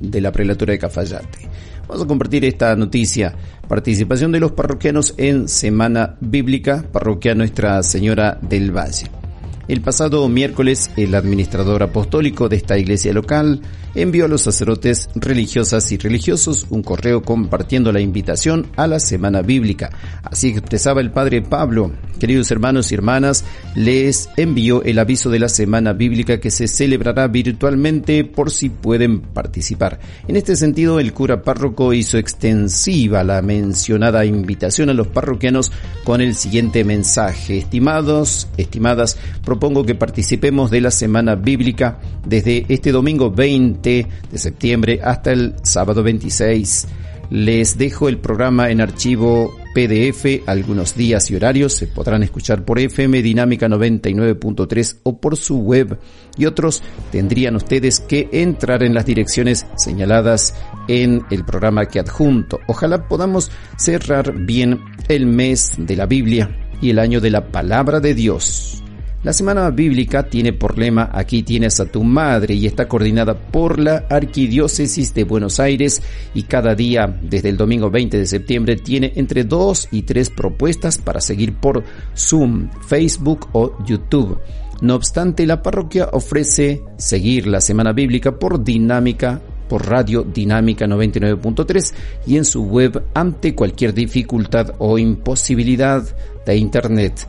de 0.01 0.21
la 0.21 0.33
prelatura 0.33 0.73
de 0.73 0.81
Cafayate. 0.81 1.49
Vamos 1.87 2.03
a 2.03 2.09
compartir 2.09 2.45
esta 2.45 2.75
noticia. 2.75 3.33
Participación 3.69 4.33
de 4.33 4.41
los 4.41 4.51
parroquianos 4.51 5.15
en 5.19 5.47
Semana 5.47 6.17
Bíblica, 6.21 6.85
parroquia 6.91 7.37
Nuestra 7.37 7.81
Señora 7.85 8.37
del 8.43 8.77
Valle. 8.77 9.28
El 9.69 9.83
pasado 9.83 10.27
miércoles, 10.31 10.91
el 10.97 11.15
administrador 11.15 11.83
apostólico 11.83 12.49
de 12.49 12.57
esta 12.57 12.79
iglesia 12.79 13.13
local 13.13 13.61
envió 13.95 14.25
a 14.25 14.29
los 14.29 14.41
sacerdotes 14.41 15.11
religiosas 15.15 15.93
y 15.93 15.99
religiosos 15.99 16.67
un 16.71 16.83
correo 16.83 17.21
compartiendo 17.21 17.93
la 17.93 18.01
invitación 18.01 18.69
a 18.77 18.87
la 18.87 18.99
semana 18.99 19.43
bíblica. 19.43 19.91
Así 20.23 20.49
expresaba 20.49 21.03
el 21.03 21.11
padre 21.11 21.43
Pablo. 21.43 21.93
Queridos 22.19 22.51
hermanos 22.51 22.91
y 22.91 22.95
hermanas, 22.95 23.45
les 23.77 24.29
envió 24.37 24.83
el 24.83 24.99
aviso 24.99 25.31
de 25.31 25.39
la 25.39 25.49
semana 25.49 25.93
bíblica 25.93 26.41
que 26.41 26.51
se 26.51 26.67
celebrará 26.67 27.29
virtualmente 27.29 28.25
por 28.25 28.51
si 28.51 28.71
pueden 28.71 29.21
participar. 29.21 30.01
En 30.27 30.37
este 30.37 30.57
sentido, 30.57 30.99
el 30.99 31.13
cura 31.13 31.43
párroco 31.43 31.93
hizo 31.93 32.19
extensiva 32.19 33.23
la 33.23 33.41
mencionada 33.41 34.25
invitación 34.25 34.91
a 34.91 34.95
los 34.95 35.07
parroquianos 35.07 35.71
con 36.03 36.21
el 36.21 36.35
siguiente 36.35 36.85
mensaje. 36.85 37.59
Estimados, 37.59 38.49
estimadas, 38.57 39.17
propongo 39.45 39.85
que 39.85 39.95
participemos 39.95 40.71
de 40.71 40.81
la 40.81 40.91
semana 40.91 41.37
bíblica 41.37 42.01
desde 42.27 42.67
este 42.69 42.93
domingo 42.93 43.31
20 43.31 44.07
de 44.33 44.39
septiembre 44.39 45.01
hasta 45.03 45.33
el 45.33 45.55
sábado 45.63 46.03
26. 46.03 46.89
Les 47.31 47.77
dejo 47.77 48.09
el 48.09 48.19
programa 48.19 48.71
en 48.71 48.81
archivo 48.81 49.55
PDF, 49.75 50.43
algunos 50.47 50.95
días 50.95 51.31
y 51.31 51.37
horarios 51.37 51.75
se 51.75 51.87
podrán 51.87 52.23
escuchar 52.23 52.65
por 52.65 52.79
FM 52.79 53.23
Dinámica 53.23 53.69
99.3 53.69 54.99
o 55.03 55.21
por 55.21 55.37
su 55.37 55.59
web 55.59 55.99
y 56.37 56.47
otros 56.47 56.83
tendrían 57.11 57.57
ustedes 57.57 58.01
que 58.01 58.29
entrar 58.33 58.83
en 58.83 58.95
las 58.95 59.07
direcciones 59.07 59.67
señaladas 59.77 60.55
en 60.89 61.23
el 61.31 61.45
programa 61.45 61.87
que 61.87 62.01
adjunto. 62.01 62.61
Ojalá 62.67 63.09
podamos 63.09 63.51
cerrar 63.77 64.35
bien 64.45 64.81
el 65.09 65.27
mes 65.27 65.73
de 65.77 65.97
la 65.97 66.07
Biblia 66.07 66.51
y 66.81 66.91
el 66.91 66.99
año 66.99 67.21
de 67.21 67.31
la 67.31 67.49
palabra 67.49 68.01
de 68.01 68.15
Dios. 68.15 68.83
La 69.25 69.33
Semana 69.33 69.69
Bíblica 69.71 70.29
tiene 70.29 70.53
por 70.53 70.79
lema 70.79 71.11
Aquí 71.13 71.43
tienes 71.43 71.81
a 71.81 71.87
tu 71.87 72.05
madre 72.05 72.55
y 72.55 72.67
está 72.67 72.87
coordinada 72.87 73.35
por 73.37 73.81
la 73.81 74.05
Arquidiócesis 74.09 75.13
de 75.13 75.25
Buenos 75.25 75.59
Aires 75.59 76.01
y 76.35 76.45
cada 76.45 76.77
día 76.77 77.19
desde 77.21 77.49
el 77.49 77.57
domingo 77.57 77.91
20 77.91 78.17
de 78.17 78.27
septiembre 78.27 78.77
tiene 78.77 79.13
entre 79.17 79.43
dos 79.43 79.89
y 79.91 80.03
tres 80.03 80.31
propuestas 80.31 80.99
para 80.99 81.21
seguir 81.21 81.55
por 81.55 81.83
Zoom, 82.17 82.71
Facebook 82.87 83.49
o 83.53 83.77
YouTube. 83.85 84.39
No 84.83 84.95
obstante, 84.95 85.47
la 85.47 85.65
parroquia 85.65 86.11
ofrece 86.13 86.85
seguir 86.97 87.49
la 87.49 87.61
Semana 87.61 87.93
Bíblica 87.93 88.39
por 88.39 88.63
dinámica 88.63 89.41
por 89.69 89.89
Radio 89.89 90.23
Dinámica 90.23 90.87
99.3 90.87 91.93
y 92.25 92.37
en 92.37 92.45
su 92.45 92.65
web 92.65 93.03
ante 93.15 93.57
cualquier 93.57 93.93
dificultad 93.93 94.75
o 94.79 94.97
imposibilidad 94.97 96.05
de 96.47 96.57
Internet. 96.57 97.27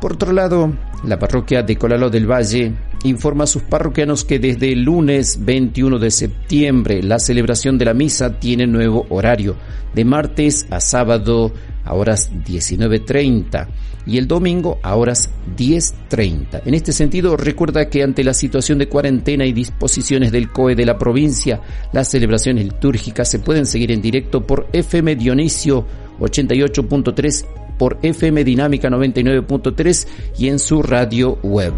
Por 0.00 0.12
otro 0.12 0.32
lado, 0.32 0.74
la 1.04 1.18
parroquia 1.18 1.62
de 1.62 1.76
Colalo 1.76 2.10
del 2.10 2.30
Valle 2.30 2.72
informa 3.04 3.44
a 3.44 3.46
sus 3.46 3.62
parroquianos 3.62 4.24
que 4.24 4.38
desde 4.38 4.72
el 4.72 4.82
lunes 4.82 5.44
21 5.44 5.98
de 5.98 6.10
septiembre 6.10 7.02
la 7.02 7.18
celebración 7.18 7.78
de 7.78 7.84
la 7.84 7.94
misa 7.94 8.38
tiene 8.40 8.66
nuevo 8.66 9.06
horario, 9.10 9.56
de 9.94 10.04
martes 10.04 10.66
a 10.70 10.80
sábado 10.80 11.52
a 11.84 11.94
horas 11.94 12.30
19.30 12.32 13.68
y 14.06 14.18
el 14.18 14.26
domingo 14.26 14.78
a 14.82 14.96
horas 14.96 15.30
10.30. 15.56 16.62
En 16.64 16.74
este 16.74 16.92
sentido, 16.92 17.36
recuerda 17.36 17.88
que 17.88 18.02
ante 18.02 18.24
la 18.24 18.34
situación 18.34 18.78
de 18.78 18.88
cuarentena 18.88 19.44
y 19.46 19.52
disposiciones 19.52 20.32
del 20.32 20.50
COE 20.50 20.74
de 20.74 20.86
la 20.86 20.98
provincia, 20.98 21.60
las 21.92 22.08
celebraciones 22.08 22.64
litúrgicas 22.64 23.30
se 23.30 23.38
pueden 23.38 23.66
seguir 23.66 23.92
en 23.92 24.00
directo 24.00 24.46
por 24.46 24.66
FM 24.72 25.16
Dionisio 25.16 25.86
88.3 26.20 27.67
por 27.78 27.98
FM 28.02 28.44
Dinámica 28.44 28.90
99.3 28.90 30.06
y 30.36 30.48
en 30.48 30.58
su 30.58 30.82
radio 30.82 31.38
web. 31.42 31.72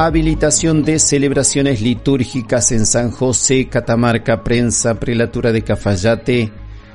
Habilitación 0.00 0.84
de 0.84 1.00
celebraciones 1.00 1.82
litúrgicas 1.82 2.70
en 2.70 2.86
San 2.86 3.10
José, 3.10 3.68
Catamarca, 3.68 4.44
Prensa, 4.44 4.94
Prelatura 5.00 5.50
de 5.50 5.62
Cafayate. 5.62 6.52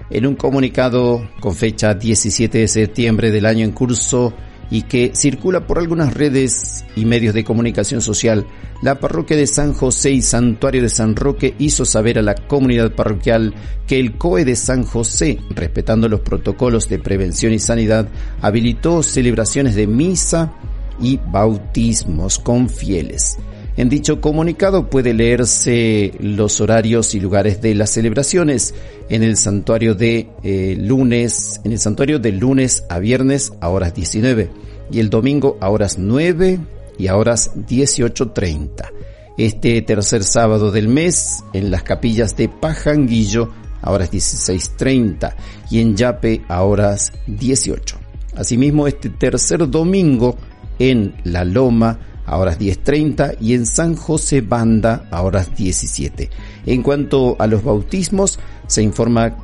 En 0.09 0.25
un 0.25 0.35
comunicado 0.35 1.27
con 1.41 1.53
fecha 1.53 1.93
17 1.93 2.59
de 2.59 2.67
septiembre 2.69 3.29
del 3.29 3.45
año 3.45 3.65
en 3.65 3.73
curso, 3.73 4.33
y 4.69 4.83
que 4.83 5.11
circula 5.15 5.67
por 5.67 5.79
algunas 5.79 6.13
redes 6.13 6.85
y 6.95 7.05
medios 7.05 7.33
de 7.33 7.43
comunicación 7.43 8.01
social, 8.01 8.45
la 8.81 8.99
parroquia 8.99 9.37
de 9.37 9.47
San 9.47 9.73
José 9.73 10.11
y 10.11 10.21
Santuario 10.21 10.81
de 10.81 10.89
San 10.89 11.15
Roque 11.15 11.55
hizo 11.59 11.85
saber 11.85 12.19
a 12.19 12.21
la 12.21 12.35
comunidad 12.35 12.93
parroquial 12.93 13.53
que 13.87 13.99
el 13.99 14.17
COE 14.17 14.45
de 14.45 14.55
San 14.55 14.83
José, 14.83 15.39
respetando 15.51 16.09
los 16.09 16.21
protocolos 16.21 16.89
de 16.89 16.99
prevención 16.99 17.53
y 17.53 17.59
sanidad, 17.59 18.09
habilitó 18.41 19.03
celebraciones 19.03 19.75
de 19.75 19.87
misa 19.87 20.53
y 20.99 21.17
bautismos 21.17 22.39
con 22.39 22.69
fieles. 22.69 23.37
En 23.75 23.89
dicho 23.89 24.21
comunicado 24.21 24.87
puede 24.89 25.15
leerse 25.15 26.13
los 26.19 26.61
horarios 26.61 27.15
y 27.15 27.19
lugares 27.19 27.59
de 27.59 27.73
las 27.73 27.89
celebraciones 27.89 28.75
en 29.09 29.23
el 29.23 29.35
santuario 29.35 29.95
de 29.95 30.29
eh, 30.43 30.75
lunes, 30.79 31.59
en 31.63 31.71
el 31.71 31.79
santuario 31.79 32.19
de 32.19 32.33
lunes 32.33 32.83
a 32.89 32.99
viernes 32.99 33.51
a 33.61 33.69
horas 33.69 33.95
19 33.95 34.51
y 34.91 34.99
el 34.99 35.09
domingo 35.09 35.57
a 35.59 35.69
horas 35.69 35.97
9 35.97 36.59
y 36.99 37.07
a 37.07 37.17
horas 37.17 37.51
18.30. 37.55 38.91
Este 39.39 39.81
tercer 39.81 40.23
sábado 40.23 40.71
del 40.71 40.87
mes 40.87 41.43
en 41.53 41.71
las 41.71 41.81
capillas 41.81 42.37
de 42.37 42.49
Pajanguillo 42.49 43.49
a 43.81 43.91
horas 43.91 44.11
16.30 44.11 45.33
y 45.71 45.79
en 45.79 45.95
Yape 45.95 46.43
a 46.47 46.61
horas 46.61 47.11
18. 47.25 47.97
Asimismo, 48.35 48.87
este 48.87 49.09
tercer 49.09 49.67
domingo 49.67 50.37
en 50.77 51.15
La 51.23 51.43
Loma 51.43 52.12
a 52.25 52.37
horas 52.37 52.59
10.30 52.59 53.37
y 53.39 53.53
en 53.53 53.65
San 53.65 53.95
José 53.95 54.41
Banda 54.41 55.07
a 55.11 55.21
horas 55.21 55.55
17. 55.55 56.29
En 56.65 56.83
cuanto 56.83 57.35
a 57.39 57.47
los 57.47 57.63
bautismos, 57.63 58.39
se 58.67 58.81
informa 58.81 59.35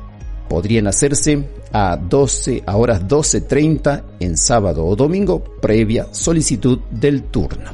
podrían 0.48 0.88
hacerse 0.88 1.48
a 1.72 1.96
12 1.96 2.64
a 2.66 2.76
horas 2.76 3.06
12.30 3.06 4.02
en 4.18 4.36
sábado 4.36 4.84
o 4.84 4.96
domingo 4.96 5.44
previa 5.60 6.08
solicitud 6.12 6.80
del 6.90 7.22
turno. 7.22 7.70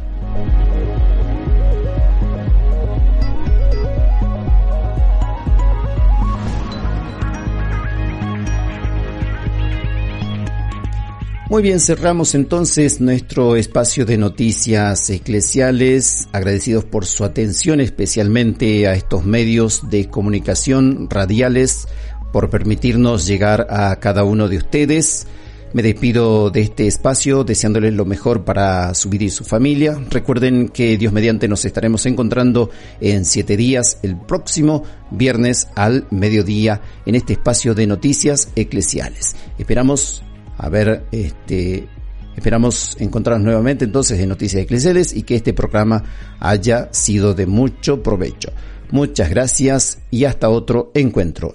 Muy 11.49 11.63
bien, 11.63 11.79
cerramos 11.79 12.35
entonces 12.35 13.01
nuestro 13.01 13.55
espacio 13.55 14.05
de 14.05 14.19
noticias 14.19 15.09
eclesiales, 15.11 16.29
agradecidos 16.33 16.85
por 16.85 17.07
su 17.07 17.23
atención 17.23 17.81
especialmente 17.81 18.89
a 18.89 18.95
estos 18.95 19.25
medios 19.25 19.89
de 19.89 20.09
comunicación 20.09 21.09
radiales 21.09 21.87
por 22.33 22.51
permitirnos 22.51 23.29
llegar 23.29 23.69
a 23.71 23.95
cada 24.01 24.25
uno 24.25 24.49
de 24.49 24.57
ustedes. 24.57 25.29
Me 25.73 25.85
despido 25.85 26.51
de 26.51 26.63
este 26.63 26.89
espacio 26.89 27.45
deseándoles 27.45 27.95
lo 27.95 28.05
mejor 28.05 28.45
para 28.45 28.93
su 28.95 29.09
vida 29.09 29.27
y 29.27 29.31
su 29.31 29.45
familia. 29.45 29.97
Recuerden 30.11 30.69
que 30.69 30.99
Dios 30.99 31.13
mediante 31.13 31.47
nos 31.47 31.65
estaremos 31.65 32.07
encontrando 32.07 32.71
en 33.01 33.25
siete 33.25 33.57
días, 33.57 34.01
el 34.03 34.17
próximo 34.17 34.83
viernes 35.13 35.69
al 35.77 36.09
mediodía, 36.11 36.81
en 37.07 37.15
este 37.15 37.35
espacio 37.35 37.73
de 37.73 37.87
noticias 37.87 38.49
eclesiales. 38.57 39.37
Esperamos 39.59 40.25
a 40.59 40.69
ver, 40.69 41.05
este, 41.13 41.89
esperamos 42.37 42.97
encontrarnos 43.01 43.45
nuevamente 43.45 43.85
entonces 43.85 44.19
en 44.21 44.29
Noticias 44.29 44.63
Eclesiales 44.63 45.15
y 45.15 45.23
que 45.23 45.37
este 45.37 45.53
programa 45.53 46.03
haya 46.39 46.89
sido 46.93 47.35
de 47.35 47.47
mucho 47.47 48.03
provecho. 48.03 48.51
Muchas 48.91 49.31
gracias 49.31 49.99
y 50.11 50.25
hasta 50.25 50.49
otro 50.49 50.93
encuentro. 50.95 51.55